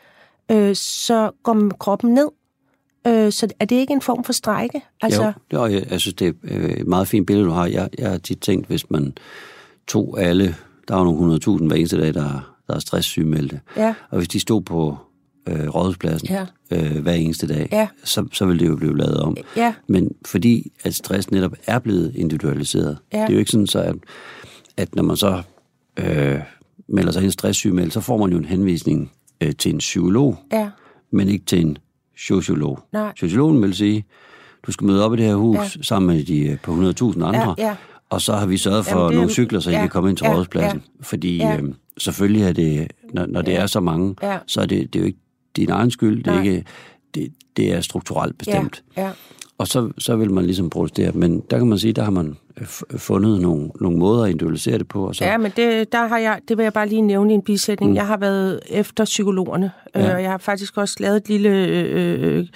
Øh, 0.50 0.76
så 0.76 1.30
går 1.42 1.68
kroppen 1.80 2.14
ned. 2.14 2.28
Øh, 3.06 3.32
så 3.32 3.48
er 3.60 3.64
det 3.64 3.76
ikke 3.76 3.92
en 3.92 4.00
form 4.00 4.24
for 4.24 4.32
strække? 4.32 4.82
Altså, 5.02 5.24
Jo, 5.24 5.32
det, 5.50 5.58
og 5.58 5.72
jeg, 5.72 5.90
jeg 5.90 6.00
synes, 6.00 6.14
det 6.14 6.28
er 6.28 6.32
øh, 6.42 6.70
et 6.70 6.86
meget 6.86 7.08
fint 7.08 7.26
billede, 7.26 7.46
du 7.46 7.52
har. 7.52 7.66
Jeg, 7.66 7.88
jeg 7.98 8.10
har 8.10 8.18
tit 8.18 8.38
tænkt, 8.38 8.66
hvis 8.66 8.90
man 8.90 9.12
tog 9.86 10.22
alle, 10.22 10.56
der 10.88 10.94
er 10.94 10.98
jo 10.98 11.04
nogle 11.04 11.34
100.000 11.46 11.66
hver 11.66 11.76
eneste 11.76 12.00
dag, 12.00 12.14
der, 12.14 12.54
der 12.66 12.74
er 12.74 12.78
stresssygemeldte, 12.78 13.60
Ja. 13.76 13.94
og 14.10 14.16
hvis 14.18 14.28
de 14.28 14.40
stod 14.40 14.62
på 14.62 14.96
øh, 15.48 15.68
rådhuspladsen 15.68 16.28
Ja. 16.28 16.46
øh, 16.70 17.02
hver 17.02 17.12
eneste 17.12 17.46
dag, 17.48 17.68
Ja. 17.72 17.88
så, 18.04 18.26
så 18.32 18.46
ville 18.46 18.60
det 18.64 18.70
jo 18.70 18.76
blive 18.76 18.96
lavet 18.98 19.16
om. 19.16 19.36
Ja. 19.56 19.74
Men 19.88 20.10
fordi 20.26 20.72
at 20.84 20.94
stress 20.94 21.30
netop 21.30 21.52
er 21.66 21.78
blevet 21.78 22.12
individualiseret, 22.14 22.98
Ja. 23.12 23.18
det 23.18 23.28
er 23.28 23.32
jo 23.32 23.38
ikke 23.38 23.50
sådan 23.50 23.66
så, 23.66 23.78
at, 23.78 23.94
at 24.76 24.94
når 24.94 25.02
man 25.02 25.16
så 25.16 25.42
øh, 25.96 26.38
melder 26.88 27.12
sig 27.12 27.24
i 27.24 27.30
stresssygemeld, 27.30 27.90
så 27.90 28.00
får 28.00 28.16
man 28.18 28.30
jo 28.30 28.38
en 28.38 28.44
henvisning 28.44 29.10
øh, 29.40 29.52
til 29.58 29.72
en 29.72 29.78
psykolog, 29.78 30.38
ja, 30.52 30.68
men 31.10 31.28
ikke 31.28 31.44
til 31.44 31.60
en 31.60 31.78
sociolog. 32.16 32.78
Nej. 32.92 33.12
Sociologen 33.16 33.62
vil 33.62 33.74
sige, 33.74 34.04
du 34.66 34.72
skal 34.72 34.86
møde 34.86 35.04
op 35.04 35.14
i 35.14 35.16
det 35.16 35.24
her 35.24 35.34
hus 35.34 35.56
Ja. 35.56 35.62
ja. 35.62 35.82
sammen 35.82 36.16
med 36.16 36.24
de 36.24 36.40
øh, 36.40 36.58
på 36.58 36.72
100.000 36.72 37.24
andre, 37.24 37.54
Ja, 37.58 37.66
ja. 37.66 37.76
og 38.10 38.20
så 38.20 38.32
har 38.32 38.46
vi 38.46 38.56
sørget 38.56 38.86
for 38.86 38.98
Jamen, 38.98 39.08
det 39.10 39.16
nogle 39.16 39.30
cykler, 39.30 39.60
så 39.60 39.70
I 39.70 39.72
ja, 39.72 39.80
kan 39.80 39.88
komme 39.88 40.10
ind 40.10 40.16
til 40.16 40.24
ja, 40.24 40.30
rådhuspladsen. 40.32 40.82
Fordi 41.00 41.36
Ja. 41.36 41.56
øh, 41.56 41.62
selvfølgelig 41.98 42.42
er 42.42 42.52
det, 42.52 42.86
når, 43.12 43.26
når 43.26 43.42
det 43.42 43.56
er 43.56 43.66
så 43.66 43.80
mange, 43.80 44.14
Ja. 44.22 44.38
så 44.46 44.60
er 44.60 44.66
det, 44.66 44.92
det 44.92 44.98
er 44.98 45.00
jo 45.02 45.06
ikke 45.06 45.18
din 45.56 45.70
egen 45.70 45.90
skyld, 45.90 46.24
det 46.24 46.32
er, 46.32 46.42
ikke, 46.42 46.64
det, 47.14 47.32
det 47.56 47.72
er 47.72 47.80
strukturelt 47.80 48.38
bestemt. 48.38 48.82
ja, 48.96 49.06
ja, 49.06 49.10
Og 49.58 49.68
så, 49.68 49.92
så 49.98 50.16
vil 50.16 50.30
man 50.30 50.44
ligesom 50.44 50.70
protestere. 50.70 51.12
Men 51.12 51.42
der 51.50 51.58
kan 51.58 51.66
man 51.66 51.78
sige, 51.78 51.92
der 51.92 52.02
har 52.02 52.10
man 52.10 52.36
øh, 52.60 52.66
fundet 52.98 53.40
nogle, 53.40 53.70
nogle 53.80 53.98
måder 53.98 54.24
at 54.24 54.30
individualisere 54.30 54.78
det 54.78 54.88
på. 54.88 55.08
Og 55.08 55.14
så, 55.14 55.24
Ja, 55.24 55.38
men 55.38 55.52
det, 55.56 55.92
der 55.92 56.06
har 56.06 56.18
jeg, 56.18 56.40
det 56.48 56.56
vil 56.56 56.62
jeg 56.62 56.72
bare 56.72 56.88
lige 56.88 57.02
nævne 57.02 57.32
i 57.32 57.34
en 57.34 57.42
bisætning. 57.42 57.90
Mm. 57.90 57.96
Jeg 57.96 58.06
har 58.06 58.16
været 58.16 58.60
efter 58.68 59.04
psykologerne, 59.04 59.70
ja. 59.94 60.00
Ja. 60.00 60.08
øh, 60.08 60.14
og 60.14 60.22
jeg 60.22 60.30
har 60.30 60.38
faktisk 60.38 60.76
også 60.76 60.96
lavet 61.00 61.16
et 61.16 61.28
lille, 61.28 61.48
øh, 61.48 62.38
øh, 62.38 62.46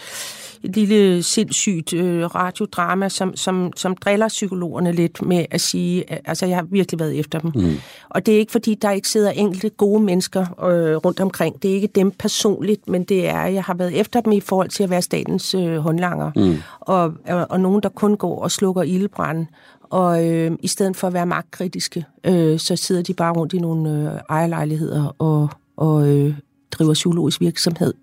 et 0.62 0.76
lille 0.76 1.22
sindssygt 1.22 1.92
øh, 1.92 2.34
radiodrama, 2.34 3.08
som, 3.08 3.36
som, 3.36 3.72
som 3.76 3.96
driller 3.96 4.28
psykologerne 4.28 4.92
lidt 4.92 5.22
med 5.22 5.44
at 5.50 5.60
sige, 5.60 6.28
altså 6.28 6.46
jeg 6.46 6.56
har 6.56 6.62
virkelig 6.62 7.00
været 7.00 7.18
efter 7.18 7.38
dem. 7.38 7.52
Mm. 7.54 7.74
Og 8.08 8.26
det 8.26 8.34
er 8.34 8.38
ikke 8.38 8.52
fordi, 8.52 8.74
der 8.74 8.90
ikke 8.90 9.08
sidder 9.08 9.30
enkelte 9.30 9.68
gode 9.68 10.02
mennesker 10.02 10.64
øh, 10.64 10.96
rundt 10.96 11.20
omkring. 11.20 11.62
Det 11.62 11.70
er 11.70 11.74
ikke 11.74 11.88
dem 11.94 12.10
personligt, 12.10 12.88
men 12.88 13.04
det 13.04 13.28
er, 13.28 13.44
jeg 13.44 13.64
har 13.64 13.74
været 13.74 14.00
efter 14.00 14.20
dem 14.20 14.32
i 14.32 14.40
forhold 14.40 14.68
til 14.68 14.82
at 14.82 14.90
være 14.90 15.02
statens 15.02 15.54
øh, 15.54 15.76
håndlanger. 15.76 16.30
Mm. 16.36 16.56
Og, 16.80 17.12
og, 17.28 17.46
og 17.50 17.60
nogen, 17.60 17.82
der 17.82 17.88
kun 17.88 18.16
går 18.16 18.42
og 18.42 18.50
slukker 18.50 18.82
ildebrænde. 18.82 19.46
Og 19.90 20.26
øh, 20.26 20.52
i 20.60 20.68
stedet 20.68 20.96
for 20.96 21.06
at 21.06 21.12
være 21.12 21.26
magtkritiske, 21.26 22.04
øh, 22.24 22.58
så 22.58 22.76
sidder 22.76 23.02
de 23.02 23.14
bare 23.14 23.32
rundt 23.32 23.52
i 23.52 23.58
nogle 23.58 23.90
øh, 23.90 24.20
ejerlejligheder 24.28 25.14
og, 25.18 25.48
og 25.76 26.08
øh, 26.08 26.34
driver 26.70 26.94
psykologisk 26.94 27.40
virksomhed. 27.40 27.94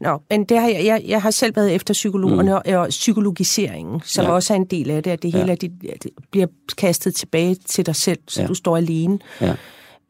Nå, 0.00 0.22
men 0.30 0.44
det 0.44 0.58
har 0.60 0.68
jeg, 0.68 0.84
jeg, 0.84 1.02
jeg 1.06 1.22
har 1.22 1.30
selv 1.30 1.56
været 1.56 1.74
efter 1.74 1.94
psykologerne 1.94 2.50
mm. 2.50 2.74
og, 2.74 2.80
og 2.80 2.88
psykologiseringen, 2.88 4.00
som 4.04 4.24
ja. 4.24 4.30
Også 4.30 4.52
er 4.52 4.56
en 4.56 4.64
del 4.64 4.90
af 4.90 5.02
det, 5.02 5.10
at 5.10 5.22
det 5.22 5.32
hele 5.32 5.46
Ja. 5.46 5.52
at 5.52 5.60
det, 5.60 5.72
at 5.92 6.02
det 6.02 6.10
bliver 6.30 6.46
kastet 6.78 7.14
tilbage 7.14 7.54
til 7.54 7.86
dig 7.86 7.96
selv, 7.96 8.18
så 8.28 8.42
ja. 8.42 8.46
Du 8.46 8.54
står 8.54 8.76
alene. 8.76 9.18
Ja. 9.40 9.54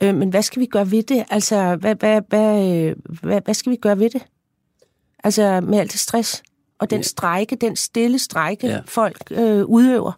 Øh, 0.02 0.14
men 0.14 0.28
hvad 0.28 0.42
skal 0.42 0.60
vi 0.60 0.66
gøre 0.66 0.90
ved 0.90 1.02
det? 1.02 1.24
Altså, 1.30 1.76
hvad, 1.76 1.94
hvad, 1.94 2.20
hvad, 2.28 2.94
hvad, 3.22 3.40
hvad 3.44 3.54
skal 3.54 3.72
vi 3.72 3.76
gøre 3.76 3.98
ved 3.98 4.10
det? 4.10 4.22
Altså, 5.24 5.60
med 5.60 5.78
alt 5.78 5.92
det 5.92 6.00
stress 6.00 6.42
og 6.78 6.90
den 6.90 6.98
ja. 6.98 7.02
strejke, 7.02 7.56
den 7.56 7.76
stille 7.76 8.18
strejke, 8.18 8.66
ja. 8.66 8.72
Ja. 8.72 8.80
folk 8.86 9.22
øh, 9.30 9.64
udøver. 9.64 10.12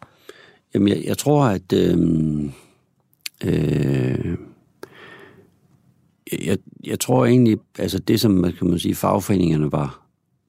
Jamen, 0.75 0.89
jeg, 0.89 1.05
jeg 1.05 1.19
tror, 1.19 1.45
at... 1.45 1.73
Øh, 1.73 1.99
øh, 3.45 4.37
jeg, 6.47 6.59
jeg 6.87 7.01
tror 7.01 7.27
egentlig, 7.27 7.59
altså 7.79 7.99
det, 7.99 8.21
som 8.21 8.31
man 8.31 8.53
kan 8.53 8.69
man 8.71 8.79
sige, 8.79 8.95
fagforeningerne 8.95 9.73
var 9.73 10.01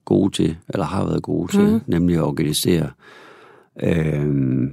gode 0.05 0.31
til, 0.35 0.57
eller 0.69 0.85
har 0.85 1.05
været 1.05 1.23
gode 1.23 1.51
til, 1.51 1.73
mm. 1.73 1.81
nemlig 1.87 2.15
at 2.15 2.23
organisere 2.23 2.89
øh, 3.83 4.63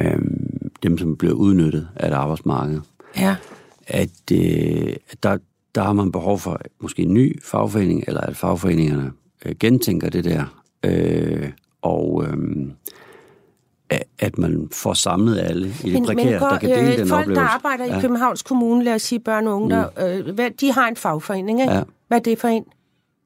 øh, 0.00 0.18
dem, 0.82 0.98
som 0.98 1.16
bliver 1.16 1.34
udnyttet 1.34 1.88
af 1.96 2.08
et 2.08 2.12
arbejdsmarked, 2.12 2.80
Ja. 3.16 3.36
at 3.86 4.32
øh, 4.32 4.96
der, 5.22 5.38
der 5.74 5.82
har 5.82 5.92
man 5.92 6.12
behov 6.12 6.38
for 6.38 6.60
måske 6.80 7.02
en 7.02 7.14
ny 7.14 7.42
fagforening, 7.42 8.04
eller 8.06 8.20
at 8.20 8.36
fagforeningerne 8.36 9.12
øh, 9.46 9.54
gentænker 9.60 10.10
det 10.10 10.24
der, 10.24 10.62
øh, 10.84 11.50
og 11.82 12.24
øh, 12.26 12.36
at- 14.18 14.38
man 14.38 14.68
får 14.72 14.92
samlet 14.94 15.38
alle 15.38 15.74
i 15.84 15.90
det 15.90 16.02
prekære, 16.06 16.40
der 16.40 16.58
kan 16.58 16.70
dele 16.70 16.92
øh, 16.92 16.98
den 16.98 17.08
folk, 17.08 17.20
oplevelse. 17.20 17.40
der 17.42 17.48
arbejder 17.48 17.84
i 17.84 17.88
Ja. 17.88 18.00
Københavns 18.00 18.42
Kommune, 18.42 18.84
lad 18.84 18.94
os 18.94 19.02
sige 19.02 19.20
børn 19.20 19.46
og 19.46 19.54
unge, 19.56 19.70
der, 19.76 19.88
øh, 20.18 20.34
hvad, 20.34 20.50
de 20.50 20.72
har 20.72 20.88
en 20.88 20.96
fagforening, 20.96 21.60
ikke? 21.60 21.72
Ja. 21.72 21.82
Hvad 22.08 22.18
er 22.18 22.22
det 22.22 22.38
for 22.38 22.48
en? 22.48 22.64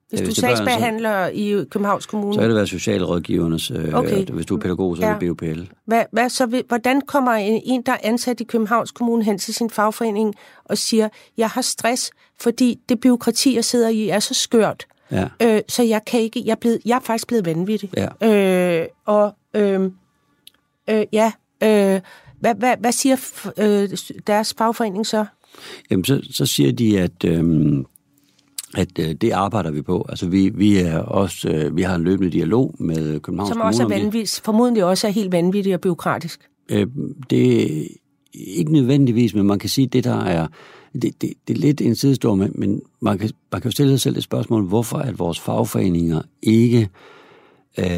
Hvis 0.08 0.20
Ja, 0.20 0.24
du 0.24 0.28
hvis 0.28 0.36
det 0.36 0.44
er 0.44 0.48
børn, 0.48 0.56
så- 0.56 0.64
sagsbehandler 0.64 1.26
i 1.26 1.64
Københavns 1.70 2.06
Kommune, 2.06 2.34
Så 2.34 2.40
kan 2.40 2.48
det 2.48 2.56
være 2.56 2.66
socialrådgivernes, 2.66 3.70
øh, 3.70 3.94
Okay. 3.94 4.24
hvis 4.26 4.46
du 4.46 4.56
er 4.56 4.60
pædagog, 4.60 4.96
så 4.96 5.06
er 5.06 5.18
det 5.18 5.28
BUPL. 5.28 5.60
hvad, 5.86 6.02
hvad 6.12 6.28
så, 6.28 6.62
hvordan 6.68 7.00
kommer 7.00 7.32
en, 7.32 7.62
en, 7.64 7.82
der 7.82 7.92
er 7.92 7.96
ansat 8.02 8.40
i 8.40 8.44
Københavns 8.44 8.90
Kommune 8.90 9.24
hen 9.24 9.38
til 9.38 9.54
sin 9.54 9.70
fagforening 9.70 10.34
og 10.64 10.78
siger, 10.78 11.08
jeg 11.36 11.48
har 11.48 11.62
stress, 11.62 12.10
fordi 12.40 12.78
det 12.88 13.00
byråkrati, 13.00 13.54
jeg 13.54 13.64
sidder 13.64 13.88
i, 13.88 14.08
er 14.08 14.18
så 14.20 14.34
skørt, 14.34 14.86
Ja. 15.10 15.28
øh, 15.42 15.60
så 15.68 15.82
jeg 15.82 16.00
kan 16.06 16.20
ikke, 16.20 16.42
jeg 16.44 16.50
er, 16.52 16.56
blevet, 16.60 16.78
jeg 16.84 16.96
er 16.96 17.00
faktisk 17.00 17.26
blevet 17.28 17.46
vanvittig. 17.46 17.90
Ja. 18.22 18.80
Øh, 18.80 18.86
og 19.06 19.34
øh, 19.54 19.90
øh, 20.90 21.04
ja, 21.12 21.32
øh, 21.62 22.00
hvad, 22.40 22.54
hvad, 22.54 22.76
hvad 22.80 22.92
siger 22.92 23.16
øh, 23.58 23.88
deres 24.26 24.54
fagforening 24.58 25.06
så? 25.06 25.24
Jamen, 25.90 26.04
så, 26.04 26.20
så 26.30 26.46
siger 26.46 26.72
de, 26.72 27.00
at, 27.00 27.24
øhm, 27.24 27.86
at 28.76 28.98
øh, 28.98 29.12
det 29.14 29.30
arbejder 29.30 29.70
vi 29.70 29.82
på. 29.82 30.06
Altså, 30.08 30.26
vi, 30.26 30.48
vi, 30.48 30.78
er 30.78 30.98
også, 30.98 31.48
øh, 31.48 31.76
vi 31.76 31.82
har 31.82 31.94
en 31.94 32.04
løbende 32.04 32.30
dialog 32.30 32.74
med 32.78 33.20
Københavns 33.20 33.48
Som 33.48 33.54
Kommune. 33.54 33.68
også 33.68 33.82
er 33.82 33.84
om 33.84 33.90
det. 33.90 34.00
vanvittigt, 34.00 34.40
formodentlig 34.44 34.84
også 34.84 35.06
er 35.06 35.10
helt 35.10 35.32
vanvittigt 35.32 35.74
og 35.74 35.80
byråkratisk. 35.80 36.48
Øh, 36.68 36.86
det 37.30 37.62
er 37.62 37.86
ikke 38.34 38.72
nødvendigvis, 38.72 39.34
men 39.34 39.46
man 39.46 39.58
kan 39.58 39.68
sige, 39.70 39.84
at 39.84 39.92
det 39.92 40.04
der 40.04 40.20
er... 40.24 40.46
Det, 40.92 41.22
det, 41.22 41.32
det 41.48 41.56
er 41.56 41.60
lidt 41.60 41.80
en 41.80 41.94
sidestor, 41.94 42.34
men, 42.34 42.52
men 42.54 42.82
man, 43.00 43.18
kan, 43.18 43.30
man 43.52 43.60
kan 43.60 43.68
jo 43.68 43.72
stille 43.72 43.92
sig 43.92 44.00
selv 44.00 44.16
et 44.16 44.22
spørgsmål, 44.22 44.64
hvorfor 44.64 44.98
at 44.98 45.18
vores 45.18 45.40
fagforeninger 45.40 46.22
ikke 46.42 46.80
øh, 46.80 46.86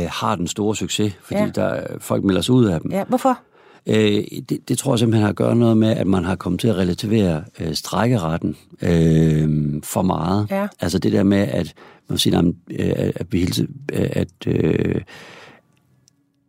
har 0.09 0.37
den 0.37 0.47
store 0.47 0.77
succes, 0.77 1.13
fordi 1.23 1.41
Ja. 1.41 1.51
der, 1.55 1.81
folk 1.99 2.25
melder 2.25 2.41
sig 2.43 2.55
ud 2.55 2.65
af 2.65 2.81
dem. 2.81 2.91
Ja, 2.91 3.05
hvorfor? 3.09 3.39
Øh, 3.87 4.25
det, 4.49 4.69
det 4.69 4.79
tror 4.79 4.93
jeg 4.93 4.99
simpelthen 4.99 5.23
har 5.23 5.31
at 5.31 5.37
gøre 5.37 5.57
noget 5.57 5.77
med, 5.77 5.89
at 5.89 6.07
man 6.07 6.25
har 6.25 6.37
kommet 6.37 6.61
til 6.61 6.69
at 6.69 6.77
relativere 6.77 7.45
øh, 7.61 7.75
strækkeretten 7.75 8.57
øh, 8.83 9.83
for 9.83 10.03
meget. 10.03 10.47
Ja. 10.51 10.67
Altså 10.81 10.99
det 10.99 11.13
der 11.13 11.23
med, 11.23 11.39
at 11.39 11.75
man 12.09 12.19
siger, 12.19 12.39
at, 12.39 12.45
øh, 12.71 13.13
at 13.17 13.27
vi 13.31 13.39
hele 13.39 13.53
tiden, 13.53 13.77
øh, 13.93 14.09
at, 14.13 14.47
øh, 14.47 15.01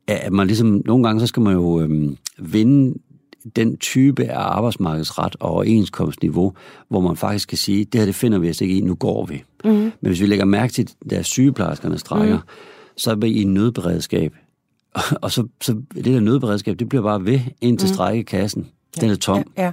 at 0.07 0.33
man 0.33 0.47
ligesom, 0.47 0.81
nogle 0.85 1.03
gange 1.03 1.19
så 1.19 1.27
skal 1.27 1.41
man 1.43 1.53
jo 1.53 1.81
øh, 1.81 2.11
vinde 2.37 2.99
den 3.55 3.77
type 3.77 4.23
af 4.23 4.39
arbejdsmarkedsret 4.39 5.35
og 5.39 5.51
overenskomstniveau, 5.51 6.53
hvor 6.89 7.01
man 7.01 7.17
faktisk 7.17 7.49
kan 7.49 7.57
sige, 7.57 7.85
det 7.85 7.99
her 8.01 8.05
det 8.05 8.15
finder 8.15 8.39
vi 8.39 8.49
os 8.49 8.61
ikke 8.61 8.77
i, 8.77 8.81
nu 8.81 8.95
går 8.95 9.25
vi. 9.25 9.43
Mm. 9.63 9.71
Men 9.71 9.91
hvis 10.01 10.21
vi 10.21 10.25
lægger 10.25 10.45
mærke 10.45 10.73
til, 10.73 10.89
at 11.11 11.25
sygeplejerskerne 11.25 11.97
strækker, 11.97 12.35
mm. 12.35 12.41
Så 12.97 13.11
er 13.11 13.15
vi 13.15 13.27
i 13.27 13.43
nødberedskab. 13.43 14.33
Og 15.21 15.31
så, 15.31 15.47
så 15.61 15.73
det 15.95 16.05
der 16.05 16.19
nødberedskab, 16.19 16.79
det 16.79 16.89
bliver 16.89 17.01
bare 17.03 17.25
ved 17.25 17.39
ind 17.61 17.77
til 17.77 17.87
mm. 17.89 17.93
strækkekassen. 17.93 18.67
Den 19.01 19.09
er 19.09 19.15
tom. 19.15 19.43
Ja, 19.57 19.71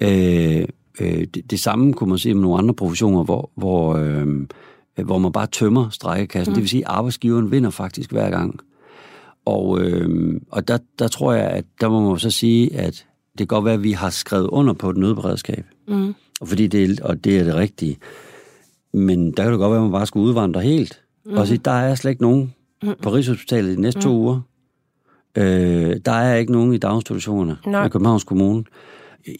Øh, 0.00 0.64
øh, 1.00 1.26
det, 1.34 1.50
det 1.50 1.60
samme 1.60 1.92
kunne 1.92 2.08
man 2.08 2.18
se 2.18 2.34
med 2.34 2.42
nogle 2.42 2.58
andre 2.58 2.74
professioner, 2.74 3.24
hvor, 3.24 3.50
hvor, 3.54 3.94
øh, 3.96 4.26
hvor 5.04 5.18
man 5.18 5.32
bare 5.32 5.46
tømmer 5.46 5.88
strækkekassen. 5.90 6.52
Mm. 6.52 6.54
Det 6.54 6.60
vil 6.62 6.68
sige, 6.68 6.88
at 6.88 6.90
arbejdsgiveren 6.94 7.50
vinder 7.50 7.70
faktisk 7.70 8.12
hver 8.12 8.30
gang. 8.30 8.60
Og, 9.44 9.80
øh, 9.80 10.40
og 10.50 10.68
der, 10.68 10.78
der 10.98 11.08
tror 11.08 11.32
jeg, 11.32 11.44
at 11.50 11.64
der 11.80 11.88
må 11.88 12.10
man 12.10 12.18
så 12.18 12.30
sige, 12.30 12.76
at 12.76 13.06
det 13.32 13.38
kan 13.38 13.46
godt 13.46 13.64
være, 13.64 13.74
at 13.74 13.82
vi 13.82 13.92
har 13.92 14.10
skrevet 14.10 14.46
under 14.46 14.72
på 14.74 14.90
et 14.90 14.96
nødberedskab. 14.96 15.64
Mm. 15.88 16.14
Og, 16.40 16.48
fordi 16.48 16.66
det, 16.66 16.90
er- 16.90 17.04
og 17.04 17.24
det 17.24 17.38
er 17.38 17.44
det 17.44 17.54
rigtige. 17.54 17.96
Men 18.92 19.32
der 19.32 19.42
kan 19.42 19.52
det 19.52 19.58
godt 19.58 19.70
være, 19.70 19.78
at 19.78 19.82
man 19.84 19.92
bare 19.92 20.06
skulle 20.06 20.26
udvandre 20.26 20.60
helt. 20.60 21.00
Mm. 21.26 21.36
Og 21.36 21.46
sige, 21.46 21.60
der 21.64 21.70
er 21.70 21.94
slet 21.94 22.10
ikke 22.10 22.22
nogen 22.22 22.54
på 23.02 23.10
Rigshospitalet 23.10 23.76
de 23.76 23.82
næste 23.82 23.98
mm. 23.98 24.02
to 24.02 24.10
uger. 24.10 24.40
Øh, 25.36 25.96
der 26.04 26.12
er 26.12 26.36
ikke 26.36 26.52
nogen 26.52 26.72
i 26.72 26.78
daginstitutionerne 26.78 27.58
Nej. 27.66 27.86
i 27.86 27.88
Københavns 27.88 28.24
Kommune. 28.24 28.64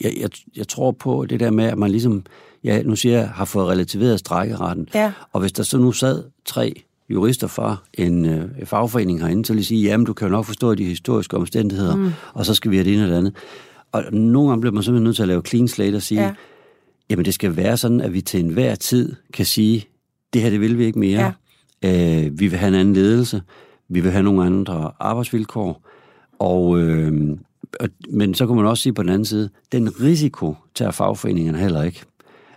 Jeg, 0.00 0.12
jeg, 0.20 0.30
jeg 0.56 0.68
tror 0.68 0.90
på 0.90 1.26
det 1.26 1.40
der 1.40 1.50
med, 1.50 1.64
at 1.64 1.78
man 1.78 1.90
ligesom, 1.90 2.24
ja, 2.64 2.82
nu 2.82 2.96
siger 2.96 3.18
jeg, 3.18 3.28
har 3.28 3.44
fået 3.44 3.68
relativeret 3.68 4.18
strækkeretten. 4.18 4.88
Ja. 4.94 5.12
Og 5.32 5.40
hvis 5.40 5.52
der 5.52 5.62
så 5.62 5.78
nu 5.78 5.92
sad 5.92 6.24
tre 6.44 6.82
jurister 7.10 7.46
fra 7.46 7.76
en 7.94 8.24
øh, 8.24 8.50
fagforening 8.64 9.20
herinde, 9.20 9.44
så 9.44 9.52
vil 9.52 9.62
de 9.62 9.66
sige, 9.66 9.82
jamen 9.82 10.06
du 10.06 10.12
kan 10.12 10.28
jo 10.28 10.32
nok 10.32 10.44
forstå 10.44 10.74
de 10.74 10.84
historiske 10.84 11.36
omstændigheder, 11.36 11.96
mm. 11.96 12.10
og 12.34 12.46
så 12.46 12.54
skal 12.54 12.70
vi 12.70 12.76
have 12.76 12.84
det 12.84 12.94
ene 12.94 13.04
og 13.04 13.10
det 13.10 13.16
andet. 13.16 13.34
Og 13.92 14.04
nogle 14.12 14.48
gange 14.48 14.60
bliver 14.60 14.74
man 14.74 14.82
simpelthen 14.82 15.04
nødt 15.04 15.16
til 15.16 15.22
at 15.22 15.28
lave 15.28 15.42
clean 15.46 15.68
slate 15.68 15.96
og 15.96 16.02
sige, 16.02 16.22
ja. 16.22 16.32
jamen 17.10 17.24
det 17.24 17.34
skal 17.34 17.56
være 17.56 17.76
sådan, 17.76 18.00
at 18.00 18.12
vi 18.12 18.20
til 18.20 18.40
enhver 18.40 18.74
tid 18.74 19.14
kan 19.32 19.46
sige, 19.46 19.84
det 20.32 20.42
her 20.42 20.50
det 20.50 20.60
vil 20.60 20.78
vi 20.78 20.84
ikke 20.84 20.98
mere. 20.98 21.20
Ja. 21.20 21.32
Øh, 21.84 22.38
vi 22.40 22.46
vil 22.46 22.58
have 22.58 22.68
en 22.68 22.74
anden 22.74 22.94
ledelse, 22.94 23.42
vi 23.88 24.00
vil 24.00 24.10
have 24.10 24.22
nogle 24.22 24.44
andre 24.44 24.90
arbejdsvilkår, 25.00 25.82
og, 26.38 26.78
øh, 26.80 27.36
og, 27.80 27.88
men 28.10 28.34
så 28.34 28.46
kan 28.46 28.56
man 28.56 28.66
også 28.66 28.82
sige 28.82 28.92
på 28.92 29.02
den 29.02 29.10
anden 29.10 29.24
side, 29.24 29.48
den 29.72 30.00
risiko 30.00 30.54
tager 30.74 30.90
fagforeningerne 30.90 31.58
heller 31.58 31.82
ikke. 31.82 32.00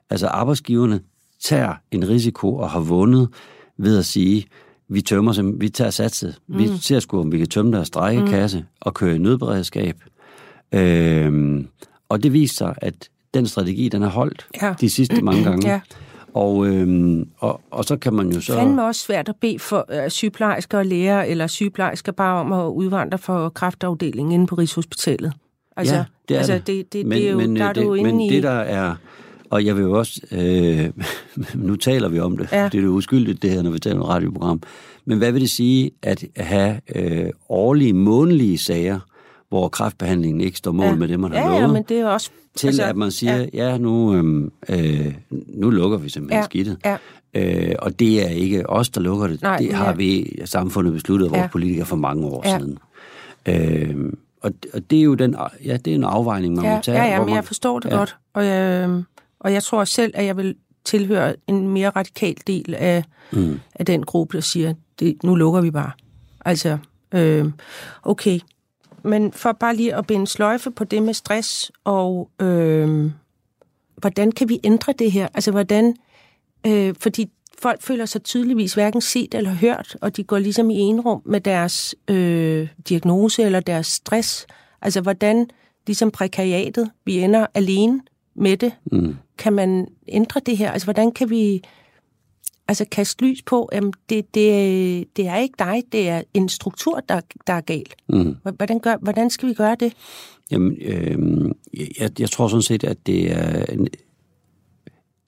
Altså 0.09 0.27
arbejdsgiverne 0.27 0.99
tager 1.43 1.73
en 1.91 2.09
risiko 2.09 2.55
og 2.55 2.69
har 2.69 2.79
vundet 2.79 3.29
ved 3.77 3.97
at 3.97 4.05
sige, 4.05 4.45
vi 4.89 5.01
tømmer 5.01 5.33
sim- 5.33 5.59
vi 5.59 5.69
tager 5.69 5.89
satset. 5.91 6.39
Mm. 6.47 6.57
Vi 6.57 6.67
ser 6.81 6.99
sgu, 6.99 7.19
om 7.19 7.31
vi 7.31 7.37
kan 7.37 7.47
tømme 7.47 7.71
deres 7.71 7.87
strækkekasse 7.87 8.59
mm. 8.59 8.65
og 8.81 8.93
køre 8.93 9.15
i 9.15 9.17
nødberedskab. 9.17 9.95
Øhm, 10.71 11.67
og 12.09 12.23
det 12.23 12.33
viser 12.33 12.55
sig, 12.55 12.75
at 12.77 13.09
den 13.33 13.47
strategi, 13.47 13.89
den 13.89 14.01
har 14.01 14.09
holdt 14.09 14.47
Ja. 14.61 14.73
de 14.81 14.89
sidste 14.89 15.21
mange 15.21 15.43
gange. 15.49 15.67
Ja. 15.69 15.79
Og, 16.33 16.67
øhm, 16.67 17.27
og, 17.37 17.61
og 17.71 17.85
så 17.85 17.97
kan 17.97 18.13
man 18.13 18.27
jo 18.27 18.35
Det 18.35 18.43
så... 18.43 18.53
er 18.53 18.57
fandme 18.57 18.85
også 18.85 19.01
svært 19.01 19.29
at 19.29 19.35
bede 19.41 19.59
for 19.59 20.03
øh, 20.03 20.09
sygeplejersker 20.09 20.77
og 20.77 20.85
læger, 20.85 21.21
eller 21.21 21.47
sygeplejersker 21.47 22.11
bare 22.11 22.39
om 22.39 22.53
at 22.53 22.65
udvandre 22.65 23.17
for 23.17 23.49
kræftafdelingen 23.49 24.31
inde 24.31 24.47
på 24.47 24.55
Rigshospitalet. 24.55 25.33
Altså, 25.77 25.95
ja, 25.95 26.03
det 26.29 26.35
er 26.35 26.39
altså 26.39 26.53
det. 26.53 26.67
det, 26.67 26.93
det, 26.93 27.05
men, 27.05 27.17
det 27.17 27.27
er 27.27 27.31
jo, 27.31 27.37
men, 27.37 27.55
der 27.55 27.65
er 27.65 27.69
øh, 27.69 27.75
du 27.75 27.93
det, 27.93 27.99
inde 27.99 28.11
men 28.11 28.21
i... 28.21 28.29
det 28.29 28.43
der 28.43 28.49
er, 28.49 28.95
og 29.49 29.65
jeg 29.65 29.75
vil 29.75 29.81
jo 29.81 29.97
også, 29.97 30.21
øh, 30.31 30.89
nu 31.67 31.75
taler 31.75 32.09
vi 32.09 32.19
om 32.19 32.37
det, 32.37 32.51
Ja. 32.51 32.69
det 32.71 32.79
er 32.79 32.83
jo 32.83 32.89
uskyldigt 32.89 33.41
det 33.41 33.49
her, 33.49 33.61
når 33.61 33.71
vi 33.71 33.79
taler 33.79 33.95
om 33.95 34.01
et 34.01 34.09
radioprogram, 34.09 34.61
men 35.05 35.17
hvad 35.17 35.31
vil 35.31 35.41
det 35.41 35.49
sige 35.49 35.91
at 36.03 36.23
have 36.37 36.79
øh, 36.95 37.29
årlige, 37.49 37.93
månedlige 37.93 38.57
sager, 38.57 38.99
hvor 39.51 39.67
kræftbehandlingen 39.69 40.41
ikke 40.41 40.57
står 40.57 40.71
mål 40.71 40.85
ja. 40.85 40.95
med 40.95 41.07
det, 41.07 41.19
man 41.19 41.31
har 41.31 41.39
ja, 41.39 41.47
lovet, 41.47 41.61
Ja, 41.61 41.67
men 41.67 41.83
det 41.89 41.99
er 41.99 42.07
også... 42.07 42.29
til 42.55 42.67
altså, 42.67 42.83
at 42.83 42.95
man 42.97 43.11
siger, 43.11 43.37
ja, 43.37 43.45
ja 43.53 43.77
nu, 43.77 44.13
øhm, 44.15 44.51
øh, 44.69 45.13
nu 45.47 45.69
lukker 45.69 45.97
vi 45.97 46.09
simpelthen 46.09 46.35
Ja, 46.35 46.39
ja. 46.39 46.43
skidtet. 46.45 46.77
ja. 46.85 46.97
Øh, 47.33 47.75
og 47.79 47.99
det 47.99 48.25
er 48.25 48.29
ikke 48.29 48.69
os, 48.69 48.89
der 48.89 49.01
lukker 49.01 49.27
det. 49.27 49.41
Nej, 49.41 49.57
det 49.57 49.67
det 49.67 49.75
har 49.75 49.93
vi 49.93 50.39
samfundet 50.45 50.93
besluttet 50.93 51.29
vores 51.29 51.37
Ja. 51.37 51.41
ja. 51.41 51.47
politikere 51.51 51.85
for 51.85 51.95
mange 51.95 52.25
år 52.27 52.41
Ja. 52.45 52.51
ja. 52.51 52.59
siden. 52.59 52.77
Øh, 53.47 54.13
og, 54.41 54.51
og 54.73 54.81
det 54.89 54.99
er 54.99 55.03
jo 55.03 55.13
den, 55.13 55.35
ja, 55.65 55.77
det 55.77 55.91
er 55.91 55.95
en 55.95 56.03
afvejning, 56.03 56.55
man 56.55 56.65
Ja, 56.65 56.75
må 56.75 56.81
tage. 56.81 56.97
ja, 57.03 57.11
ja 57.11 57.17
men 57.19 57.25
man, 57.25 57.35
jeg 57.35 57.45
forstår 57.45 57.79
det 57.79 57.89
ja. 57.89 57.93
ja. 57.93 57.97
godt. 57.99 58.17
Og 58.33 58.45
jeg, 58.45 58.83
øhm, 58.89 59.03
og 59.39 59.53
jeg 59.53 59.63
tror 59.63 59.83
selv, 59.83 60.11
at 60.15 60.25
jeg 60.25 60.37
vil 60.37 60.55
tilhøre 60.85 61.35
en 61.47 61.67
mere 61.67 61.89
radikal 61.89 62.35
del 62.47 62.75
af, 62.77 63.03
Mm. 63.33 63.59
af 63.75 63.85
den 63.85 64.03
gruppe, 64.03 64.37
der 64.37 64.41
siger, 64.41 64.73
det, 64.99 65.23
nu 65.23 65.35
lukker 65.35 65.61
vi 65.61 65.71
bare. 65.71 65.91
Altså, 66.45 66.77
øh, 67.11 67.45
okay. 68.03 68.39
Men 69.03 69.31
for 69.33 69.51
bare 69.51 69.75
lige 69.75 69.95
at 69.95 70.07
binde 70.07 70.27
sløjfe 70.27 70.71
på 70.71 70.83
det 70.83 71.03
med 71.03 71.13
stress, 71.13 71.71
og 71.83 72.29
øh, 72.41 73.11
hvordan 73.97 74.31
kan 74.31 74.49
vi 74.49 74.59
ændre 74.63 74.93
det 74.99 75.11
her? 75.11 75.27
Altså, 75.33 75.51
hvordan... 75.51 75.95
Øh, 76.67 76.95
fordi 76.99 77.29
folk 77.59 77.81
føler 77.81 78.05
sig 78.05 78.23
tydeligvis 78.23 78.73
hverken 78.73 79.01
set 79.01 79.33
eller 79.33 79.51
hørt, 79.53 79.97
og 80.01 80.17
de 80.17 80.23
går 80.23 80.39
ligesom 80.39 80.69
i 80.69 80.79
enrum 80.79 81.21
med 81.25 81.41
deres 81.41 81.95
øh, 82.07 82.67
diagnose 82.89 83.43
eller 83.43 83.59
deres 83.59 83.87
stress. 83.87 84.47
Altså, 84.81 85.01
hvordan 85.01 85.49
ligesom 85.87 86.11
prekariatet, 86.11 86.91
vi 87.05 87.19
ender 87.19 87.47
alene 87.53 88.01
med 88.35 88.57
det, 88.57 88.73
Mm. 88.91 89.15
kan 89.37 89.53
man 89.53 89.87
ændre 90.07 90.41
det 90.45 90.57
her? 90.57 90.71
Altså, 90.71 90.85
hvordan 90.85 91.11
kan 91.11 91.29
vi 91.29 91.61
altså 92.71 92.85
kaste 92.91 93.25
lys 93.25 93.41
på, 93.41 93.65
at 93.65 93.83
det, 94.09 94.35
det, 94.35 95.17
det 95.17 95.27
er 95.27 95.35
ikke 95.37 95.55
dig, 95.59 95.83
det 95.91 96.09
er 96.09 96.21
en 96.33 96.49
struktur, 96.49 96.99
der, 97.09 97.21
der 97.47 97.53
er 97.53 97.61
gal. 97.61 97.85
Mm. 98.09 98.35
Hvordan, 98.55 98.79
gør, 98.79 98.95
hvordan 99.01 99.29
skal 99.29 99.49
vi 99.49 99.53
gøre 99.53 99.75
det? 99.79 99.93
Jamen, 100.51 100.77
øh, 100.81 101.49
jeg, 101.99 102.19
jeg 102.19 102.29
tror 102.29 102.47
sådan 102.47 102.61
set, 102.61 102.83
at 102.83 102.97
det 103.07 103.31
er, 103.31 103.65
en, 103.65 103.87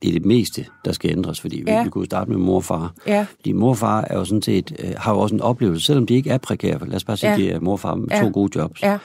det 0.02 0.10
er 0.10 0.14
det 0.14 0.26
meste, 0.26 0.66
der 0.86 0.91
skal 0.91 1.12
ændres, 1.12 1.41
fordi 1.41 1.64
ja. 1.68 1.74
Ja. 1.74 1.80
vi, 1.80 1.84
vi 1.84 1.89
kunne 1.89 2.06
starte 2.06 2.32
med 2.32 2.38
mor 2.39 2.56
og 2.56 2.64
far. 2.64 2.94
Ja, 3.08 3.26
Fordi 3.36 3.52
mor 3.52 3.70
og 3.70 3.78
far 3.78 4.02
er 4.10 4.18
jo 4.18 4.26
sådan 4.26 4.41
set, 4.41 4.76
øh, 4.80 4.94
har 4.98 5.14
jo 5.14 5.20
også 5.20 5.36
en 5.36 5.41
oplevelse, 5.41 5.86
selvom 5.86 6.06
de 6.06 6.14
ikke 6.14 6.30
er 6.30 6.38
prekære, 6.38 6.88
lad 6.88 6.96
os 6.96 7.04
bare 7.04 7.18
sige, 7.18 7.30
Ja. 7.30 7.34
at 7.36 7.39
de 7.39 7.50
er 7.52 7.60
mor 7.60 7.72
og 7.72 7.80
far 7.80 7.96
med 7.96 8.08
Ja. 8.12 8.22
to 8.22 8.30
gode 8.34 8.60
jobs, 8.60 8.82
ja, 8.84 8.98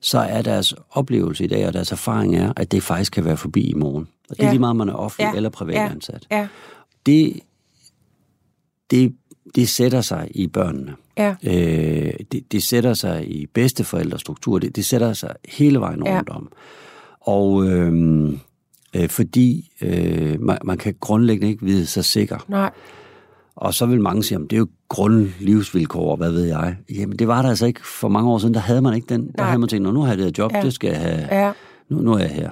så 0.00 0.18
er 0.18 0.42
deres 0.42 0.74
oplevelse 0.90 1.44
i 1.44 1.46
dag, 1.46 1.66
og 1.66 1.72
deres 1.72 1.92
erfaring 1.92 2.36
er, 2.36 2.52
at 2.56 2.72
det 2.72 2.82
faktisk 2.82 3.12
kan 3.12 3.24
være 3.24 3.36
forbi 3.36 3.60
i 3.70 3.74
morgen. 3.74 4.08
Og 4.30 4.36
det 4.36 4.42
er 4.42 4.46
Ja. 4.46 4.52
lige 4.52 4.60
meget, 4.60 4.70
om 4.70 4.76
man 4.76 4.88
er 4.88 4.94
offentlig 4.94 5.30
Ja. 5.32 5.36
eller 5.36 5.50
privatansat. 5.50 6.26
ja, 6.30 6.48
Det, 7.06 7.40
det, 8.90 9.14
det 9.54 9.68
sætter 9.68 10.00
sig 10.00 10.28
i 10.34 10.46
børnene. 10.46 10.94
ja, 11.18 11.34
Øh, 11.42 12.12
det, 12.32 12.52
det 12.52 12.62
sætter 12.62 12.94
sig 12.94 13.28
i 13.30 13.46
bedsteforældrestruktur, 13.46 14.58
det, 14.58 14.76
det 14.76 14.84
sætter 14.84 15.12
sig 15.12 15.34
hele 15.48 15.80
vejen 15.80 16.02
Ja. 16.06 16.16
rundt 16.16 16.28
om. 16.28 16.48
Og 17.20 17.66
øh, 17.66 18.28
øh, 18.96 19.08
fordi 19.08 19.70
øh, 19.82 20.40
man, 20.40 20.58
man 20.64 20.78
kan 20.78 20.94
grundlæggende 21.00 21.48
ikke 21.52 21.64
vide 21.64 21.86
sig 21.86 22.04
sikker. 22.04 22.38
nej, 22.48 22.70
Og 23.56 23.74
så 23.74 23.86
vil 23.86 24.00
mange 24.00 24.22
sige, 24.22 24.38
at 24.38 24.50
det 24.50 24.56
er 24.56 24.58
jo 24.58 24.68
grundlivsvilkår, 24.88 26.16
hvad 26.16 26.30
ved 26.32 26.44
jeg. 26.44 26.76
Jamen 26.90 27.18
det 27.18 27.28
var 27.28 27.42
der 27.42 27.48
altså 27.48 27.66
ikke 27.66 27.86
for 27.86 28.08
mange 28.08 28.30
år 28.30 28.38
siden, 28.38 28.54
der 28.54 28.60
havde 28.60 28.82
man 28.82 28.94
ikke 28.94 29.06
den. 29.08 29.26
Der 29.26 29.32
Nej. 29.36 29.46
havde 29.46 29.58
man 29.58 29.68
tænkt, 29.68 29.82
"Nå, 29.82 29.90
nu 29.92 30.00
har 30.00 30.08
jeg 30.08 30.18
det 30.18 30.24
her 30.24 30.32
job, 30.38 30.52
Ja. 30.54 30.62
det 30.62 30.72
skal 30.72 30.88
jeg 30.90 31.00
have, 31.00 31.44
ja, 31.46 31.52
nu, 31.88 32.00
nu 32.00 32.12
er 32.12 32.18
jeg 32.18 32.30
her. 32.30 32.50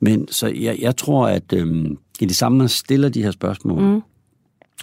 Men 0.00 0.28
så 0.28 0.46
jeg, 0.46 0.78
jeg 0.80 0.96
tror, 0.96 1.28
at 1.28 1.52
øhm, 1.52 1.96
i 2.20 2.24
det 2.26 2.36
samme, 2.36 2.58
man 2.58 2.68
stiller 2.68 3.08
de 3.08 3.22
her 3.22 3.30
spørgsmål, 3.30 3.82
mm. 3.82 4.00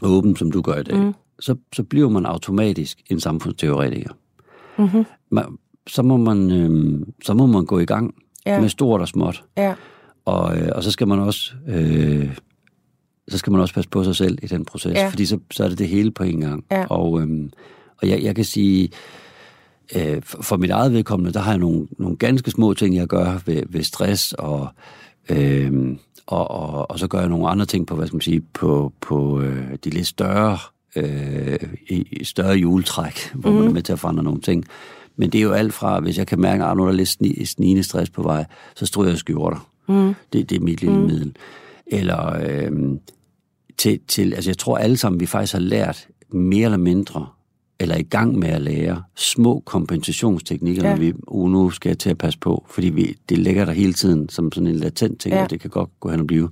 Åbent 0.02 0.40
som 0.40 0.52
du 0.52 0.62
gør 0.62 0.76
i 0.76 0.84
dag, 0.84 0.98
mm. 0.98 1.14
så, 1.40 1.56
så 1.76 1.84
bliver 1.84 2.10
man 2.10 2.26
automatisk 2.26 3.02
en 3.10 3.20
samfundsteoretiker. 3.20 4.10
mm-hmm. 4.78 5.06
Man, 5.32 5.46
så, 5.88 6.02
må 6.02 6.18
man, 6.18 6.52
øhm, 6.52 7.14
så 7.24 7.34
må 7.34 7.46
man 7.46 7.66
gå 7.66 7.80
i 7.80 7.86
gang 7.86 8.14
Ja. 8.46 8.60
med 8.62 8.70
stort 8.70 9.02
og 9.02 9.08
småt. 9.08 9.44
ja, 9.58 9.74
Og, 10.26 10.58
øh, 10.58 10.70
og 10.76 10.84
så 10.84 10.92
skal 10.92 11.08
man 11.08 11.20
også... 11.20 11.54
Øh, 11.68 12.38
så 13.28 13.38
skal 13.38 13.52
man 13.52 13.62
også 13.62 13.74
passe 13.74 13.90
på 13.90 14.04
sig 14.04 14.16
selv 14.16 14.38
i 14.44 14.48
den 14.48 14.66
proces, 14.66 14.94
Ja. 14.94 15.10
fordi 15.10 15.26
så, 15.26 15.40
så 15.52 15.64
er 15.64 15.70
det 15.70 15.78
det 15.78 15.88
hele 15.88 16.12
på 16.12 16.24
en 16.24 16.40
gang. 16.42 16.66
Ja. 16.72 16.86
Og, 16.86 17.22
øhm, 17.22 17.52
og 18.02 18.08
jeg, 18.08 18.24
jeg 18.24 18.36
kan 18.36 18.46
sige, 18.46 18.90
øh, 19.96 20.22
for, 20.24 20.42
for 20.44 20.58
mit 20.58 20.70
eget 20.70 20.94
vedkommende, 20.94 21.34
der 21.34 21.40
har 21.40 21.52
jeg 21.52 21.60
nogle, 21.60 21.88
nogle 22.00 22.18
ganske 22.18 22.52
små 22.52 22.74
ting, 22.74 22.96
jeg 22.96 23.08
gør 23.08 23.40
ved, 23.46 23.64
ved 23.70 23.84
stress, 23.84 24.34
og, 24.34 24.68
øh, 25.30 25.98
og, 26.28 26.52
og, 26.52 26.92
og 26.92 27.00
så 27.00 27.08
gør 27.08 27.20
jeg 27.20 27.30
nogle 27.30 27.50
andre 27.50 27.66
ting 27.66 27.88
på, 27.88 27.96
hvad 27.96 28.08
skal 28.08 28.16
man 28.16 28.22
sige, 28.22 28.42
på, 28.54 28.94
på 29.02 29.42
øh, 29.42 29.78
de 29.84 29.90
lidt 29.90 30.08
større, 30.08 30.58
øh, 30.96 31.60
i 31.90 32.24
større 32.24 32.56
juletræk, 32.56 33.34
hvor 33.34 33.52
mm. 33.52 33.58
man 33.58 33.68
er 33.68 33.72
med 33.72 33.82
til 33.82 33.94
at 33.94 34.00
forandre 34.00 34.24
nogle 34.24 34.42
ting. 34.42 34.66
Men 35.16 35.30
det 35.30 35.38
er 35.38 35.44
jo 35.44 35.52
alt 35.52 35.74
fra, 35.74 36.00
hvis 36.00 36.18
jeg 36.18 36.28
kan 36.28 36.40
mærke, 36.40 36.64
at 36.64 36.78
nu 36.78 36.84
er 36.84 36.88
der 36.88 36.94
lidt 36.94 37.10
sni, 37.10 37.46
snigende 37.46 37.84
stress 37.84 38.10
på 38.10 38.24
vej, 38.24 38.46
så 38.76 38.86
stryger 38.86 39.10
jeg 39.10 39.18
skjorter. 39.18 39.68
Mm. 39.88 40.14
Det, 40.34 40.50
det 40.50 40.56
er 40.56 40.60
mit 40.60 40.82
lille 40.82 40.98
mm. 40.98 41.06
middel. 41.06 41.36
Eller 41.88 42.40
øh, 42.48 42.72
til, 43.78 44.00
til, 44.08 44.34
altså 44.34 44.50
jeg 44.50 44.58
tror 44.58 44.78
alle 44.78 44.98
sammen, 44.98 45.20
vi 45.20 45.26
faktisk 45.26 45.54
har 45.54 45.60
lært 45.60 46.08
mere 46.30 46.66
eller 46.66 46.78
mindre, 46.78 47.28
eller 47.82 47.96
er 47.96 48.00
i 48.00 48.04
gang 48.04 48.40
med 48.40 48.50
at 48.50 48.62
lære 48.62 49.04
små 49.16 49.60
kompensationsteknikker, 49.66 50.84
Ja. 50.84 50.90
når 50.90 50.98
vi, 51.00 51.14
uh, 51.28 51.50
nu 51.52 51.70
skal 51.70 51.90
jeg 51.90 51.98
til 52.00 52.10
at 52.10 52.18
passe 52.18 52.40
på, 52.40 52.66
fordi 52.70 52.90
vi, 52.90 53.16
det 53.30 53.38
ligger 53.38 53.66
der 53.66 53.72
hele 53.72 53.94
tiden 53.94 54.30
som 54.30 54.52
sådan 54.52 54.68
en 54.68 54.76
latent 54.76 55.20
ting, 55.20 55.36
ja. 55.36 55.44
og 55.44 55.50
det 55.50 55.60
kan 55.62 55.70
godt 55.70 55.90
gå 56.00 56.10
hen 56.10 56.20
og 56.20 56.28
blive. 56.28 56.50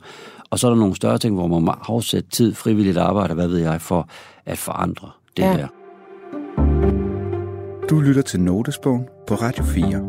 Og 0.50 0.60
så 0.60 0.68
er 0.68 0.72
der 0.72 0.80
nogle 0.80 0.96
større 0.96 1.18
ting, 1.18 1.36
hvor 1.36 1.48
man 1.48 1.62
må 1.64 1.72
afsætte 1.82 2.30
tid, 2.30 2.54
frivilligt 2.54 2.98
arbejde, 2.98 3.34
hvad 3.34 3.48
ved 3.48 3.58
jeg, 3.58 3.82
for 3.82 4.10
at 4.46 4.58
forandre 4.58 5.10
det 5.38 5.44
Ja. 5.44 5.54
der. 5.58 5.68
Du 7.90 8.00
lytter 8.00 8.22
til 8.22 8.40
Notesbogen 8.40 9.04
på 9.28 9.36
Radio 9.36 9.64
4. 9.64 10.06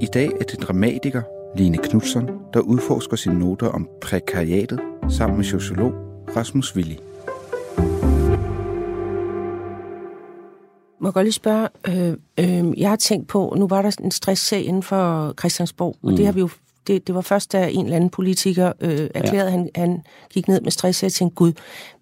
I 0.00 0.06
dag 0.14 0.26
er 0.40 0.44
det 0.44 0.62
dramatiker 0.62 1.22
Line 1.58 1.78
Knudsen, 1.78 2.28
der 2.54 2.60
udforsker 2.60 3.16
sine 3.16 3.38
noter 3.38 3.66
om 3.68 3.88
prekariatet 4.02 4.80
sammen 5.08 5.36
med 5.36 5.44
sociolog 5.44 5.92
Rasmus 6.36 6.76
Willi. 6.76 6.98
Må 11.04 11.08
jeg 11.08 11.14
godt 11.14 11.24
lige 11.24 11.32
spørge, 11.32 11.68
øh, 11.88 12.16
øh, 12.38 12.80
jeg 12.80 12.88
har 12.88 12.96
tænkt 12.96 13.28
på, 13.28 13.54
nu 13.58 13.66
var 13.68 13.82
der 13.82 13.90
en 14.02 14.10
stresssag 14.10 14.64
inden 14.64 14.82
for 14.82 15.34
Christiansborg, 15.38 15.96
mm. 16.02 16.08
og 16.08 16.16
det 16.16 16.24
har 16.24 16.32
vi 16.32 16.40
jo, 16.40 16.48
det, 16.86 17.06
det 17.06 17.14
var 17.14 17.20
først, 17.20 17.52
da 17.52 17.68
en 17.68 17.84
eller 17.84 17.96
anden 17.96 18.10
politiker 18.10 18.72
øh, 18.80 19.10
erklærede, 19.14 19.44
ja. 19.44 19.50
han, 19.50 19.70
han 19.74 20.02
gik 20.30 20.48
ned 20.48 20.60
med 20.60 20.70
stress, 20.70 21.02
og 21.02 21.04
jeg 21.04 21.12
tænkte, 21.12 21.34
gud, 21.34 21.52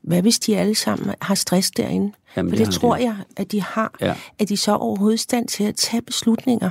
hvad 0.02 0.22
hvis 0.22 0.38
de 0.38 0.56
alle 0.58 0.74
sammen 0.74 1.14
har 1.20 1.34
stress 1.34 1.70
derinde? 1.70 2.12
Jamen, 2.36 2.50
For 2.50 2.56
det 2.56 2.66
det, 2.66 2.74
tror 2.74 2.96
jo. 2.96 3.02
jeg, 3.02 3.16
at 3.36 3.52
de 3.52 3.62
har. 3.62 3.94
Ja. 4.00 4.14
Er 4.38 4.44
de 4.44 4.56
så 4.56 4.74
overhovedet 4.74 5.18
i 5.18 5.22
stand 5.22 5.48
til 5.48 5.64
at 5.64 5.74
tage 5.76 6.02
beslutninger? 6.02 6.70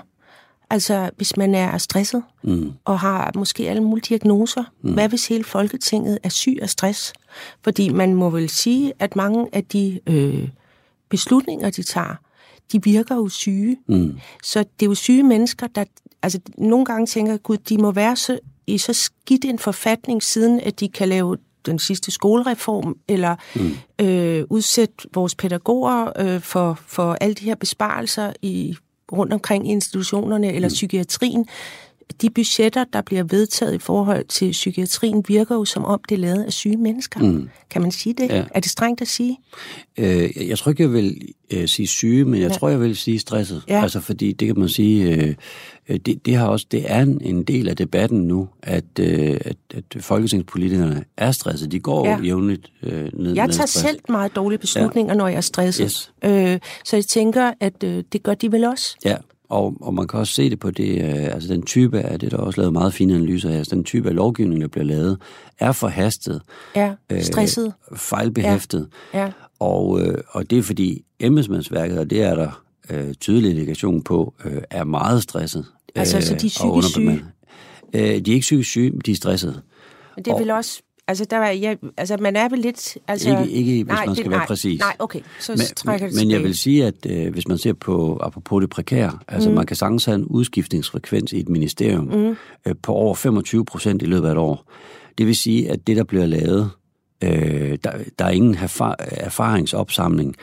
Altså, 0.69 1.09
hvis 1.17 1.37
man 1.37 1.55
er 1.55 1.77
stresset, 1.77 2.23
Mm. 2.43 2.71
og 2.85 2.99
har 2.99 3.31
måske 3.35 3.69
alle 3.69 3.83
mulige 3.83 4.05
diagnoser. 4.09 4.63
Mm. 4.81 4.93
Hvad 4.93 5.09
hvis 5.09 5.27
hele 5.27 5.43
Folketinget 5.43 6.19
er 6.23 6.29
syg 6.29 6.57
af 6.61 6.69
stress? 6.69 7.13
Fordi 7.63 7.89
man 7.89 8.13
må 8.13 8.29
vel 8.29 8.49
sige, 8.49 8.93
at 8.99 9.15
mange 9.15 9.47
af 9.53 9.63
de 9.63 9.99
øh, 10.07 10.47
beslutninger, 11.11 11.69
de 11.69 11.83
tager, 11.83 12.15
de 12.71 12.83
virker 12.83 13.15
jo 13.15 13.29
syge. 13.29 13.77
Mm. 13.87 14.17
Så 14.43 14.59
det 14.59 14.85
er 14.85 14.89
jo 14.89 14.95
syge 14.95 15.23
mennesker, 15.23 15.67
der... 15.67 15.83
Altså, 16.23 16.39
nogle 16.57 16.85
gange 16.85 17.05
tænker 17.05 17.31
jeg, 17.31 17.43
gud, 17.43 17.57
de 17.57 17.77
må 17.77 17.91
være 17.91 18.15
så, 18.15 18.39
i 18.67 18.77
så 18.77 18.93
skidt 18.93 19.45
en 19.45 19.59
forfatning, 19.59 20.23
siden 20.23 20.59
at 20.59 20.79
de 20.79 20.89
kan 20.89 21.09
lave 21.09 21.37
den 21.65 21.79
sidste 21.79 22.11
skolereform, 22.11 22.97
eller 23.07 23.35
mm. 23.55 24.05
øh, 24.05 24.43
udsætte 24.49 24.95
vores 25.13 25.35
pædagoger 25.35 26.11
øh, 26.19 26.41
for, 26.41 26.79
for 26.87 27.17
alle 27.21 27.33
de 27.33 27.45
her 27.45 27.55
besparelser 27.55 28.33
i, 28.41 28.75
rundt 29.11 29.33
omkring 29.33 29.67
i 29.67 29.71
institutionerne 29.71 30.53
eller 30.53 30.67
mm. 30.67 30.73
psykiatrien. 30.73 31.45
De 32.21 32.29
budgetter, 32.29 32.83
der 32.93 33.01
bliver 33.01 33.23
vedtaget 33.23 33.73
i 33.73 33.77
forhold 33.79 34.25
til 34.25 34.51
psykiatrien, 34.51 35.23
virker 35.27 35.55
jo 35.55 35.65
som 35.65 35.85
om, 35.85 35.99
det 36.09 36.15
er 36.15 36.19
lavet 36.19 36.43
af 36.43 36.53
syge 36.53 36.77
mennesker. 36.77 37.19
Mm. 37.19 37.49
Kan 37.69 37.81
man 37.81 37.91
sige 37.91 38.13
det? 38.13 38.29
Ja. 38.29 38.43
Er 38.55 38.59
det 38.59 38.71
strengt 38.71 39.01
at 39.01 39.07
sige? 39.07 39.37
Øh, 39.97 40.47
jeg 40.49 40.57
tror 40.57 40.69
ikke, 40.69 40.83
jeg 40.83 40.93
vil 40.93 41.17
øh, 41.53 41.67
sige 41.67 41.87
syge, 41.87 42.25
men 42.25 42.41
jeg 42.41 42.49
Ja. 42.51 42.53
tror, 42.57 42.69
jeg 42.69 42.79
vil 42.81 42.95
sige 42.95 43.19
stresset. 43.19 43.63
Ja. 43.67 43.81
Altså, 43.83 43.99
fordi 43.99 44.31
det 44.31 44.47
kan 44.47 44.59
man 44.59 44.69
sige, 44.69 45.15
øh, 45.15 45.35
øh, 45.89 45.97
det, 46.05 46.25
det, 46.25 46.35
har 46.35 46.47
også, 46.47 46.65
det 46.71 46.83
er 46.91 47.01
en, 47.01 47.21
en 47.21 47.43
del 47.43 47.69
af 47.69 47.75
debatten 47.75 48.19
nu, 48.27 48.49
at, 48.63 48.83
øh, 48.99 49.37
at, 49.45 49.57
at 49.73 49.83
folketingspolitikerne 49.99 51.03
er 51.17 51.31
stresset. 51.31 51.71
De 51.71 51.79
går 51.79 52.07
Ja. 52.07 52.19
jævnligt 52.23 52.71
øh, 52.83 52.91
ned 52.91 53.03
Jeg 53.03 53.13
med 53.23 53.33
tager 53.35 53.49
stress. 53.49 53.73
selv 53.73 53.99
meget 54.09 54.35
dårlige 54.35 54.59
beslutninger, 54.59 55.13
ja. 55.13 55.17
når 55.17 55.27
jeg 55.27 55.37
er 55.37 55.41
stresset. 55.41 55.83
Yes. 55.83 56.11
Øh, 56.25 56.59
så 56.85 56.95
jeg 56.95 57.05
tænker, 57.05 57.51
at 57.59 57.83
øh, 57.83 58.03
det 58.13 58.23
gør 58.23 58.33
de 58.33 58.51
vel 58.51 58.63
også. 58.65 58.95
Ja, 59.05 59.15
og, 59.51 59.73
og 59.81 59.93
man 59.93 60.07
kan 60.07 60.19
også 60.19 60.33
se 60.33 60.49
det 60.49 60.59
på 60.59 60.71
det, 60.71 61.01
øh, 61.03 61.23
altså 61.33 61.49
den 61.53 61.61
type 61.63 61.99
af, 62.01 62.19
det 62.19 62.33
er 62.33 62.37
der 62.37 62.43
også 62.43 62.61
lavet 62.61 62.73
meget 62.73 62.93
fine 62.93 63.15
analyser 63.15 63.49
af, 63.49 63.57
altså 63.57 63.75
den 63.75 63.83
type 63.83 64.09
af 64.09 64.15
lovgivning, 64.15 64.61
der 64.61 64.67
bliver 64.67 64.85
lavet, 64.85 65.17
er 65.59 65.71
forhastet, 65.71 66.41
Ja, 66.75 66.93
stresset. 67.21 67.73
øh, 67.91 67.97
fejlbehæftet, 67.97 68.87
Ja. 69.13 69.31
Og, 69.59 70.01
øh, 70.01 70.17
og 70.29 70.49
det 70.49 70.57
er 70.57 70.63
fordi 70.63 71.05
embedsmandsværket, 71.19 71.99
og 71.99 72.09
det 72.09 72.21
er 72.23 72.35
der 72.35 72.63
øh, 72.89 73.13
tydelig 73.13 73.51
indikation 73.51 74.01
på, 74.01 74.33
øh, 74.45 74.61
er 74.69 74.83
meget 74.83 75.23
stresset. 75.23 75.65
Altså, 75.95 76.21
så 76.21 76.27
de 76.27 76.31
er 76.33 76.35
og 76.35 76.37
psykisk 76.37 76.63
underbemandet. 76.65 77.25
Øh, 77.93 78.01
de 78.01 78.31
er 78.31 78.35
ikke 78.35 78.39
psykisk 78.39 78.69
syge, 78.69 78.91
men 78.91 79.01
de 79.05 79.11
er 79.11 79.15
stressede. 79.15 79.61
Men 80.15 80.25
det 80.25 80.31
er 80.33 80.37
vel 80.37 80.51
også... 80.51 80.81
Altså, 81.07 81.25
der 81.25 81.47
ja, 81.47 81.75
altså, 81.97 82.17
man 82.17 82.35
er 82.35 82.49
vel 82.49 82.59
lidt... 82.59 82.97
Altså, 83.07 83.29
Ikke, 83.29 83.49
ikke 83.51 83.83
hvis 83.83 83.87
nej, 83.87 84.05
man 84.05 84.15
skal 84.15 84.23
det, 84.23 84.31
være 84.31 84.39
nej, 84.39 84.47
præcis. 84.47 84.79
Nej, 84.79 84.95
okay, 84.99 85.19
så 85.39 85.51
Men, 85.51 85.59
trækker 85.75 86.07
det 86.07 86.15
men 86.15 86.31
jeg 86.31 86.43
vil 86.43 86.57
sige, 86.57 86.85
at 86.85 87.05
øh, 87.09 87.31
hvis 87.33 87.47
man 87.47 87.57
ser 87.57 87.73
på, 87.73 88.19
apropos 88.23 88.61
det 88.61 88.69
prekære, 88.69 89.19
altså 89.27 89.49
mm. 89.49 89.55
man 89.55 89.65
kan 89.65 89.75
sagtens 89.75 90.05
have 90.05 90.15
en 90.15 90.25
udskiftningsfrekvens 90.25 91.33
i 91.33 91.39
et 91.39 91.49
ministerium 91.49 92.03
mm. 92.03 92.35
øh, 92.67 92.75
på 92.83 92.93
over 92.93 93.15
25 93.15 93.65
procent 93.65 94.01
i 94.01 94.05
løbet 94.05 94.27
af 94.27 94.31
et 94.31 94.37
år. 94.37 94.71
Det 95.17 95.27
vil 95.27 95.35
sige, 95.35 95.71
at 95.71 95.87
det, 95.87 95.97
der 95.97 96.03
bliver 96.03 96.25
lavet, 96.25 96.69
øh, 97.23 97.77
der, 97.83 97.91
der 98.19 98.25
er 98.25 98.29
ingen 98.29 98.55
erfar- 98.55 98.95
erfaringsopsamling. 99.11 100.35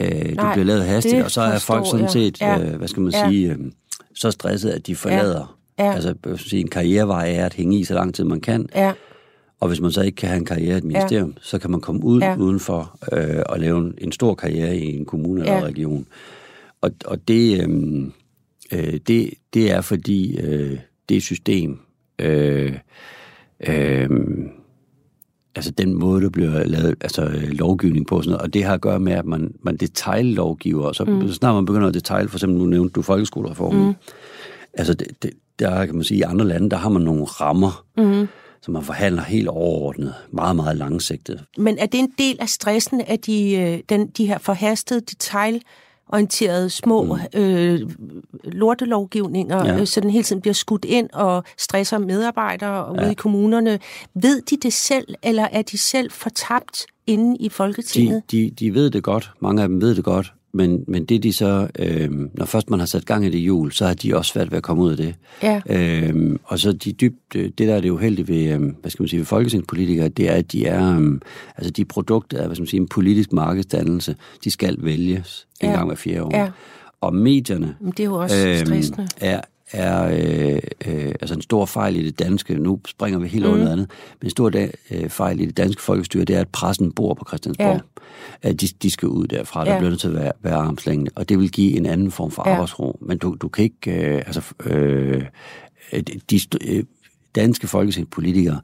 Øh, 0.00 0.08
det 0.08 0.36
Nej, 0.36 0.52
bliver 0.54 0.66
lavet 0.66 0.84
hastigt, 0.84 1.16
det 1.16 1.24
og 1.24 1.30
så 1.30 1.40
er 1.40 1.58
folk 1.58 1.86
sådan 1.90 2.08
set, 2.10 2.40
Ja. 2.40 2.58
øh, 2.60 2.76
hvad 2.76 2.88
skal 2.88 3.02
man 3.02 3.12
Ja. 3.12 3.28
sige, 3.28 3.50
øh, 3.50 3.58
så 4.14 4.30
stresset, 4.30 4.70
at 4.70 4.86
de 4.86 4.96
forlader. 4.96 5.56
Ja. 5.78 5.92
Altså, 5.94 6.14
jeg 6.26 6.38
sige, 6.38 6.60
en 6.60 6.68
karrierevej 6.68 7.34
er 7.34 7.46
at 7.46 7.54
hænge 7.54 7.78
i 7.78 7.84
så 7.84 7.94
lang 7.94 8.14
tid 8.14 8.24
man 8.24 8.40
kan. 8.40 8.68
Ja, 8.74 8.92
Og 9.64 9.68
hvis 9.68 9.80
man 9.80 9.92
så 9.92 10.02
ikke 10.02 10.16
kan 10.16 10.28
have 10.28 10.38
en 10.38 10.44
karriere 10.44 10.74
i 10.74 10.78
et 10.78 10.84
ministerium, 10.84 11.28
ja. 11.28 11.34
så 11.40 11.58
kan 11.58 11.70
man 11.70 11.80
komme 11.80 12.04
ud 12.04 12.20
Ja. 12.20 12.36
udenfor 12.36 12.98
øh, 13.12 13.42
og 13.46 13.60
lave 13.60 13.78
en, 13.78 13.94
en 13.98 14.12
stor 14.12 14.34
karriere 14.34 14.76
i 14.76 14.96
en 14.98 15.04
kommune 15.04 15.40
eller 15.40 15.52
Ja. 15.52 15.58
en 15.58 15.64
region. 15.64 16.06
Og, 16.80 16.90
og 17.04 17.28
det, 17.28 17.68
øh, 17.68 18.06
øh, 18.72 19.00
det, 19.06 19.30
det 19.54 19.72
er 19.72 19.80
fordi 19.80 20.38
øh, 20.38 20.78
det 21.08 21.22
system, 21.22 21.78
øh, 22.18 22.72
øh, 23.68 24.10
altså 25.54 25.70
den 25.70 25.94
måde, 25.94 26.22
der 26.22 26.28
bliver 26.30 26.64
lavet 26.64 26.94
altså, 27.00 27.24
øh, 27.24 27.48
lovgivning 27.48 28.06
på, 28.06 28.16
og 28.16 28.24
sådan 28.24 28.30
noget, 28.32 28.42
og 28.42 28.54
det 28.54 28.64
har 28.64 28.74
at 28.74 28.80
gøre 28.80 29.00
med, 29.00 29.12
at 29.12 29.26
man, 29.26 29.54
man 29.62 29.76
detaljlovgiver, 29.76 30.86
og 30.86 30.94
så, 30.94 31.04
mm. 31.04 31.28
så 31.28 31.34
snart 31.34 31.54
man 31.54 31.64
begynder 31.66 31.88
at 31.88 31.94
detail, 31.94 32.28
for 32.28 32.36
eksempel 32.36 32.58
nu 32.58 32.66
nævnte 32.66 32.92
du 32.92 33.02
folkeskolereformen, 33.02 33.86
mm. 33.86 33.94
altså 34.74 34.94
det, 34.94 35.22
det, 35.22 35.30
der 35.58 35.86
kan 35.86 35.94
man 35.94 36.04
sige, 36.04 36.18
i 36.18 36.22
andre 36.22 36.44
lande, 36.48 36.70
der 36.70 36.76
har 36.76 36.88
man 36.88 37.02
nogle 37.02 37.24
rammer, 37.24 37.84
mm. 37.96 38.28
Som 38.64 38.72
man 38.74 38.82
forhandler 38.82 39.22
helt 39.22 39.48
overordnet, 39.48 40.14
meget, 40.30 40.56
meget 40.56 40.76
langsigtet. 40.76 41.44
men 41.58 41.78
er 41.78 41.86
det 41.86 41.98
en 42.00 42.12
del 42.18 42.36
af 42.40 42.48
stressen 42.48 43.00
af 43.00 43.18
de, 43.18 43.52
øh, 43.56 43.78
den, 43.88 44.06
de 44.06 44.26
her 44.26 44.38
forhastede, 44.38 45.00
detailorienterede 45.00 46.70
små 46.70 47.04
mm. 47.04 47.40
øh, 47.40 47.80
lortelovgivninger, 48.44 49.66
Ja. 49.66 49.80
øh, 49.80 49.86
så 49.86 50.00
den 50.00 50.10
hele 50.10 50.24
tiden 50.24 50.42
bliver 50.42 50.54
skudt 50.54 50.84
ind 50.84 51.10
og 51.12 51.44
stresser 51.58 51.98
medarbejdere 51.98 52.92
ude 52.92 53.04
Ja. 53.04 53.10
i 53.10 53.14
kommunerne? 53.14 53.78
Ved 54.14 54.42
de 54.42 54.56
det 54.62 54.72
selv, 54.72 55.14
eller 55.22 55.48
er 55.52 55.62
de 55.62 55.78
selv 55.78 56.10
fortabt 56.10 56.86
inde 57.06 57.36
i 57.40 57.48
Folketinget? 57.48 58.22
De, 58.30 58.36
de, 58.38 58.50
de 58.50 58.74
ved 58.74 58.90
det 58.90 59.02
godt, 59.02 59.30
mange 59.40 59.62
af 59.62 59.68
dem 59.68 59.80
ved 59.80 59.94
det 59.94 60.04
godt, 60.04 60.32
men, 60.54 60.84
men 60.88 61.04
det 61.04 61.22
de 61.22 61.32
så, 61.32 61.68
øh, 61.78 62.10
når 62.34 62.44
først 62.44 62.70
man 62.70 62.78
har 62.78 62.86
sat 62.86 63.06
gang 63.06 63.26
i 63.26 63.28
det 63.30 63.38
jul, 63.38 63.72
så 63.72 63.86
har 63.86 63.94
de 63.94 64.16
også 64.16 64.32
svært 64.32 64.50
ved 64.50 64.56
at 64.56 64.62
komme 64.62 64.82
ud 64.82 64.90
af 64.90 64.96
det. 64.96 65.14
Ja. 65.42 65.60
Øh, 65.70 66.36
og 66.44 66.58
så 66.58 66.72
de 66.72 66.92
dybt, 66.92 67.36
øh, 67.36 67.44
det 67.58 67.68
der 67.68 67.74
er 67.74 67.80
det 67.80 67.90
uheldige 67.90 68.28
ved, 68.28 68.52
øh, 68.52 68.60
hvad 68.80 68.90
skal 68.90 69.02
man 69.02 69.08
sige, 69.08 69.18
ved 69.18 69.26
folketingspolitikere, 69.26 70.08
det 70.08 70.28
er, 70.30 70.34
at 70.34 70.52
de 70.52 70.66
er, 70.66 70.98
øh, 71.00 71.20
altså 71.56 71.70
de 71.70 71.84
produkter 71.84 72.38
af, 72.38 72.46
hvad 72.46 72.56
skal 72.56 72.62
man 72.62 72.66
sige, 72.68 72.80
en 72.80 72.88
politisk 72.88 73.32
markedsdannelse, 73.32 74.16
de 74.44 74.50
skal 74.50 74.76
vælges 74.80 75.46
en 75.60 75.68
Ja. 75.70 75.74
gang 75.74 75.86
hver 75.86 75.96
fjerde 75.96 76.22
år. 76.22 76.36
Ja. 76.38 76.48
Og 77.00 77.14
medierne 77.14 77.76
Men 77.80 77.90
det 77.90 78.00
er 78.00 78.04
jo 78.04 78.14
også 78.14 78.48
Øhm, 78.48 78.66
stressende. 78.66 79.08
er, 79.20 79.40
er 79.72 80.04
øh, 80.04 80.58
øh, 80.86 81.14
altså 81.20 81.34
en 81.34 81.42
stor 81.42 81.66
fejl 81.66 81.96
i 81.96 82.06
det 82.06 82.18
danske, 82.18 82.54
nu 82.54 82.80
springer 82.86 83.18
vi 83.18 83.28
helt 83.28 83.44
over 83.44 83.54
Mm. 83.54 83.60
noget 83.60 83.72
andet, 83.72 83.90
men 84.20 84.26
en 84.26 84.30
stor 84.30 84.48
da, 84.50 84.68
øh, 84.90 85.08
fejl 85.10 85.40
i 85.40 85.46
det 85.46 85.56
danske 85.56 85.82
folkestyre, 85.82 86.24
det 86.24 86.36
er, 86.36 86.40
at 86.40 86.48
pressen 86.48 86.92
bor 86.92 87.14
på 87.14 87.24
Christiansborg. 87.28 87.80
Ja. 88.42 88.48
At 88.48 88.60
de, 88.60 88.68
de 88.82 88.90
skal 88.90 89.08
ud 89.08 89.26
derfra, 89.26 89.64
der 89.64 89.72
Ja. 89.72 89.78
bliver 89.78 89.90
nødt 89.90 90.00
til 90.00 90.08
at 90.08 90.14
være, 90.14 90.32
være 90.42 90.54
armslængde, 90.54 91.10
og 91.14 91.28
det 91.28 91.38
vil 91.38 91.50
give 91.50 91.76
en 91.76 91.86
anden 91.86 92.10
form 92.10 92.30
for 92.30 92.42
Ja. 92.46 92.52
arbejdsro. 92.52 92.98
Men 93.02 93.18
du, 93.18 93.36
du 93.42 93.48
kan 93.48 93.64
ikke, 93.64 93.92
øh, 93.92 94.22
altså, 94.26 94.42
øh, 94.64 95.24
de 96.30 96.36
st- 96.36 96.58
øh, 96.70 96.84
danske 97.34 97.66
folketingspolitikere 97.66 98.60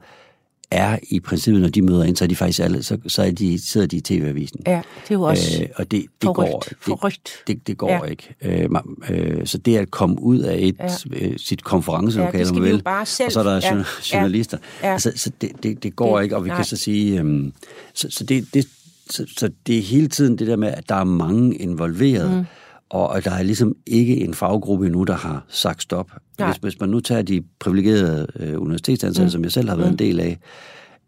er 0.71 0.99
i 1.09 1.19
princippet, 1.19 1.61
når 1.61 1.69
de 1.69 1.81
møder 1.81 2.03
ind, 2.03 2.15
så 2.15 2.23
er 2.23 2.27
de 2.27 2.35
faktisk 2.35 2.59
alle, 2.59 2.83
så, 2.83 2.97
så 3.07 3.23
er 3.23 3.31
de, 3.31 3.59
sidder 3.69 3.87
de 3.87 3.97
i 3.97 4.01
TV-avisen. 4.01 4.59
Ja, 4.67 4.71
det 5.03 5.11
er 5.11 5.15
jo 5.15 5.21
også 5.21 5.61
Øh, 5.63 5.69
og 5.75 5.91
det, 5.91 6.05
det 6.21 6.27
går, 6.27 6.33
forrygt. 6.33 6.69
det, 6.69 6.77
forrygt. 6.81 7.29
det, 7.47 7.67
det 7.67 7.77
går 7.77 7.89
Ja. 7.89 8.03
ikke. 8.03 8.35
Øh, 8.41 8.69
øh, 9.09 9.45
så 9.47 9.57
det 9.57 9.77
at 9.77 9.91
komme 9.91 10.21
ud 10.21 10.39
af 10.39 10.57
et, 10.59 10.75
Ja. 10.79 10.87
øh, 11.27 11.33
sit 11.37 11.63
konferencelokale, 11.63 12.37
Ja, 12.47 12.53
det 12.53 12.63
vil, 12.63 12.83
bare 12.83 13.05
selv. 13.05 13.25
og 13.27 13.31
så 13.31 13.39
er 13.39 13.43
der 13.43 13.55
Ja. 13.63 13.83
journalister. 14.13 14.57
Ja. 14.83 14.91
Altså, 14.93 15.11
så 15.15 15.31
det, 15.41 15.51
det, 15.63 15.83
det 15.83 15.95
går 15.95 16.17
Det- 16.17 16.23
ikke, 16.23 16.35
og 16.35 16.43
vi 16.43 16.49
nej. 16.49 16.55
kan 16.57 16.65
så 16.65 16.75
sige, 16.77 17.19
øhm, 17.19 17.53
så, 17.93 18.07
så, 18.09 18.23
det, 18.23 18.53
det, 18.53 18.65
så, 19.09 19.25
så 19.37 19.49
det 19.67 19.77
er 19.77 19.81
hele 19.81 20.07
tiden 20.07 20.37
det 20.37 20.47
der 20.47 20.55
med, 20.55 20.67
at 20.67 20.89
der 20.89 20.95
er 20.95 21.03
mange 21.03 21.55
involveret, 21.55 22.31
mm. 22.37 22.45
Og 22.91 23.25
der 23.25 23.31
er 23.31 23.43
ligesom 23.43 23.75
ikke 23.85 24.17
en 24.17 24.33
faggruppe 24.33 24.85
endnu, 24.85 25.03
der 25.03 25.15
har 25.15 25.45
sagt 25.47 25.81
stop. 25.81 26.11
Nej. 26.39 26.47
Hvis, 26.47 26.57
hvis 26.57 26.79
man 26.79 26.89
nu 26.89 26.99
tager 26.99 27.21
de 27.21 27.43
privilegerede 27.59 28.27
øh, 28.39 28.61
universitetsansatte, 28.61 29.25
mm. 29.25 29.31
som 29.31 29.43
jeg 29.43 29.51
selv 29.51 29.69
har 29.69 29.75
været 29.75 29.89
mm. 29.89 29.93
en 29.93 29.99
del 29.99 30.19
af, 30.19 30.39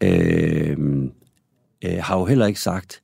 øh, 0.03 0.77
øh, 1.85 1.97
har 1.99 2.19
jo 2.19 2.25
heller 2.25 2.45
ikke 2.45 2.61
sagt, 2.61 3.01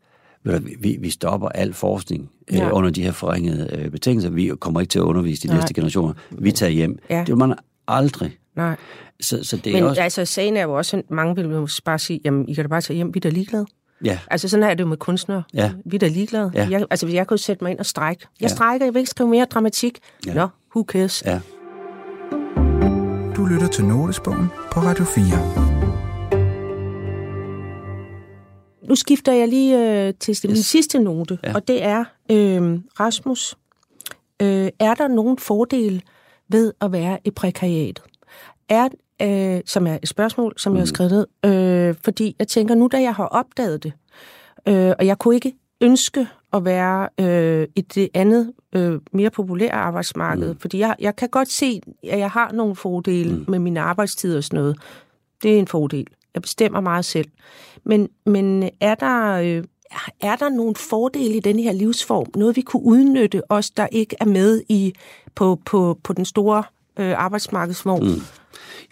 vi, 0.80 0.98
vi 1.02 1.10
stopper 1.10 1.50
al 1.50 1.74
forskning 1.74 2.32
øh, 2.54 2.70
under 2.72 2.90
de 2.90 3.04
her 3.04 3.12
forringede 3.12 3.70
øh, 3.72 3.92
betingelser. 3.92 4.30
Vi 4.30 4.52
kommer 4.60 4.80
ikke 4.80 4.92
til 4.92 5.00
at 5.00 5.04
undervise 5.04 5.44
de 5.44 5.48
Nej. 5.48 5.58
næste 5.58 5.74
generationer. 5.74 6.14
Vi 6.32 6.52
tager 6.52 6.72
hjem. 6.72 7.00
Ja. 7.10 7.20
Det 7.20 7.28
vil 7.28 7.38
man 7.38 7.54
aldrig. 7.88 8.38
Nej. 8.56 8.76
Så, 9.22 9.44
så 9.44 9.58
det 9.58 9.68
er 9.68 9.74
Men 9.74 9.84
også... 9.84 10.02
altså, 10.02 10.26
sagen 10.26 10.58
er 10.58 10.64
jo 10.64 10.74
også, 10.74 10.98
at 10.98 11.12
mange 11.12 11.36
vil 11.36 11.46
jo 11.46 11.68
bare 11.86 12.00
sige, 12.00 12.22
jamen, 12.26 12.50
I 12.50 12.54
kan 12.54 12.64
da 12.64 12.68
bare 12.68 12.82
tage 12.82 12.96
hjem, 12.96 13.14
vi 13.14 13.18
er 13.18 13.22
da 13.22 13.30
ligeglade. 13.30 13.66
Ja, 14.06 14.20
Altså, 14.32 14.50
sådan 14.50 14.64
er 14.64 14.74
det 14.74 14.84
jo 14.84 14.88
med 14.88 14.98
kunstnere. 14.98 15.44
Ja. 15.54 15.72
Vi 15.86 15.96
er 15.96 16.00
da 16.00 16.08
ligeglade. 16.08 16.52
Ja. 16.54 16.68
Jeg, 16.72 16.86
altså, 16.90 17.06
hvis 17.06 17.16
jeg 17.16 17.28
kunne 17.28 17.38
sætte 17.40 17.64
mig 17.64 17.72
ind 17.72 17.80
og 17.80 17.86
strække. 17.86 18.26
Jeg 18.42 18.50
Ja. 18.50 18.56
strækker, 18.56 18.86
jeg 18.86 18.94
vil 18.94 19.00
ikke 19.00 19.10
skrive 19.10 19.30
mere 19.30 19.46
dramatik. 19.46 20.00
Ja. 20.26 20.34
Nå, 20.34 20.48
who 20.76 20.84
cares? 20.88 21.24
ja. 21.26 21.40
Du 23.36 23.46
lytter 23.46 23.68
til 23.68 23.86
Notesbogen 23.86 24.48
på 24.72 24.80
Radio 24.80 25.04
4. 25.06 25.26
Nu 28.90 28.96
skifter 28.96 29.32
jeg 29.34 29.48
lige 29.48 30.06
øh, 30.08 30.14
til 30.20 30.38
min 30.46 30.56
sidste 30.56 31.00
note, 31.00 31.38
Ja. 31.44 31.56
og 31.56 31.68
det 31.68 31.84
er, 31.84 32.00
øh, 32.32 32.80
Rasmus, 33.00 33.56
øh, 34.42 34.70
er 34.80 34.94
der 34.94 35.08
nogen 35.08 35.38
fordel 35.38 36.04
ved 36.50 36.74
at 36.82 36.92
være 36.92 37.20
i 37.26 37.32
prekariatet? 37.32 38.04
Er, 38.70 38.88
øh, 39.22 39.62
som 39.66 39.88
er 39.88 39.98
et 40.04 40.10
spørgsmål, 40.10 40.54
som 40.58 40.74
jeg 40.74 40.82
har 40.82 40.86
skrevet 40.86 41.12
ned, 41.12 41.52
øh, 41.52 41.96
fordi 42.04 42.36
jeg 42.40 42.48
tænker, 42.48 42.76
nu 42.76 42.90
da 42.92 43.02
jeg 43.02 43.16
har 43.16 43.26
opdaget 43.26 43.84
det, 43.84 43.94
øh, 44.68 44.94
og 45.00 45.06
jeg 45.06 45.18
kunne 45.18 45.36
ikke 45.36 45.54
ønske 45.82 46.28
at 46.54 46.66
være 46.66 47.10
øh, 47.20 47.68
i 47.76 47.82
det 47.82 48.10
andet, 48.14 48.54
øh, 48.76 49.00
mere 49.12 49.30
populære 49.30 49.72
arbejdsmarked, 49.72 50.54
mm. 50.54 50.60
fordi 50.60 50.80
jeg, 50.80 50.96
jeg 51.00 51.16
kan 51.16 51.30
godt 51.30 51.52
se, 51.52 51.82
at 52.10 52.20
jeg 52.20 52.32
har 52.32 52.52
nogle 52.52 52.76
fordele 52.76 53.36
mm. 53.36 53.46
med 53.48 53.60
mine 53.60 53.80
arbejdstider 53.80 54.38
og 54.38 54.44
sådan 54.44 54.60
noget. 54.60 54.78
Det 55.44 55.56
er 55.56 55.60
en 55.60 55.68
fordel. 55.68 56.08
Jeg 56.34 56.42
bestemmer 56.42 56.80
meget 56.80 57.06
selv. 57.06 57.28
Men, 57.84 58.10
men 58.26 58.70
er 58.80 58.96
der... 58.96 59.32
Øh, 59.34 59.64
er 60.22 60.36
der 60.36 60.50
nogle 60.50 60.76
fordele 60.76 61.36
i 61.36 61.40
den 61.40 61.60
her 61.60 61.72
livsform? 61.72 62.28
Noget, 62.36 62.56
vi 62.56 62.62
kunne 62.62 62.84
udnytte, 62.84 63.42
os 63.52 63.70
der 63.70 63.88
ikke 63.92 64.16
er 64.20 64.26
med 64.26 64.62
i 64.70 64.94
på, 65.36 65.60
på, 65.66 66.00
på 66.04 66.14
den 66.14 66.26
store 66.26 66.64
øh, 67.00 67.24
arbejdsmarkedsvogn? 67.24 68.08
Mm. 68.08 68.22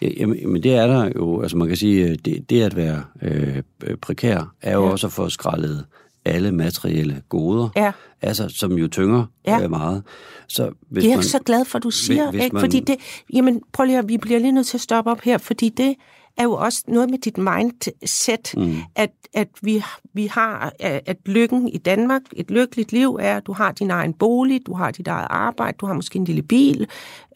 Ja, 0.02 0.08
jamen, 0.20 0.52
men 0.52 0.62
det 0.62 0.74
er 0.74 0.86
der 0.86 1.10
jo, 1.16 1.42
altså 1.42 1.56
man 1.56 1.68
kan 1.68 1.76
sige, 1.76 2.08
øh, 2.08 2.16
det, 2.24 2.50
det 2.50 2.62
at 2.62 2.76
være 2.76 3.02
øh, 3.22 3.62
prekær, 4.02 4.54
er 4.62 4.72
jo 4.74 4.84
Ja. 4.86 4.90
også 4.90 5.06
at 5.06 5.12
få 5.12 5.28
skrællet 5.28 5.84
alle 6.24 6.52
materielle 6.52 7.22
goder, 7.28 7.68
Ja. 7.76 7.92
altså, 8.22 8.48
som 8.48 8.72
jo 8.72 8.88
tynger 8.88 9.24
Ja. 9.46 9.62
øh, 9.62 9.70
meget. 9.70 10.02
Så 10.48 10.70
hvis 10.90 11.02
Det 11.02 11.08
er 11.08 11.12
jeg 11.12 11.16
man, 11.18 11.24
så 11.24 11.38
glad 11.38 11.64
for, 11.64 11.78
du 11.78 11.90
siger, 11.90 12.30
hvis 12.30 12.44
ikke? 12.44 12.54
man- 12.54 12.60
Fordi 12.60 12.80
det, 12.80 12.96
jamen, 13.34 13.62
prøv 13.72 13.84
lige 13.86 13.98
at, 13.98 14.08
vi 14.08 14.16
bliver 14.18 14.38
lige 14.40 14.52
nødt 14.52 14.66
til 14.66 14.76
at 14.76 14.80
stoppe 14.80 15.10
op 15.10 15.20
her, 15.20 15.38
fordi 15.38 15.68
det 15.68 15.94
er 16.38 16.42
jo 16.42 16.52
også 16.52 16.82
noget 16.88 17.10
med 17.10 17.18
dit 17.18 17.38
mindset, 17.38 18.54
mm. 18.56 18.76
at, 18.94 19.10
at 19.34 19.48
vi, 19.62 19.84
vi 20.12 20.26
har, 20.26 20.72
at 20.80 21.16
lykken 21.26 21.68
i 21.68 21.78
Danmark, 21.78 22.22
et 22.32 22.50
lykkeligt 22.50 22.92
liv 22.92 23.18
er, 23.20 23.36
at 23.36 23.46
du 23.46 23.52
har 23.52 23.72
din 23.72 23.90
egen 23.90 24.12
bolig, 24.12 24.66
du 24.66 24.74
har 24.74 24.90
dit 24.90 25.08
eget 25.08 25.26
arbejde, 25.30 25.76
du 25.80 25.86
har 25.86 25.94
måske 25.94 26.16
en 26.16 26.24
lille 26.24 26.42
bil, 26.42 26.86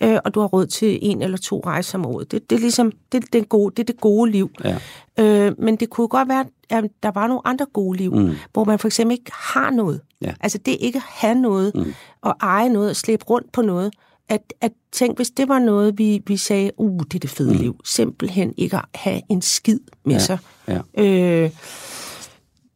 øh, 0.03 0.19
og 0.25 0.35
du 0.35 0.41
har 0.41 0.47
råd 0.47 0.67
til 0.67 0.99
en 1.03 1.23
eller 1.23 1.39
to 1.39 1.63
rejser 1.67 1.99
om 1.99 2.07
året. 2.07 2.33
Det, 2.33 2.51
det 2.51 2.57
er 2.57 2.61
ligesom, 2.61 2.93
det, 3.13 3.33
det, 3.33 3.39
er 3.41 3.45
gode, 3.45 3.75
det 3.77 3.83
er 3.83 3.93
det 3.93 4.01
gode 4.01 4.31
liv. 4.31 4.51
Ja. 4.65 4.79
Øh, 5.19 5.53
men 5.59 5.77
det 5.77 5.91
kunne 5.91 6.09
godt 6.09 6.29
være, 6.29 6.45
at 6.71 6.85
der 7.03 7.11
var 7.11 7.27
nogle 7.27 7.41
andre 7.45 7.67
gode 7.73 7.99
liv, 7.99 8.15
mm. 8.15 8.31
hvor 8.53 8.65
man 8.65 8.79
for 8.79 8.89
eksempel 8.89 9.19
ikke 9.19 9.33
har 9.35 9.71
noget. 9.71 10.01
Ja. 10.21 10.35
Altså 10.41 10.59
det 10.59 10.77
ikke 10.81 10.97
at 10.97 11.03
have 11.07 11.35
noget, 11.35 11.75
mm. 11.75 11.95
og 12.21 12.37
eje 12.41 12.69
noget, 12.69 12.91
og 12.91 12.97
slæbe 12.97 13.25
rundt 13.25 13.53
på 13.53 13.63
noget. 13.63 13.93
At, 14.33 14.53
at 14.61 14.73
tænk, 14.93 15.17
hvis 15.19 15.31
det 15.31 15.49
var 15.49 15.59
noget, 15.59 15.99
vi, 15.99 16.23
vi 16.27 16.37
sagde, 16.37 16.71
uh, 16.77 17.01
det 17.01 17.15
er 17.15 17.19
det 17.19 17.31
fede 17.31 17.53
mm. 17.53 17.59
liv. 17.59 17.81
Simpelthen 17.85 18.55
ikke 18.57 18.77
at 18.77 18.85
have 18.95 19.23
en 19.29 19.43
skid 19.43 19.81
med 20.05 20.15
Ja, 20.15 20.19
sig. 20.19 20.39
ja. 20.69 20.81
Øh, 20.99 21.51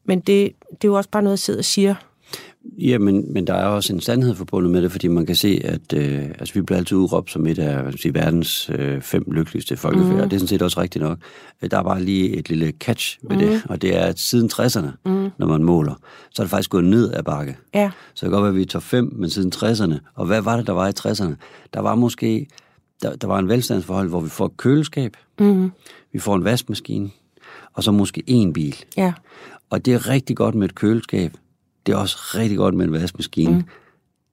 men 0.04 0.20
det, 0.20 0.52
det 0.70 0.84
er 0.84 0.88
jo 0.88 0.94
også 0.94 1.11
bare 1.11 1.22
noget, 1.22 1.32
jeg 1.32 1.38
sidder 1.38 1.61
og 1.61 1.64
siger. 1.64 1.94
Ja, 2.78 2.98
men, 2.98 3.32
men 3.32 3.46
der 3.46 3.54
er 3.54 3.66
også 3.66 3.92
en 3.92 4.00
sandhed 4.00 4.34
forbundet 4.34 4.72
med 4.72 4.82
det, 4.82 4.92
fordi 4.92 5.08
man 5.08 5.26
kan 5.26 5.36
se, 5.36 5.60
at 5.64 5.92
øh, 5.92 6.24
altså, 6.24 6.54
vi 6.54 6.62
bliver 6.62 6.78
altid 6.78 6.96
udråbt 6.96 7.30
som 7.30 7.46
et 7.46 7.58
af 7.58 7.92
sige, 7.92 8.14
verdens 8.14 8.70
øh, 8.78 9.00
fem 9.02 9.24
lykkeligste 9.32 9.76
folkefærd, 9.76 10.14
mm. 10.14 10.20
og 10.20 10.24
det 10.30 10.32
er 10.32 10.38
sådan 10.38 10.48
set 10.48 10.62
også 10.62 10.80
rigtigt 10.80 11.02
nok. 11.04 11.18
Øh, 11.62 11.70
Der 11.70 11.78
er 11.78 11.82
bare 11.82 12.02
lige 12.02 12.36
et 12.36 12.48
lille 12.48 12.72
catch 12.80 13.18
ved 13.22 13.36
mm. 13.36 13.42
det, 13.42 13.62
og 13.68 13.82
det 13.82 13.96
er, 13.96 14.00
at 14.00 14.18
siden 14.18 14.50
60'erne, 14.52 14.86
mm. 15.04 15.30
når 15.38 15.46
man 15.46 15.62
måler, 15.62 15.94
så 16.30 16.42
er 16.42 16.44
det 16.44 16.50
faktisk 16.50 16.70
gået 16.70 16.84
ned 16.84 17.12
ad 17.14 17.22
bakke. 17.22 17.56
Ja, 17.74 17.90
Så 18.14 18.14
det 18.14 18.20
kan 18.20 18.30
godt 18.30 18.42
være, 18.42 18.50
at 18.50 18.56
vi 18.56 18.62
er 18.62 18.66
top 18.66 18.82
5, 18.82 19.12
men 19.16 19.30
siden 19.30 19.52
60'erne. 19.54 19.94
Og 20.14 20.26
hvad 20.26 20.40
var 20.40 20.56
det, 20.56 20.66
der 20.66 20.72
var 20.72 20.88
i 20.88 20.92
60'erne? 20.98 21.34
Der 21.74 21.80
var 21.80 21.94
måske 21.94 22.46
der, 23.02 23.16
der 23.16 23.26
var 23.26 23.38
en 23.38 23.48
velstandsforhold, 23.48 24.08
hvor 24.08 24.20
vi 24.20 24.28
får 24.28 24.46
et 24.46 24.56
køleskab, 24.56 25.16
mm, 25.40 25.70
vi 26.12 26.18
får 26.18 26.36
en 26.36 26.44
vaskemaskine, 26.44 27.10
og 27.72 27.82
så 27.84 27.92
måske 27.92 28.22
en 28.26 28.52
bil. 28.52 28.76
ja, 28.96 29.12
Og 29.70 29.84
det 29.84 29.94
er 29.94 30.08
rigtig 30.08 30.36
godt 30.36 30.54
med 30.54 30.68
et 30.68 30.74
køleskab. 30.74 31.32
Det 31.87 31.93
er 31.93 31.97
også 31.97 32.16
rigtig 32.34 32.59
godt 32.59 32.74
med 32.74 32.84
en 32.87 32.93
vaskemaskine. 32.93 33.55
Mm. 33.55 33.62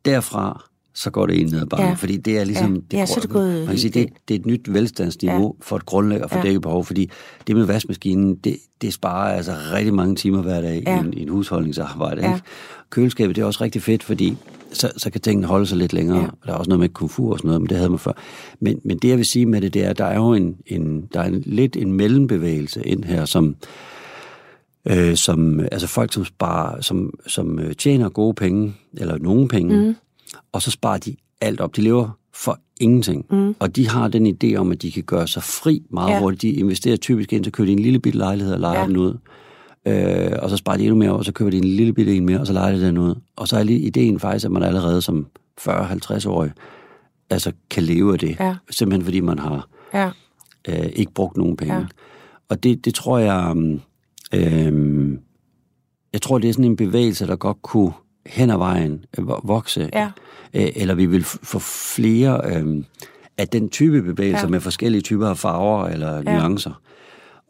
Derfra 0.05 0.63
så 0.95 1.09
går 1.11 1.25
det 1.25 1.53
ad 1.53 1.65
bakken, 1.65 1.87
Ja. 1.87 1.93
fordi 1.93 2.17
det 2.17 2.37
er 2.37 2.43
ligesom... 2.43 2.83
Ja. 2.93 2.97
Ja, 2.97 3.05
så 3.05 3.13
er 3.17 3.19
det 3.21 3.29
gået 3.29 3.57
Man 3.57 3.67
kan 3.67 3.77
sige, 3.77 3.91
det, 3.91 4.09
det 4.27 4.35
er 4.35 4.39
et 4.39 4.45
nyt 4.45 4.73
velstandsniveau 4.73 5.55
ja. 5.59 5.65
for 5.65 5.75
et 5.75 5.85
grundlag 5.85 6.23
og 6.23 6.29
for 6.29 6.37
Ja. 6.37 6.41
ja. 6.41 6.47
dækket 6.47 6.61
behov, 6.61 6.85
fordi 6.85 7.09
det 7.47 7.55
med 7.55 7.65
vaskemaskinen, 7.65 8.35
det, 8.35 8.57
det 8.81 8.93
sparer 8.93 9.33
altså 9.33 9.51
rigtig 9.73 9.93
mange 9.93 10.15
timer 10.15 10.41
hver 10.41 10.61
dag 10.61 10.83
Ja. 10.87 10.95
i, 10.97 10.99
en, 10.99 11.13
i 11.13 11.21
en 11.21 11.29
husholdningsarbejde. 11.29 12.21
Ja. 12.21 12.33
Ikke? 12.35 12.45
Køleskabet, 12.89 13.35
det 13.35 13.41
er 13.41 13.45
også 13.45 13.63
rigtig 13.63 13.81
fedt, 13.81 14.03
fordi 14.03 14.37
så, 14.73 14.91
så 14.97 15.09
kan 15.09 15.21
tingene 15.21 15.47
holde 15.47 15.65
sig 15.65 15.77
lidt 15.77 15.93
længere. 15.93 16.19
Ja. 16.19 16.27
Der 16.45 16.51
er 16.53 16.57
også 16.57 16.69
noget 16.69 16.79
med 16.79 16.89
komfur 16.89 17.31
og 17.31 17.37
sådan 17.39 17.47
noget, 17.47 17.61
men 17.61 17.69
det 17.69 17.77
havde 17.77 17.89
man 17.89 17.99
før. 17.99 18.11
Men, 18.59 18.79
men 18.83 18.97
det, 18.97 19.07
jeg 19.09 19.17
vil 19.17 19.25
sige 19.25 19.45
med 19.45 19.61
det, 19.61 19.73
det 19.73 19.85
er, 19.85 19.89
at 19.89 19.97
der 19.97 20.05
er 20.05 20.15
jo 20.15 20.33
en, 20.33 20.55
en, 20.67 21.07
der 21.13 21.19
er 21.19 21.25
en, 21.27 21.43
lidt 21.45 21.75
en 21.75 21.91
mellembevægelse 21.93 22.87
ind 22.87 23.03
her, 23.03 23.25
som, 23.25 23.55
øh, 24.87 25.15
som 25.15 25.59
altså 25.59 25.87
folk, 25.87 26.13
som, 26.13 26.25
sparer, 26.25 26.81
som, 26.81 27.13
som 27.27 27.59
øh, 27.59 27.75
tjener 27.75 28.09
gode 28.09 28.33
penge, 28.33 28.73
eller 28.97 29.17
nogen 29.17 29.47
penge, 29.47 29.87
mm. 29.87 29.95
og 30.51 30.61
så 30.61 30.71
sparer 30.71 30.97
de 30.97 31.15
alt 31.41 31.61
op. 31.61 31.75
De 31.75 31.81
lever 31.81 32.09
for 32.33 32.59
ingenting. 32.81 33.25
Mm. 33.31 33.55
Og 33.59 33.75
de 33.75 33.89
har 33.89 34.07
den 34.07 34.27
idé 34.43 34.55
om, 34.55 34.71
at 34.71 34.81
de 34.81 34.91
kan 34.91 35.03
gøre 35.03 35.27
sig 35.27 35.43
fri 35.43 35.83
meget 35.89 36.11
Ja. 36.11 36.19
hurtigt. 36.19 36.41
De 36.41 36.49
investerer 36.51 36.97
typisk 36.97 37.33
ind, 37.33 37.43
så 37.45 37.51
køber 37.51 37.65
de 37.65 37.71
en 37.71 37.79
lille 37.79 37.99
bitte 37.99 38.17
lejlighed 38.19 38.53
og 38.53 38.59
lejer 38.59 38.79
Ja. 38.79 38.87
den 38.87 38.97
ud. 38.97 39.17
Øh, 39.87 40.31
og 40.41 40.49
så 40.49 40.57
sparer 40.57 40.77
de 40.77 40.83
endnu 40.83 40.97
mere, 40.97 41.11
og 41.13 41.25
så 41.25 41.31
køber 41.31 41.51
de 41.51 41.57
en 41.57 41.63
lille 41.63 41.93
bitte 41.93 42.15
en 42.15 42.25
mere, 42.25 42.39
og 42.39 42.47
så 42.47 42.53
lejer 42.53 42.75
de 42.75 42.81
den 42.85 42.97
ud. 42.97 43.15
Og 43.35 43.47
så 43.47 43.57
er 43.57 43.63
lige 43.63 43.79
ideen 43.79 44.19
faktisk, 44.19 44.45
at 44.45 44.51
man 44.51 44.63
allerede 44.63 45.01
som 45.01 45.27
40-50-årig 45.61 46.51
altså 47.29 47.51
kan 47.69 47.83
leve 47.83 48.13
af 48.13 48.19
det. 48.19 48.35
Ja. 48.39 48.55
Simpelthen 48.69 49.03
fordi 49.05 49.19
man 49.19 49.39
har 49.39 49.67
Ja. 49.93 50.09
øh, 50.69 50.85
ikke 50.95 51.11
brugt 51.13 51.37
nogen 51.37 51.57
penge. 51.57 51.75
Ja. 51.75 51.85
Og 52.49 52.63
det, 52.63 52.85
det 52.85 52.93
tror 52.93 53.17
jeg, 53.17 53.51
um, 53.51 53.81
øh, 54.35 55.17
jeg 56.13 56.21
tror, 56.21 56.37
det 56.37 56.49
er 56.49 56.53
sådan 56.53 56.65
en 56.65 56.75
bevægelse, 56.75 57.27
der 57.27 57.35
godt 57.35 57.61
kunne 57.61 57.91
hen 58.25 58.49
ad 58.49 58.57
vejen 58.57 59.05
øh, 59.17 59.25
vo- 59.25 59.41
vokse. 59.43 59.89
Ja. 59.93 60.11
Øh, 60.53 60.67
eller 60.75 60.93
vi 60.95 61.05
vil 61.05 61.23
få 61.23 61.59
flere 61.59 62.41
øh, 62.55 62.83
af 63.37 63.47
den 63.47 63.69
type 63.69 64.01
bevægelser 64.01 64.45
Ja. 64.45 64.49
med 64.51 64.59
forskellige 64.59 65.01
typer 65.01 65.27
af 65.29 65.37
farver 65.37 65.85
eller 65.87 66.15
ja. 66.15 66.37
nuancer. 66.39 66.81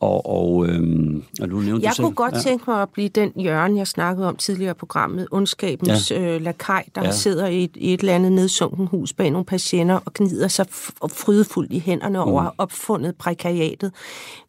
Og, 0.04 0.26
og, 0.26 0.68
øhm, 0.68 1.24
og 1.42 1.52
du 1.52 1.56
nævnte 1.56 1.86
Jeg 1.86 1.92
du 1.92 1.96
selv, 1.96 2.06
kunne 2.06 2.16
godt 2.16 2.34
ja. 2.34 2.40
tænke 2.40 2.64
mig 2.68 2.82
at 2.82 2.90
blive 2.90 3.10
den 3.10 3.32
hjørne, 3.36 3.78
jeg 3.78 3.88
snakkede 3.88 4.28
om 4.28 4.36
tidligere 4.36 4.72
i 4.72 4.74
programmet, 4.74 5.28
ondskabens 5.32 6.12
ja. 6.12 6.22
øh, 6.22 6.42
lakaj, 6.42 6.86
der 6.96 7.04
ja. 7.04 7.12
Sidder 7.12 7.48
i 7.48 7.64
et, 7.64 7.72
i 7.76 7.94
et 7.94 8.00
eller 8.00 8.16
andet 8.16 8.32
nedsunken 8.32 8.88
hus 8.88 9.14
bag 9.14 9.32
nogle 9.32 9.46
patienter 9.46 10.00
og 10.06 10.14
gnider 10.14 10.48
sig 10.48 10.66
frydefuldt 11.10 11.74
i 11.74 11.80
hænderne 11.80 12.22
over 12.22 12.40
at 12.40 12.44
have 12.44 12.54
opfundet 12.58 13.16
prekariatet. 13.16 13.92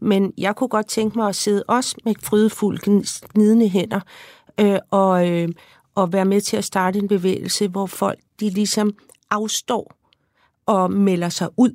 Men 0.01 0.33
jeg 0.39 0.57
kunne 0.57 0.69
godt 0.69 0.87
tænke 0.87 1.19
mig 1.19 1.29
at 1.29 1.37
sidde 1.37 1.63
også 1.69 1.97
med 2.05 2.15
frydefuldt 2.23 2.89
gn- 2.89 3.27
gnidende 3.35 3.69
hænder 3.69 4.01
øh, 4.61 4.79
og, 4.91 5.31
øh, 5.31 5.49
og 5.95 6.13
være 6.13 6.25
med 6.25 6.41
til 6.41 6.57
at 6.57 6.65
starte 6.65 6.99
en 6.99 7.09
bevægelse, 7.09 7.69
hvor 7.69 7.87
folk 7.87 8.19
de 8.41 8.51
ligesom 8.51 8.93
afstår 9.31 9.93
og 10.67 10.93
melder 10.93 11.29
sig 11.29 11.49
ud 11.57 11.71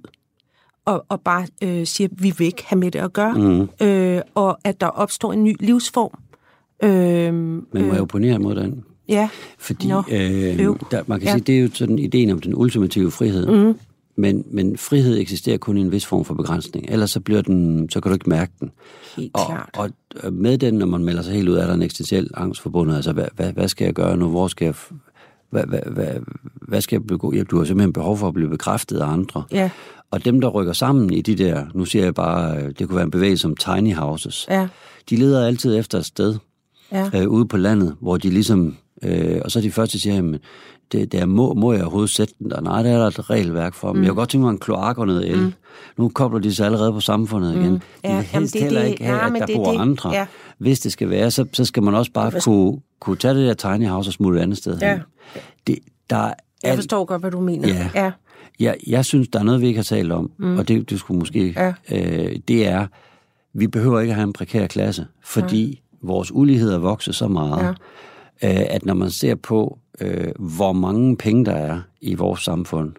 og, 0.93 1.05
og 1.09 1.21
bare 1.21 1.47
øh, 1.63 1.85
siger, 1.87 2.07
vi 2.11 2.33
vil 2.37 2.45
ikke 2.47 2.63
have 2.67 2.79
med 2.79 2.91
det 2.91 2.99
at 2.99 3.13
gøre, 3.13 3.33
mm. 3.33 3.87
øh, 3.87 4.21
og 4.35 4.57
at 4.63 4.81
der 4.81 4.87
opstår 4.87 5.33
en 5.33 5.43
ny 5.43 5.55
livsform. 5.59 6.11
Øh, 6.83 7.33
Men 7.33 7.63
må 7.73 7.93
jeg 7.93 8.01
opponere 8.01 8.39
mod 8.39 8.55
den? 8.55 8.83
ja, 9.09 9.29
Fordi 9.59 9.87
Nå, 9.87 10.03
øh, 10.11 10.59
øv. 10.59 10.77
der, 10.91 11.03
man 11.07 11.19
kan 11.19 11.25
Ja. 11.27 11.31
ja. 11.31 11.37
sige, 11.37 11.43
det 11.43 11.57
er 11.57 11.61
jo 11.61 11.69
sådan 11.73 11.99
ideen 11.99 12.29
om 12.29 12.39
den 12.39 12.55
ultimative 12.55 13.11
frihed. 13.11 13.47
Mm. 13.47 13.79
Men, 14.15 14.43
men 14.51 14.77
frihed 14.77 15.17
eksisterer 15.19 15.57
kun 15.57 15.77
i 15.77 15.81
en 15.81 15.91
vis 15.91 16.05
form 16.05 16.25
for 16.25 16.33
begrænsning. 16.33 16.85
Ellers 16.89 17.11
så, 17.11 17.19
bliver 17.19 17.41
den, 17.41 17.89
så 17.89 18.01
kan 18.01 18.09
du 18.09 18.13
ikke 18.13 18.29
mærke 18.29 18.51
den. 18.59 18.71
helt 19.17 19.31
Og, 19.33 19.45
klart. 19.47 19.69
og 19.77 19.89
øh, 20.23 20.33
med 20.33 20.57
den, 20.57 20.73
når 20.73 20.85
man 20.85 21.03
melder 21.03 21.21
sig 21.21 21.33
helt 21.33 21.49
ud, 21.49 21.55
er 21.55 21.65
der 21.67 21.73
en 21.73 21.81
eksistentiel 21.81 22.29
angst 22.33 22.61
forbundet. 22.61 22.95
Altså, 22.95 23.13
hvad, 23.13 23.25
hvad, 23.35 23.53
hvad 23.53 23.67
skal 23.67 23.85
jeg 23.85 23.93
gøre 23.93 24.17
nu? 24.17 24.27
Hvor 24.29 24.47
skal 24.47 24.65
jeg... 24.65 24.75
Hvad, 25.51 25.63
hvad, 25.67 25.79
hvad, 25.85 26.07
hvad 26.67 26.81
skal 26.81 26.95
jeg 26.95 27.07
begå? 27.07 27.33
Ja, 27.33 27.43
du 27.43 27.57
har 27.57 27.65
simpelthen 27.65 27.93
behov 27.93 28.17
for 28.17 28.27
at 28.27 28.33
blive 28.33 28.49
bekræftet 28.49 28.99
af 28.99 29.07
andre. 29.07 29.43
Ja, 29.51 29.69
Og 30.11 30.25
dem, 30.25 30.41
der 30.41 30.47
rykker 30.47 30.73
sammen 30.73 31.13
i 31.13 31.21
de 31.21 31.35
der, 31.35 31.65
nu 31.73 31.85
siger 31.85 32.03
jeg 32.03 32.15
bare, 32.15 32.57
øh, 32.57 32.63
det 32.79 32.87
kunne 32.87 32.95
være 32.95 33.05
en 33.05 33.11
bevægelse 33.11 33.41
som 33.41 33.55
tiny 33.55 33.95
houses, 33.95 34.45
ja, 34.49 34.67
de 35.09 35.15
leder 35.15 35.47
altid 35.47 35.77
efter 35.77 35.97
et 35.97 36.05
sted 36.05 36.35
ja. 36.91 37.09
øh, 37.15 37.27
ude 37.29 37.45
på 37.47 37.57
landet, 37.57 37.95
hvor 38.01 38.17
de 38.17 38.29
ligesom, 38.29 38.75
øh, 39.03 39.41
og 39.45 39.51
så 39.51 39.61
de 39.61 39.71
første, 39.71 39.99
siger, 39.99 40.15
jamen, 40.15 40.39
det, 40.91 41.11
det 41.11 41.19
er, 41.19 41.25
må, 41.25 41.53
må 41.53 41.73
jeg 41.73 41.81
overhovedet 41.81 42.09
sætte 42.09 42.33
den 42.39 42.49
der? 42.51 42.61
Nej, 42.61 42.83
det 42.83 42.91
er 42.91 42.97
der 42.97 43.07
et 43.07 43.29
regelværk 43.29 43.73
for. 43.73 43.91
Mm. 43.91 43.95
Men 43.97 44.03
jeg 44.03 44.09
kunne 44.11 44.19
godt 44.21 44.29
tænke 44.29 44.43
mig 44.43 44.51
en 44.51 44.57
kloak 44.57 44.97
og 44.97 45.07
noget 45.07 45.29
el. 45.29 45.39
Mm. 45.39 45.53
Nu 45.97 46.09
kobler 46.09 46.39
de 46.39 46.55
sig 46.55 46.65
allerede 46.65 46.91
på 46.93 46.99
samfundet 46.99 47.55
igen. 47.55 47.63
De 47.73 47.79
Ja, 48.03 48.09
vil 48.09 48.09
jamen, 48.09 48.23
helst 48.25 48.53
det 48.53 48.59
er 48.59 48.63
heller 48.63 48.81
det- 48.81 48.89
ikke 48.89 49.03
have, 49.03 49.17
nej, 49.17 49.25
at 49.27 49.39
der 49.39 49.45
det 49.45 49.55
bor 49.55 49.71
det. 49.71 49.79
andre. 49.79 50.09
Ja. 50.13 50.25
Hvis 50.59 50.79
det 50.79 50.91
skal 50.91 51.09
være, 51.09 51.31
så, 51.31 51.45
så 51.53 51.65
skal 51.65 51.83
man 51.83 51.95
også 51.95 52.11
bare 52.11 52.31
kunne, 52.41 52.79
kunne 52.99 53.17
tage 53.17 53.33
det 53.33 53.47
der 53.47 53.73
tiny 53.73 53.87
house 53.87 54.09
og 54.09 54.13
smutte 54.13 54.39
et 54.39 54.43
andet 54.43 54.57
sted 54.57 54.77
Ja. 54.79 54.91
hen. 54.93 55.01
Det, 55.67 55.79
der 56.09 56.15
er 56.17 56.33
Jeg 56.63 56.75
forstår 56.75 57.05
godt, 57.05 57.21
hvad 57.21 57.31
du 57.31 57.39
mener. 57.39 57.67
Ja. 57.67 57.89
ja. 57.95 58.11
jeg, 58.59 58.77
jeg 58.87 59.05
synes, 59.05 59.27
der 59.27 59.39
er 59.39 59.43
noget, 59.43 59.61
vi 59.61 59.67
ikke 59.67 59.77
har 59.77 59.83
talt 59.83 60.11
om, 60.11 60.31
mm. 60.37 60.57
og 60.57 60.67
det, 60.67 60.89
det 60.89 60.99
skulle 60.99 61.19
måske... 61.19 61.53
Ja. 61.57 61.73
Øh, 61.91 62.35
det 62.47 62.67
er, 62.67 62.87
vi 63.53 63.67
behøver 63.67 63.99
ikke 63.99 64.11
at 64.11 64.15
have 64.15 64.27
en 64.27 64.33
prekær 64.33 64.67
klasse, 64.67 65.07
fordi 65.23 65.81
vores 66.01 66.31
ulighed 66.31 66.71
er 66.73 66.77
vokset 66.77 67.15
så 67.15 67.27
meget, 67.27 67.75
ja. 68.41 68.59
øh, 68.61 68.65
at 68.69 68.85
når 68.85 68.93
man 68.93 69.09
ser 69.11 69.35
på, 69.35 69.79
øh, 70.01 70.31
hvor 70.39 70.73
mange 70.73 71.17
penge 71.17 71.45
der 71.45 71.53
er 71.53 71.81
i 72.01 72.15
vores 72.15 72.41
samfund, 72.41 72.91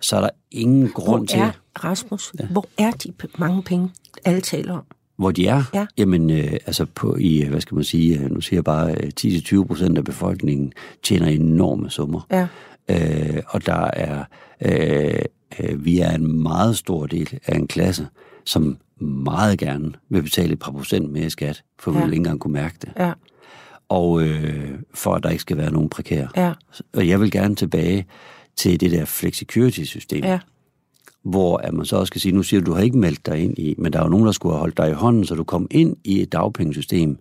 så 0.00 0.16
er 0.16 0.20
der 0.20 0.30
ingen 0.50 0.88
grund 0.88 1.20
Hvor 1.20 1.26
til, 1.26 1.40
er, 1.40 1.50
Rasmus, 1.84 2.32
ja. 2.40 2.46
hvor 2.46 2.66
er 2.78 2.90
de 2.90 3.12
mange 3.38 3.62
penge, 3.62 3.90
alle 4.24 4.40
taler 4.40 4.74
om? 4.74 4.84
Hvor 5.20 5.30
de 5.30 5.46
er. 5.46 5.62
Ja. 5.74 5.86
Jamen, 5.98 6.30
øh, 6.30 6.52
altså 6.52 6.86
på 6.94 7.16
i, 7.16 7.44
hvad 7.44 7.60
skal 7.60 7.74
man 7.74 7.84
sige, 7.84 8.18
øh, 8.18 8.30
nu 8.30 8.40
siger 8.40 8.56
jeg 8.58 8.64
bare, 8.64 8.90
øh, 8.94 9.10
10-20 9.20 9.64
procent 9.64 9.98
af 9.98 10.04
befolkningen 10.04 10.72
tjener 11.02 11.26
enorme 11.26 11.90
summer. 11.90 12.26
Ja, 12.30 12.46
Øh, 12.90 13.42
og 13.48 13.66
der 13.66 13.90
er, 13.92 14.24
øh, 14.64 15.18
øh, 15.60 15.84
vi 15.84 15.98
er 15.98 16.10
en 16.14 16.42
meget 16.42 16.76
stor 16.76 17.06
del 17.06 17.38
af 17.46 17.56
en 17.56 17.66
klasse, 17.68 18.06
som 18.44 18.76
meget 19.00 19.58
gerne 19.58 19.92
vil 20.08 20.22
betale 20.22 20.52
et 20.52 20.58
par 20.58 20.72
procent 20.72 21.10
mere 21.12 21.26
i 21.26 21.30
skat, 21.30 21.62
for 21.78 21.90
vi 21.90 21.98
Ja. 21.98 22.04
vil 22.04 22.12
ikke 22.12 22.16
engang 22.20 22.40
kunne 22.40 22.52
mærke 22.52 22.76
det. 22.82 22.88
ja, 22.98 23.12
Og 23.88 24.22
øh, 24.22 24.70
for 24.94 25.14
at 25.14 25.22
der 25.22 25.28
ikke 25.30 25.40
skal 25.40 25.56
være 25.56 25.72
nogen 25.72 25.88
prekære. 25.88 26.28
ja, 26.36 26.52
Og 26.92 27.08
jeg 27.08 27.20
vil 27.20 27.30
gerne 27.30 27.54
tilbage 27.54 28.06
til 28.56 28.80
det 28.80 28.90
der 28.90 29.04
flexicurity-system, 29.04 30.24
ja, 30.24 30.38
hvor 31.22 31.56
at 31.56 31.74
man 31.74 31.86
så 31.86 31.96
også 31.96 32.06
skal 32.06 32.20
sige, 32.20 32.32
nu 32.32 32.42
siger 32.42 32.60
du, 32.60 32.66
du 32.70 32.74
har 32.74 32.82
ikke 32.82 32.98
meldt 32.98 33.26
dig 33.26 33.38
ind 33.38 33.58
i, 33.58 33.74
men 33.78 33.92
der 33.92 33.98
er 33.98 34.02
jo 34.02 34.08
nogen, 34.08 34.26
der 34.26 34.32
skulle 34.32 34.52
have 34.52 34.60
holdt 34.60 34.76
dig 34.76 34.90
i 34.90 34.92
hånden, 34.92 35.24
så 35.24 35.34
du 35.34 35.44
kom 35.44 35.66
ind 35.70 35.96
i 36.04 36.22
et 36.22 36.32
dagpengesystem, 36.32 37.18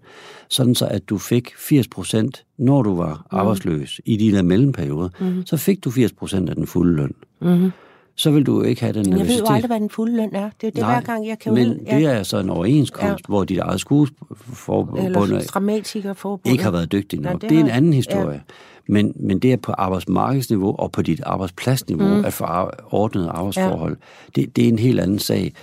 sådan 0.49 0.75
så 0.75 0.85
at 0.87 1.09
du 1.09 1.17
fik 1.17 1.49
80 1.57 1.87
procent, 1.87 2.43
når 2.57 2.81
du 2.83 2.95
var 2.95 3.13
Mhm. 3.13 3.39
arbejdsløs 3.39 4.01
i 4.05 4.17
de 4.17 4.31
der 4.31 4.41
mellemperioder, 4.41 5.09
mm. 5.19 5.45
så 5.45 5.57
fik 5.57 5.83
du 5.83 5.91
80 5.91 6.13
procent 6.13 6.49
af 6.49 6.55
den 6.55 6.67
fulde 6.67 6.95
løn. 6.95 7.13
mm-hmm. 7.41 7.71
Så 8.19 8.31
vil 8.31 8.45
du 8.45 8.61
ikke 8.61 8.81
have 8.81 8.93
den 8.93 8.99
Men 8.99 9.05
jeg 9.05 9.13
ved 9.13 9.19
jo 9.19 9.23
nervøsitet. 9.25 9.53
aldrig, 9.55 9.67
hvad 9.67 9.79
den 9.79 9.89
fulde 9.89 10.15
løn 10.15 10.29
er. 10.35 10.49
Det 10.61 10.67
er 10.67 10.71
det, 10.71 10.75
Nej, 10.81 10.93
hver 10.93 11.01
gang, 11.01 11.27
jeg 11.27 11.39
kan 11.39 11.53
men 11.53 11.67
ud. 11.67 11.75
det 11.75 12.05
er 12.05 12.23
så 12.23 12.37
en 12.39 12.49
overenskomst, 12.49 13.03
Ja. 13.03 13.09
ja. 13.09 13.15
hvor 13.27 13.43
dit 13.43 13.57
eget 13.57 13.79
skuespilforbund 13.79 15.05
Eller 15.05 15.41
dramatikerforbundet. 15.41 16.51
ikke 16.51 16.63
har 16.63 16.71
været 16.71 16.91
dygtig 16.91 17.19
nok. 17.19 17.31
Nej, 17.31 17.39
det, 17.39 17.49
det 17.49 17.55
er 17.59 17.63
en 17.63 17.69
anden 17.69 17.93
historie. 17.93 18.31
Ja. 18.33 18.39
Men, 18.87 19.13
men 19.15 19.39
det 19.39 19.53
er 19.53 19.57
på 19.57 19.71
arbejdsmarkedsniveau 19.71 20.75
og 20.79 20.91
på 20.91 21.01
dit 21.01 21.21
arbejdspladsniveau 21.25 22.07
mm. 22.17 22.25
at 22.25 22.33
få 22.33 22.45
ordnede 22.91 23.29
arbejdsforhold. 23.29 23.97
Ja. 24.35 24.41
Det, 24.41 24.55
det 24.55 24.63
er 24.63 24.69
en 24.69 24.79
helt 24.79 24.99
anden 24.99 25.19
sag. 25.19 25.53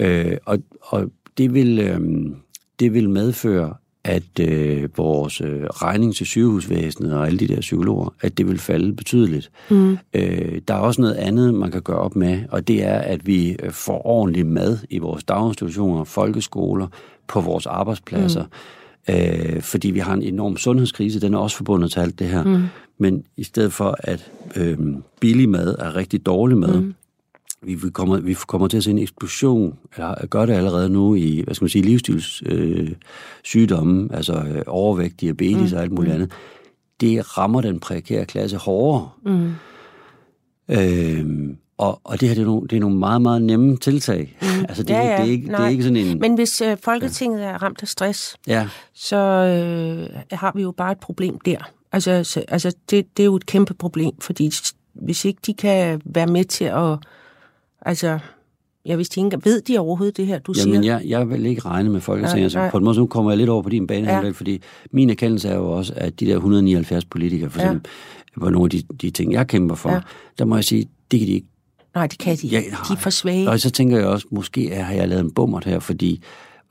Øh, 0.00 0.36
og 0.46 0.58
og 0.80 1.10
det, 1.38 1.54
vil, 1.54 1.78
øh, 1.78 2.00
det 2.80 2.94
vil 2.94 3.10
medføre, 3.10 3.74
at 4.04 4.40
øh, 4.40 4.88
vores 4.96 5.40
øh, 5.40 5.62
regning 5.64 6.14
til 6.14 6.26
sygehusvæsenet 6.26 7.14
og 7.14 7.26
alle 7.26 7.38
de 7.38 7.48
der 7.48 7.60
psykologer, 7.60 8.14
at 8.20 8.38
det 8.38 8.46
vil 8.46 8.58
falde 8.58 8.96
betydeligt. 8.96 9.50
Mm. 9.70 9.98
Øh, 10.14 10.60
der 10.68 10.74
er 10.74 10.78
også 10.78 11.00
noget 11.00 11.14
andet, 11.14 11.54
man 11.54 11.70
kan 11.70 11.82
gøre 11.82 11.98
op 11.98 12.16
med, 12.16 12.42
og 12.50 12.68
det 12.68 12.84
er, 12.84 12.98
at 12.98 13.26
vi 13.26 13.56
øh, 13.62 13.70
får 13.70 14.06
ordentlig 14.06 14.46
mad 14.46 14.78
i 14.90 14.98
vores 14.98 15.24
daginstitutioner, 15.24 16.04
folkeskoler, 16.04 16.86
på 17.28 17.40
vores 17.40 17.66
arbejdspladser. 17.66 18.44
Mm. 19.08 19.14
Øh, 19.14 19.62
fordi 19.62 19.90
vi 19.90 19.98
har 19.98 20.14
en 20.14 20.22
enorm 20.22 20.56
sundhedskrise, 20.56 21.20
den 21.20 21.34
er 21.34 21.38
også 21.38 21.56
forbundet 21.56 21.92
til 21.92 22.00
alt 22.00 22.18
det 22.18 22.26
her. 22.26 22.44
Mm. 22.44 22.62
Men 22.98 23.24
i 23.36 23.44
stedet 23.44 23.72
for, 23.72 23.96
at 23.98 24.30
øh, 24.56 24.78
billig 25.20 25.48
mad 25.48 25.76
er 25.78 25.96
rigtig 25.96 26.26
dårlig 26.26 26.58
mad, 26.58 26.80
mm. 26.80 26.94
Vi, 27.64 27.74
vi, 27.74 27.90
kommer, 27.90 28.20
vi 28.20 28.34
kommer 28.34 28.68
til 28.68 28.76
at 28.76 28.84
se 28.84 28.90
en 28.90 28.98
eksplosion, 28.98 29.78
eller 29.96 30.26
gør 30.26 30.46
det 30.46 30.52
allerede 30.52 30.88
nu 30.88 31.14
i, 31.14 31.42
hvad 31.44 31.54
skal 31.54 31.64
man 31.64 31.70
sige, 31.70 31.84
livsstilssygdomme, 31.84 32.80
øh, 32.80 32.92
sygdomme, 33.44 34.08
altså 34.12 34.32
øh, 34.32 34.62
overvægt, 34.66 35.20
diabetes 35.20 35.72
mm. 35.72 35.76
og 35.76 35.82
alt 35.82 35.92
muligt 35.92 36.14
andet. 36.14 36.32
Det 37.00 37.38
rammer 37.38 37.60
den 37.60 37.80
prekære 37.80 38.24
klasse 38.24 38.56
hårdere. 38.56 39.08
Mm. 39.24 39.52
Øh, 40.68 41.56
og, 41.78 42.00
og 42.04 42.20
det 42.20 42.28
her 42.28 42.34
det 42.34 42.42
er, 42.42 42.46
nogle, 42.46 42.68
det 42.68 42.76
er 42.76 42.80
nogle 42.80 42.96
meget, 42.96 43.22
meget 43.22 43.42
nemme 43.42 43.76
tiltag. 43.76 44.36
Mm. 44.42 44.64
altså 44.68 44.82
det, 44.82 44.90
Ja, 44.90 44.98
ja, 44.98 45.04
ja, 45.04 45.10
ja. 45.10 45.16
det, 45.16 45.28
er 45.28 45.32
ikke, 45.32 45.46
det 45.46 45.60
er 45.60 45.68
ikke 45.68 45.82
sådan 45.82 45.96
en... 45.96 46.18
Men 46.18 46.34
hvis 46.34 46.60
øh, 46.60 46.76
Folketinget 46.82 47.44
er 47.44 47.62
ramt 47.62 47.82
af 47.82 47.88
stress, 47.88 48.36
Ja, 48.46 48.68
så 48.94 49.16
øh, 49.16 50.22
har 50.32 50.52
vi 50.54 50.62
jo 50.62 50.70
bare 50.70 50.92
et 50.92 50.98
problem 50.98 51.38
der. 51.38 51.70
Altså, 51.92 52.24
så, 52.24 52.44
altså 52.48 52.74
det, 52.90 53.06
det 53.16 53.22
er 53.22 53.24
jo 53.24 53.36
et 53.36 53.46
kæmpe 53.46 53.74
problem, 53.74 54.12
fordi 54.20 54.52
hvis 54.94 55.24
ikke 55.24 55.40
de 55.46 55.54
kan 55.54 56.00
være 56.04 56.26
med 56.26 56.44
til 56.44 56.64
at... 56.64 56.98
Altså, 57.84 58.18
ja, 58.86 58.96
hvis 58.96 59.08
de 59.08 59.20
ikke 59.24 59.38
ved 59.44 59.60
de 59.60 59.78
overhovedet 59.78 60.16
det 60.16 60.26
her, 60.26 60.38
du 60.38 60.54
Jamen, 60.58 60.82
siger. 60.82 60.96
jeg, 60.98 61.08
jeg 61.08 61.30
vil 61.30 61.46
ikke 61.46 61.60
regne 61.64 61.90
med 61.90 62.00
Folketinget. 62.00 62.34
Nej, 62.36 62.42
Altså, 62.44 62.58
nej. 62.58 62.70
på 62.70 62.78
en 62.78 62.84
måde, 62.84 62.94
så 62.94 63.00
nu 63.00 63.06
kommer 63.06 63.30
jeg 63.30 63.38
lidt 63.38 63.50
over 63.50 63.62
på 63.62 63.68
din 63.68 63.86
bane, 63.86 64.12
Ja. 64.12 64.20
ja. 64.20 64.30
fordi 64.30 64.62
min 64.90 65.10
erkendelse 65.10 65.48
er 65.48 65.56
jo 65.56 65.70
også, 65.70 65.92
at 65.96 66.20
de 66.20 66.26
der 66.26 66.34
179 66.36 67.04
politikere, 67.04 67.50
for 67.50 67.60
Ja. 67.60 67.66
eksempel, 67.66 67.90
var 68.36 68.50
nogle 68.50 68.66
af 68.66 68.70
de, 68.70 68.82
de 69.02 69.10
ting, 69.10 69.32
jeg 69.32 69.46
kæmper 69.46 69.74
for, 69.74 69.88
Ja. 69.88 69.94
ja. 69.94 70.00
der 70.38 70.44
må 70.44 70.54
jeg 70.54 70.64
sige, 70.64 70.86
det 71.10 71.20
kan 71.20 71.26
de 71.28 71.32
ikke. 71.32 71.46
Nej, 71.94 72.06
det 72.06 72.18
kan 72.18 72.36
de 72.36 72.46
Ja, 72.46 72.58
ikke. 72.58 72.70
De 72.70 72.74
er 72.74 72.90
nej. 72.90 72.98
for 73.00 73.10
svage. 73.10 73.50
Og 73.50 73.60
så 73.60 73.70
tænker 73.70 73.96
jeg 73.98 74.06
også, 74.06 74.26
måske 74.30 74.70
er- 74.72 74.82
har 74.82 74.94
jeg 74.94 75.08
lavet 75.08 75.20
en 75.24 75.30
bummert 75.30 75.64
her, 75.64 75.78
fordi 75.78 76.22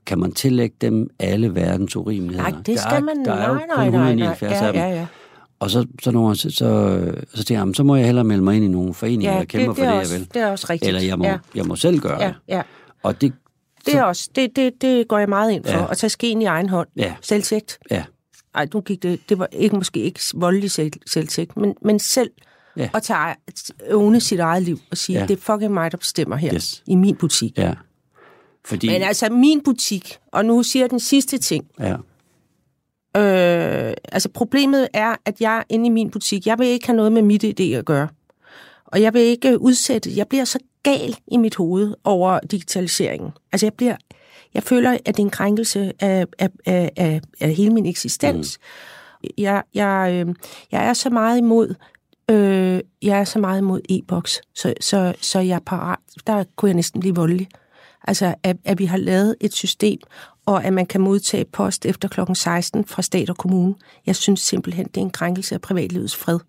kan 0.06 0.20
man 0.20 0.32
tillægge 0.32 0.76
dem 0.82 1.08
alle 1.20 1.56
verdens 1.56 1.96
urimeligheder? 1.96 2.50
Nej, 2.50 2.58
det 2.58 2.68
Der 2.68 2.76
skal 2.78 2.92
er, 2.98 3.00
man... 3.00 3.26
Der 3.26 3.34
er 3.34 3.48
jo 3.50 3.54
nej, 3.56 3.62
kun 3.66 3.70
nej, 3.78 3.90
nej, 3.90 4.16
nej. 4.16 4.32
179 4.32 4.52
Ja, 4.62 4.68
af 4.68 4.74
dem. 4.74 4.82
ja, 4.82 4.90
ja. 4.90 5.06
Og 5.64 5.70
så, 5.72 5.86
så, 6.04 6.12
nogle, 6.12 6.36
så, 6.36 6.50
så, 6.50 6.58
så 7.34 7.44
tænker 7.44 7.56
jeg, 7.56 7.60
jamen, 7.60 7.74
så 7.74 7.84
må 7.84 7.96
jeg 7.96 8.06
hellere 8.06 8.24
melde 8.26 8.44
mig 8.44 8.56
ind 8.56 8.66
i 8.66 8.68
nogle 8.68 8.94
foreninger, 8.94 9.34
Ja, 9.34 9.40
der 9.40 9.46
kæmper 9.46 9.74
det, 9.74 9.78
det, 9.78 9.86
for 9.86 9.92
det, 9.92 10.00
også, 10.00 10.14
jeg 10.14 10.20
vil. 10.22 10.30
det 10.34 10.42
er 10.42 10.48
også 10.52 10.68
rigtigt. 10.70 10.88
Eller 10.88 11.02
jeg 11.02 11.18
må, 11.18 11.26
ja, 11.26 11.38
jeg 11.56 11.66
må 11.66 11.76
selv 11.76 12.00
gøre 12.00 12.22
ja, 12.22 12.28
det. 12.28 12.36
ja. 12.48 12.62
Og 13.04 13.22
det, 13.22 13.34
Det 13.86 13.96
er 13.96 14.04
også, 14.04 14.30
det, 14.36 14.56
det, 14.56 14.74
det 14.82 15.08
går 15.08 15.18
jeg 15.18 15.30
meget 15.30 15.52
ind 15.52 15.66
for. 15.66 15.72
Ja. 15.78 15.92
At 15.92 15.98
tage 15.98 16.10
skeen 16.10 16.42
i 16.42 16.46
egen 16.46 16.70
hånd. 16.70 16.88
Ja. 16.96 17.14
Selvtægt. 17.22 17.80
ja, 17.92 18.04
Ej, 18.56 18.68
nu 18.74 18.82
gik 18.82 19.04
det, 19.04 19.20
det 19.30 19.40
var 19.40 19.48
ikke, 19.52 19.76
måske 19.76 20.00
ikke 20.00 20.20
voldelig 20.36 20.72
selv, 20.72 20.92
selvtægt, 21.06 21.58
men, 21.58 21.76
men 21.82 22.00
selv 22.00 22.30
Ja. 22.78 22.90
at 22.94 23.04
tage, 23.04 23.36
åne 23.92 24.20
sit 24.20 24.40
eget 24.40 24.64
liv 24.64 24.80
og 24.92 24.98
sige, 24.98 25.20
ja. 25.20 25.26
det 25.26 25.38
er 25.38 25.42
fucking 25.42 25.74
mig, 25.74 25.92
der 25.92 25.98
bestemmer 25.98 26.36
her 26.36 26.54
Yes. 26.56 26.84
i 26.88 26.96
min 26.96 27.16
butik. 27.16 27.58
ja. 27.58 27.74
Fordi, 28.66 28.88
Men 28.88 29.02
altså, 29.02 29.30
min 29.30 29.62
butik, 29.64 30.18
og 30.32 30.46
nu 30.46 30.64
siger 30.64 30.84
jeg 30.84 30.90
den 30.90 31.00
sidste 31.00 31.38
ting, 31.38 31.66
ja, 31.80 31.96
Øh, 33.18 33.94
altså 34.12 34.30
problemet 34.34 34.88
er, 34.94 35.16
at 35.26 35.42
jeg 35.42 35.64
inde 35.70 35.86
i 35.86 35.90
min 35.90 36.12
butik, 36.12 36.48
jeg 36.48 36.60
vil 36.60 36.68
ikke 36.68 36.88
have 36.88 36.96
noget 36.96 37.12
med 37.12 37.22
mit 37.22 37.44
idé 37.44 37.64
at 37.64 37.86
gøre. 37.86 38.08
Og 38.86 39.02
jeg 39.02 39.14
vil 39.14 39.22
ikke 39.22 39.62
udsætte, 39.62 40.12
jeg 40.16 40.28
bliver 40.28 40.46
så 40.46 40.60
gal 40.84 41.16
i 41.28 41.38
mit 41.38 41.56
hoved 41.56 41.96
over 42.04 42.40
digitaliseringen. 42.40 43.32
Altså 43.52 43.66
jeg 43.66 43.74
bliver, 43.74 43.96
jeg 44.54 44.64
føler, 44.64 44.92
at 44.92 45.08
det 45.08 45.20
er 45.20 45.26
en 45.26 45.30
krænkelse 45.30 45.94
af, 46.00 46.26
af, 46.40 46.50
af, 46.66 46.92
af, 46.98 47.22
af 47.40 47.54
hele 47.54 47.74
min 47.74 47.86
eksistens. 47.86 48.60
Mm. 49.24 49.30
Jeg, 49.38 49.64
jeg, 49.74 50.10
øh, 50.14 50.36
jeg 50.72 50.86
er 50.86 50.94
så 50.94 51.10
meget 51.10 51.38
imod, 51.38 51.76
øh, 52.32 52.80
jeg 53.02 53.20
er 53.20 53.24
så 53.24 53.40
meget 53.40 53.60
imod 53.60 53.82
e-boks, 53.90 54.42
så, 54.56 54.74
så, 54.82 55.14
så 55.22 55.40
jeg 55.40 55.56
er 55.56 55.60
parat, 55.66 56.00
der 56.28 56.44
kunne 56.56 56.70
jeg 56.70 56.76
næsten 56.76 57.00
blive 57.00 57.16
voldelig. 57.16 57.48
Altså, 58.08 58.36
at, 58.44 58.58
at 58.66 58.80
vi 58.80 58.86
har 58.86 58.98
lavet 58.98 59.36
et 59.42 59.54
system, 59.54 60.00
og 60.46 60.64
at 60.66 60.74
man 60.74 60.86
kan 60.86 61.02
modtage 61.02 61.46
post 61.46 61.86
efter 61.86 62.08
kl. 62.08 62.20
16 62.34 62.86
fra 62.86 63.02
stat 63.02 63.30
og 63.30 63.38
kommune. 63.38 63.76
Jeg 64.06 64.16
synes 64.16 64.40
simpelthen, 64.40 64.86
det 64.86 64.98
er 64.98 65.02
en 65.02 65.10
krænkelse 65.10 65.56
af 65.56 65.62
privatlivets 65.62 66.16
fred. 66.16 66.40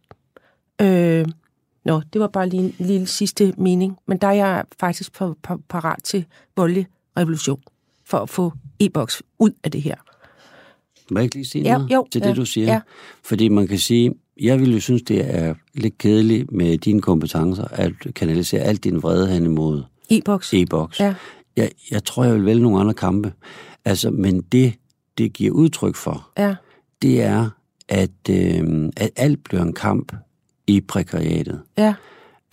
Øh, 0.80 1.26
nå, 1.84 2.02
det 2.12 2.20
var 2.20 2.26
bare 2.26 2.48
lige 2.48 2.62
en 2.62 2.74
lille 2.78 3.06
sidste 3.06 3.54
mening, 3.58 3.96
men 4.06 4.18
der 4.18 4.28
er 4.28 4.32
jeg 4.32 4.64
faktisk 4.80 5.12
på, 5.12 5.36
på, 5.42 5.60
parat 5.68 5.98
til 6.04 6.24
voldelig 6.56 6.86
revolution 7.18 7.60
for 8.04 8.18
at 8.18 8.30
få 8.30 8.52
e-boks 8.80 9.22
ud 9.38 9.50
af 9.64 9.70
det 9.70 9.82
her. 9.82 9.94
må 11.10 11.18
jeg 11.18 11.24
ikke 11.24 11.34
lige 11.34 11.44
sige 11.46 11.64
Ja, 11.64 11.76
noget 11.78 11.90
jo, 11.90 12.06
til 12.12 12.20
ja, 12.22 12.28
det, 12.28 12.36
du 12.36 12.44
siger? 12.44 12.72
ja. 12.72 12.80
Fordi 13.24 13.48
man 13.48 13.66
kan 13.66 13.78
sige, 13.78 14.14
jeg 14.40 14.60
ville 14.60 14.74
jo 14.74 14.80
synes, 14.80 15.02
det 15.02 15.34
er 15.34 15.54
lidt 15.74 15.98
kedeligt 15.98 16.52
med 16.52 16.78
dine 16.78 17.00
kompetencer, 17.00 17.64
at 17.70 17.92
kanalisere 18.14 18.60
alt 18.60 18.84
din 18.84 19.02
vrede 19.02 19.28
hen 19.28 19.44
imod 19.44 19.82
E-boks. 20.10 20.54
e-boks. 20.54 21.00
Ja. 21.00 21.14
Jeg, 21.56 21.70
jeg 21.90 22.04
tror, 22.04 22.24
jeg 22.24 22.34
vil 22.34 22.44
vælge 22.46 22.62
nogle 22.62 22.80
andre 22.80 22.94
kampe. 22.94 23.32
Altså, 23.84 24.10
men 24.10 24.40
det, 24.40 24.74
det 25.18 25.32
giver 25.32 25.52
udtryk 25.52 25.94
for, 25.96 26.28
Ja, 26.38 26.54
det 27.02 27.22
er, 27.22 27.50
at, 27.88 28.10
øh, 28.30 28.88
at 28.96 29.10
alt 29.16 29.44
bliver 29.44 29.62
en 29.62 29.72
kamp 29.72 30.12
i 30.66 30.80
prekariatet. 30.80 31.60
ja, 31.78 31.94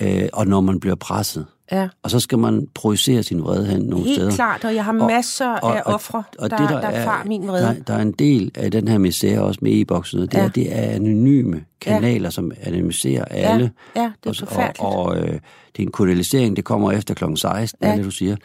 Øh, 0.02 0.30
og 0.34 0.48
når 0.48 0.62
man 0.62 0.80
bliver 0.80 0.96
presset. 0.96 1.46
ja. 1.72 1.88
Og 2.04 2.12
så 2.12 2.20
skal 2.20 2.40
man 2.40 2.68
projicere 2.74 3.24
sin 3.24 3.42
vrede 3.44 3.66
hen 3.66 3.82
nogle 3.82 4.06
Helt 4.06 4.18
steder. 4.18 4.32
klart, 4.32 4.66
og 4.66 4.76
jeg 4.76 4.86
har 4.86 5.00
Og- 5.00 5.08
masser 5.12 5.48
og- 5.50 5.78
af 5.78 5.82
og- 5.86 5.94
ofre, 5.94 6.24
og 6.40 6.50
der, 6.50 6.58
det, 6.58 6.70
der, 6.70 6.82
der 6.82 6.88
erfarer 6.88 7.26
min 7.26 7.48
vrede. 7.48 7.66
Der, 7.66 7.74
der 7.88 7.94
er 7.94 8.02
en 8.02 8.12
del 8.12 8.52
af 8.56 8.72
den 8.72 8.88
her 8.88 8.98
misære 8.98 9.42
også 9.42 9.60
med 9.64 9.72
e-boksen, 9.82 10.20
det, 10.22 10.34
Ja. 10.34 10.40
er, 10.44 10.48
det 10.50 10.76
er 10.78 10.82
anonyme 10.82 11.64
kanaler, 11.82 12.30
som 12.30 12.52
anonymiserer 12.62 13.26
alle. 13.26 13.72
ja, 13.96 14.02
det 14.02 14.26
er 14.26 14.30
og, 14.30 14.36
forfærdeligt. 14.36 14.80
Og, 14.80 14.96
og 15.06 15.18
øh, 15.18 15.24
det 15.28 15.40
er 15.80 15.84
en 15.84 15.92
kodialisering, 15.92 16.56
det 16.56 16.66
kommer 16.66 16.92
efter 16.92 17.14
kl. 17.14 17.24
16, 17.36 17.78
ja. 17.82 17.88
Ja. 17.88 17.92
er 17.94 17.96
det, 17.98 18.06
du 18.06 18.12
siger. 18.12 18.36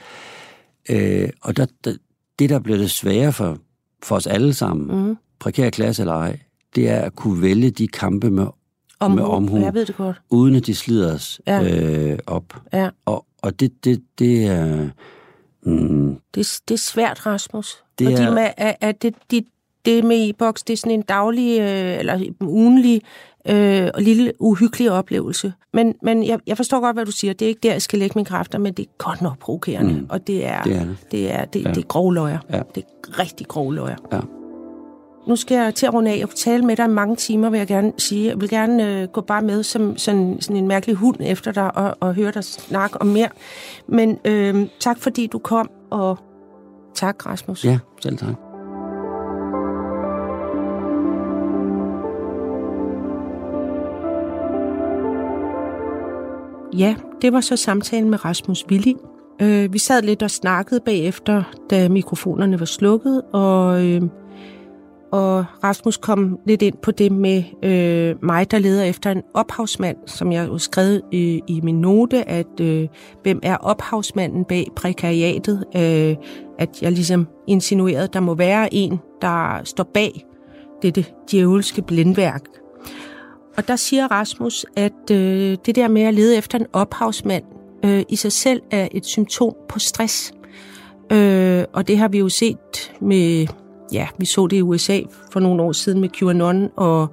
Øh, 0.90 1.28
og 1.42 1.56
der, 1.56 1.66
der, 1.84 1.94
det, 2.38 2.50
der 2.50 2.58
bliver 2.58 2.78
det 2.78 2.90
svære 2.90 3.32
for, 3.32 3.58
for 4.02 4.16
os 4.16 4.26
alle 4.26 4.54
sammen, 4.54 5.06
Mm. 5.08 5.16
prekær 5.38 5.70
klasse 5.70 6.02
eller 6.02 6.14
ej, 6.14 6.38
det 6.74 6.88
er 6.88 7.00
at 7.00 7.16
kunne 7.16 7.42
vælge 7.42 7.70
de 7.70 7.88
kampe 7.88 8.30
med, 8.30 8.46
med 9.00 9.22
omhu. 9.22 9.58
Jeg 9.58 9.74
ved 9.74 9.86
det 9.86 9.96
godt. 9.96 10.20
uden 10.30 10.54
at 10.54 10.66
de 10.66 10.74
slider 10.74 11.14
os 11.14 11.40
Ja. 11.46 11.62
øh, 12.12 12.18
op. 12.26 12.62
Ja. 12.72 12.88
Og, 13.04 13.26
og 13.42 13.60
det, 13.60 13.84
det, 13.84 14.02
det 14.18 14.46
er... 14.46 14.88
Mm, 15.62 16.16
Det, 16.34 16.40
er- 16.40 16.60
det 16.68 16.74
er 16.74 16.78
svært, 16.78 17.26
Rasmus. 17.26 17.76
Det 17.98 18.06
Fordi 18.06 18.22
er- 18.22 18.34
med, 18.34 18.48
at, 18.56 18.76
at 18.80 19.02
det, 19.02 19.14
det, 19.30 19.44
det 19.86 20.04
med 20.04 20.28
e-boks, 20.28 20.62
det 20.62 20.72
er 20.72 20.76
sådan 20.76 20.92
en 20.92 21.02
daglig, 21.02 21.60
øh, 21.60 21.98
eller 21.98 22.14
en 22.14 22.36
ugenlig 22.40 23.02
øh, 23.48 23.88
og 23.94 24.02
lille 24.02 24.32
uhyggelig 24.38 24.90
oplevelse. 24.90 25.52
Men, 25.72 25.94
men 26.02 26.24
jeg, 26.26 26.38
jeg 26.46 26.56
forstår 26.56 26.80
godt, 26.80 26.96
hvad 26.96 27.04
du 27.06 27.12
siger. 27.12 27.32
Det 27.34 27.44
er 27.44 27.48
ikke 27.48 27.60
der, 27.62 27.72
jeg 27.72 27.82
skal 27.82 27.98
lægge 27.98 28.12
mine 28.16 28.26
kræfter, 28.26 28.58
men 28.58 28.72
det 28.72 28.82
er 28.82 28.90
godt 28.98 29.22
nok 29.22 29.38
provokerende. 29.38 29.92
Mm. 29.94 30.06
Og 30.08 30.26
det 30.26 30.46
er, 30.46 30.62
Det 30.62 30.76
er 30.76 30.84
det. 30.84 30.96
det 31.10 31.32
er, 31.34 31.44
det, 31.44 31.64
Ja. 31.64 31.68
det 31.70 31.78
er 31.78 31.86
grove 31.86 32.14
løjer. 32.14 32.38
Ja. 32.50 32.60
Det 32.74 32.82
er 33.08 33.18
rigtig 33.18 33.46
grove 33.48 33.74
løjer. 33.74 33.96
Ja. 34.12 34.20
Nu 35.28 35.36
skal 35.36 35.54
jeg 35.56 35.74
til 35.74 35.86
at 35.86 35.94
runde 35.94 36.10
af 36.10 36.20
og 36.24 36.30
tale 36.34 36.64
med 36.64 36.76
dig 36.76 36.84
i 36.84 36.88
mange 36.88 37.16
timer, 37.16 37.50
vil 37.50 37.58
jeg 37.58 37.66
gerne 37.66 37.92
sige. 37.98 38.28
Jeg 38.28 38.40
vil 38.40 38.48
gerne 38.48 39.00
øh, 39.02 39.08
gå 39.08 39.20
bare 39.20 39.42
med 39.42 39.62
som 39.62 39.96
sådan, 39.98 40.36
sådan 40.40 40.56
en 40.56 40.68
mærkelig 40.68 40.96
hund 40.96 41.16
efter 41.20 41.52
dig 41.52 41.76
og, 41.76 41.96
og 42.00 42.14
høre 42.14 42.30
dig 42.30 42.44
snakke 42.44 43.00
om 43.00 43.06
mere. 43.06 43.28
Men 43.88 44.18
øh, 44.24 44.66
tak 44.80 44.98
fordi 44.98 45.26
du 45.26 45.38
kom, 45.38 45.70
og 45.90 46.18
tak 46.94 47.26
Rasmus. 47.26 47.64
ja, 47.64 47.78
selv 48.02 48.18
tak. 48.18 48.28
Ja, 56.78 56.94
det 57.22 57.32
var 57.32 57.40
så 57.40 57.56
samtalen 57.56 58.10
med 58.10 58.24
Rasmus 58.24 58.64
Willi. 58.70 58.96
Øh, 59.42 59.72
vi 59.72 59.78
sad 59.78 60.02
lidt 60.02 60.22
og 60.22 60.30
snakkede 60.30 60.80
bagefter, 60.80 61.42
da 61.70 61.88
mikrofonerne 61.88 62.60
var 62.60 62.66
slukket, 62.66 63.22
og, 63.32 63.84
øh, 63.86 64.02
og 65.12 65.44
Rasmus 65.64 65.96
kom 65.96 66.38
lidt 66.46 66.62
ind 66.62 66.76
på 66.82 66.90
det 66.90 67.12
med 67.12 67.42
øh, 67.62 68.24
mig, 68.24 68.50
der 68.50 68.58
leder 68.58 68.84
efter 68.84 69.10
en 69.10 69.22
ophavsmand, 69.34 69.96
som 70.06 70.32
jeg 70.32 70.48
jo 70.48 70.58
skrev 70.58 71.00
i, 71.12 71.42
i 71.46 71.60
min 71.60 71.80
note, 71.80 72.28
at 72.28 72.60
øh, 72.60 72.88
hvem 73.22 73.40
er 73.42 73.56
ophavsmanden 73.56 74.44
bag 74.44 74.66
prekariatet, 74.76 75.64
øh, 75.76 76.16
at 76.58 76.82
jeg 76.82 76.92
ligesom 76.92 77.26
insinuerede, 77.46 78.04
at 78.04 78.12
der 78.12 78.20
må 78.20 78.34
være 78.34 78.74
en, 78.74 79.00
der 79.22 79.60
står 79.64 79.84
bag 79.94 80.24
dette 80.82 81.04
djævelske 81.30 81.82
blindværk, 81.82 82.42
og 83.56 83.68
der 83.68 83.76
siger 83.76 84.08
Rasmus, 84.08 84.66
at 84.76 85.10
øh, 85.10 85.56
det 85.66 85.74
der 85.74 85.88
med 85.88 86.02
at 86.02 86.14
lede 86.14 86.36
efter 86.36 86.58
en 86.58 86.66
ophavsmand 86.72 87.44
øh, 87.84 88.02
i 88.08 88.16
sig 88.16 88.32
selv 88.32 88.62
er 88.70 88.88
et 88.92 89.06
symptom 89.06 89.54
på 89.68 89.78
stress. 89.78 90.32
Øh, 91.12 91.64
og 91.72 91.88
det 91.88 91.98
har 91.98 92.08
vi 92.08 92.18
jo 92.18 92.28
set 92.28 92.92
med, 93.00 93.46
ja, 93.92 94.08
vi 94.18 94.26
så 94.26 94.46
det 94.46 94.56
i 94.56 94.62
USA 94.62 95.00
for 95.30 95.40
nogle 95.40 95.62
år 95.62 95.72
siden 95.72 96.00
med 96.00 96.08
QAnon, 96.08 96.70
og 96.76 97.08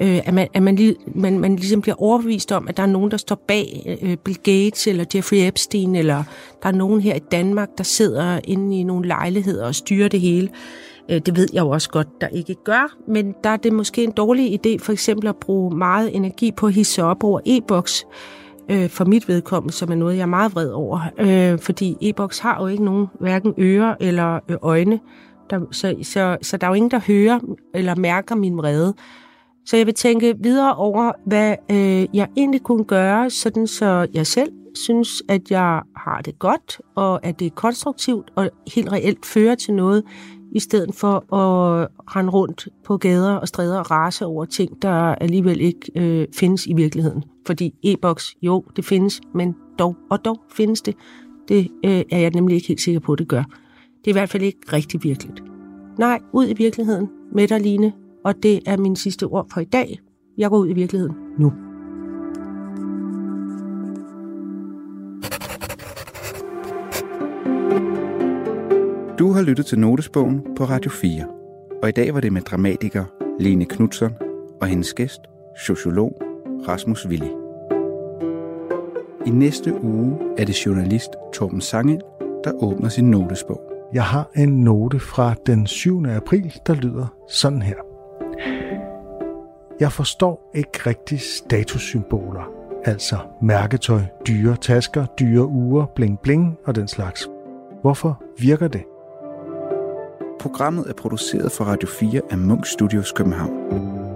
øh, 0.00 0.20
at, 0.24 0.34
man, 0.34 0.48
at 0.54 0.62
man, 0.62 0.96
man, 1.14 1.38
man 1.38 1.56
ligesom 1.56 1.80
bliver 1.80 2.02
overbevist 2.02 2.52
om, 2.52 2.68
at 2.68 2.76
der 2.76 2.82
er 2.82 2.86
nogen, 2.86 3.10
der 3.10 3.16
står 3.16 3.44
bag 3.48 3.98
øh, 4.02 4.16
Bill 4.16 4.38
Gates 4.42 4.86
eller 4.86 5.04
Jeffrey 5.14 5.38
Epstein, 5.38 5.96
eller 5.96 6.24
der 6.62 6.68
er 6.68 6.72
nogen 6.72 7.00
her 7.00 7.14
i 7.14 7.22
Danmark, 7.32 7.68
der 7.78 7.84
sidder 7.84 8.40
inde 8.44 8.78
i 8.78 8.82
nogle 8.82 9.08
lejligheder 9.08 9.66
og 9.66 9.74
styrer 9.74 10.08
det 10.08 10.20
hele. 10.20 10.48
Øh, 11.10 11.20
det 11.26 11.36
ved 11.36 11.48
jeg 11.52 11.60
jo 11.60 11.70
også 11.70 11.90
godt, 11.90 12.20
der 12.20 12.28
ikke 12.28 12.54
gør, 12.64 12.96
men 13.08 13.34
der 13.44 13.50
er 13.50 13.56
det 13.56 13.72
måske 13.72 14.04
en 14.04 14.12
dårlig 14.12 14.54
idé 14.54 14.78
for 14.78 14.92
eksempel 14.92 15.28
at 15.28 15.36
bruge 15.36 15.76
meget 15.76 16.16
energi 16.16 16.52
på 16.52 16.66
at 16.66 16.72
hisse 16.72 17.02
op 17.02 17.24
over 17.24 17.40
e-boks, 17.46 18.06
øh, 18.70 18.88
for 18.88 19.04
mit 19.04 19.28
vedkommende, 19.28 19.74
som 19.74 19.90
er 19.90 19.94
noget, 19.94 20.16
jeg 20.16 20.22
er 20.22 20.26
meget 20.26 20.54
vred 20.54 20.70
over. 20.70 21.00
Øh, 21.18 21.58
fordi 21.58 21.96
e-boks 22.00 22.38
har 22.38 22.60
jo 22.60 22.66
ikke 22.66 22.84
nogen 22.84 23.06
hverken 23.20 23.54
ører 23.58 23.94
eller 24.00 24.40
øh, 24.48 24.56
øjne, 24.62 25.00
der, 25.50 25.60
så, 25.70 25.94
så, 26.02 26.36
så 26.42 26.56
der 26.56 26.66
er 26.66 26.70
jo 26.70 26.74
ingen, 26.74 26.90
der 26.90 27.00
hører 27.06 27.40
eller 27.74 27.94
mærker 27.94 28.34
min 28.34 28.56
vrede. 28.56 28.94
Så 29.66 29.76
jeg 29.76 29.86
vil 29.86 29.94
tænke 29.94 30.34
videre 30.40 30.74
over, 30.74 31.12
hvad 31.26 31.54
øh, 31.70 32.16
jeg 32.16 32.28
egentlig 32.36 32.62
kunne 32.62 32.84
gøre, 32.84 33.30
sådan 33.30 33.66
så 33.66 34.06
jeg 34.14 34.26
selv 34.26 34.52
synes, 34.74 35.08
at 35.28 35.50
jeg 35.50 35.82
har 35.96 36.20
det 36.24 36.38
godt, 36.38 36.80
og 36.94 37.26
at 37.26 37.38
det 37.38 37.46
er 37.46 37.50
konstruktivt 37.50 38.30
og 38.34 38.50
helt 38.74 38.92
reelt 38.92 39.26
fører 39.26 39.54
til 39.54 39.74
noget, 39.74 40.02
i 40.52 40.60
stedet 40.60 40.94
for 40.94 41.34
at 41.34 41.88
rende 42.16 42.30
rundt 42.30 42.68
på 42.84 42.96
gader 42.96 43.34
og 43.34 43.48
stræder 43.48 43.78
og 43.78 43.90
rase 43.90 44.26
over 44.26 44.44
ting, 44.44 44.82
der 44.82 44.92
alligevel 44.92 45.60
ikke 45.60 45.92
øh, 45.96 46.26
findes 46.34 46.66
i 46.66 46.72
virkeligheden. 46.72 47.24
Fordi 47.46 47.74
e-boks, 47.82 48.36
jo, 48.42 48.64
det 48.76 48.84
findes, 48.84 49.20
men 49.34 49.54
dog 49.78 49.96
og 50.10 50.24
dog 50.24 50.40
findes 50.52 50.82
det. 50.82 50.94
Det 51.48 51.68
øh, 51.84 52.02
er 52.12 52.18
jeg 52.18 52.30
nemlig 52.30 52.54
ikke 52.54 52.68
helt 52.68 52.80
sikker 52.80 53.00
på, 53.00 53.12
at 53.12 53.18
det 53.18 53.28
gør. 53.28 53.42
Det 54.04 54.06
er 54.06 54.10
i 54.10 54.12
hvert 54.12 54.28
fald 54.28 54.42
ikke 54.42 54.60
rigtig 54.72 55.02
virkeligt. 55.02 55.42
Nej, 55.98 56.20
ud 56.32 56.48
i 56.48 56.54
virkeligheden 56.54 57.08
med 57.32 57.48
dig, 57.48 57.60
Line, 57.60 57.92
og 58.24 58.42
det 58.42 58.60
er 58.66 58.76
min 58.76 58.96
sidste 58.96 59.24
ord 59.26 59.46
for 59.52 59.60
i 59.60 59.64
dag. 59.64 60.00
Jeg 60.38 60.50
går 60.50 60.58
ud 60.58 60.68
i 60.68 60.72
virkeligheden 60.72 61.16
nu. 61.38 61.52
Har 69.40 69.44
lyttet 69.44 69.66
til 69.66 69.78
Notesbogen 69.78 70.40
på 70.56 70.64
Radio 70.64 70.90
4. 70.90 71.24
Og 71.82 71.88
i 71.88 71.92
dag 71.92 72.14
var 72.14 72.20
det 72.20 72.32
med 72.32 72.42
dramatiker 72.42 73.04
Lene 73.38 73.64
Knudsen 73.64 74.12
og 74.60 74.66
hendes 74.66 74.94
gæst, 74.94 75.20
sociolog 75.66 76.22
Rasmus 76.68 77.06
Willi. 77.06 77.30
I 79.26 79.30
næste 79.30 79.82
uge 79.82 80.18
er 80.38 80.44
det 80.44 80.66
journalist 80.66 81.10
Torben 81.34 81.60
Sange, 81.60 82.00
der 82.44 82.52
åbner 82.62 82.88
sin 82.88 83.10
notesbog. 83.10 83.60
Jeg 83.92 84.04
har 84.04 84.30
en 84.36 84.48
note 84.48 85.00
fra 85.00 85.34
den 85.46 85.66
7. 85.66 86.06
april, 86.06 86.60
der 86.66 86.74
lyder 86.74 87.06
sådan 87.28 87.62
her. 87.62 87.76
Jeg 89.80 89.92
forstår 89.92 90.50
ikke 90.54 90.78
rigtig 90.86 91.20
statussymboler. 91.20 92.52
Altså 92.84 93.16
mærketøj, 93.42 94.02
dyre 94.26 94.56
tasker, 94.56 95.06
dyre 95.06 95.46
uger, 95.46 95.86
bling 95.86 96.18
bling 96.18 96.56
og 96.64 96.74
den 96.74 96.88
slags. 96.88 97.28
Hvorfor 97.82 98.22
virker 98.38 98.68
det? 98.68 98.82
Programmet 100.40 100.86
er 100.88 100.92
produceret 100.92 101.52
for 101.52 101.64
Radio 101.64 101.88
4 101.88 102.20
af 102.30 102.38
Munk 102.38 102.66
Studios 102.66 103.12
København. 103.12 103.52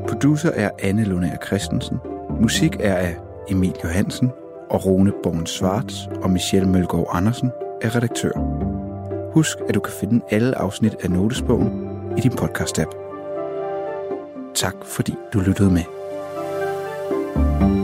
Producer 0.09 0.51
er 0.51 0.71
Anne 0.79 1.05
Lunær 1.05 1.37
Christensen. 1.47 1.99
Musik 2.41 2.77
er 2.81 2.95
af 2.95 3.17
Emil 3.49 3.75
Johansen 3.85 4.31
og 4.71 4.87
Rune 4.87 5.13
Born 5.23 5.47
Svarts 5.47 6.09
og 6.23 6.31
Michelle 6.31 6.69
Mølgaard 6.69 7.09
Andersen 7.13 7.51
er 7.83 7.97
redaktør. 7.97 8.31
Husk, 9.35 9.59
at 9.69 9.75
du 9.75 9.81
kan 9.81 9.93
finde 10.01 10.25
alle 10.31 10.59
afsnit 10.59 10.95
af 11.03 11.11
Notesbogen 11.11 11.89
i 12.19 12.21
din 12.21 12.33
podcast-app. 12.33 12.91
Tak 14.55 14.75
fordi 14.85 15.15
du 15.33 15.41
lyttede 15.41 15.71
med. 15.71 15.85
Musik 17.11 17.84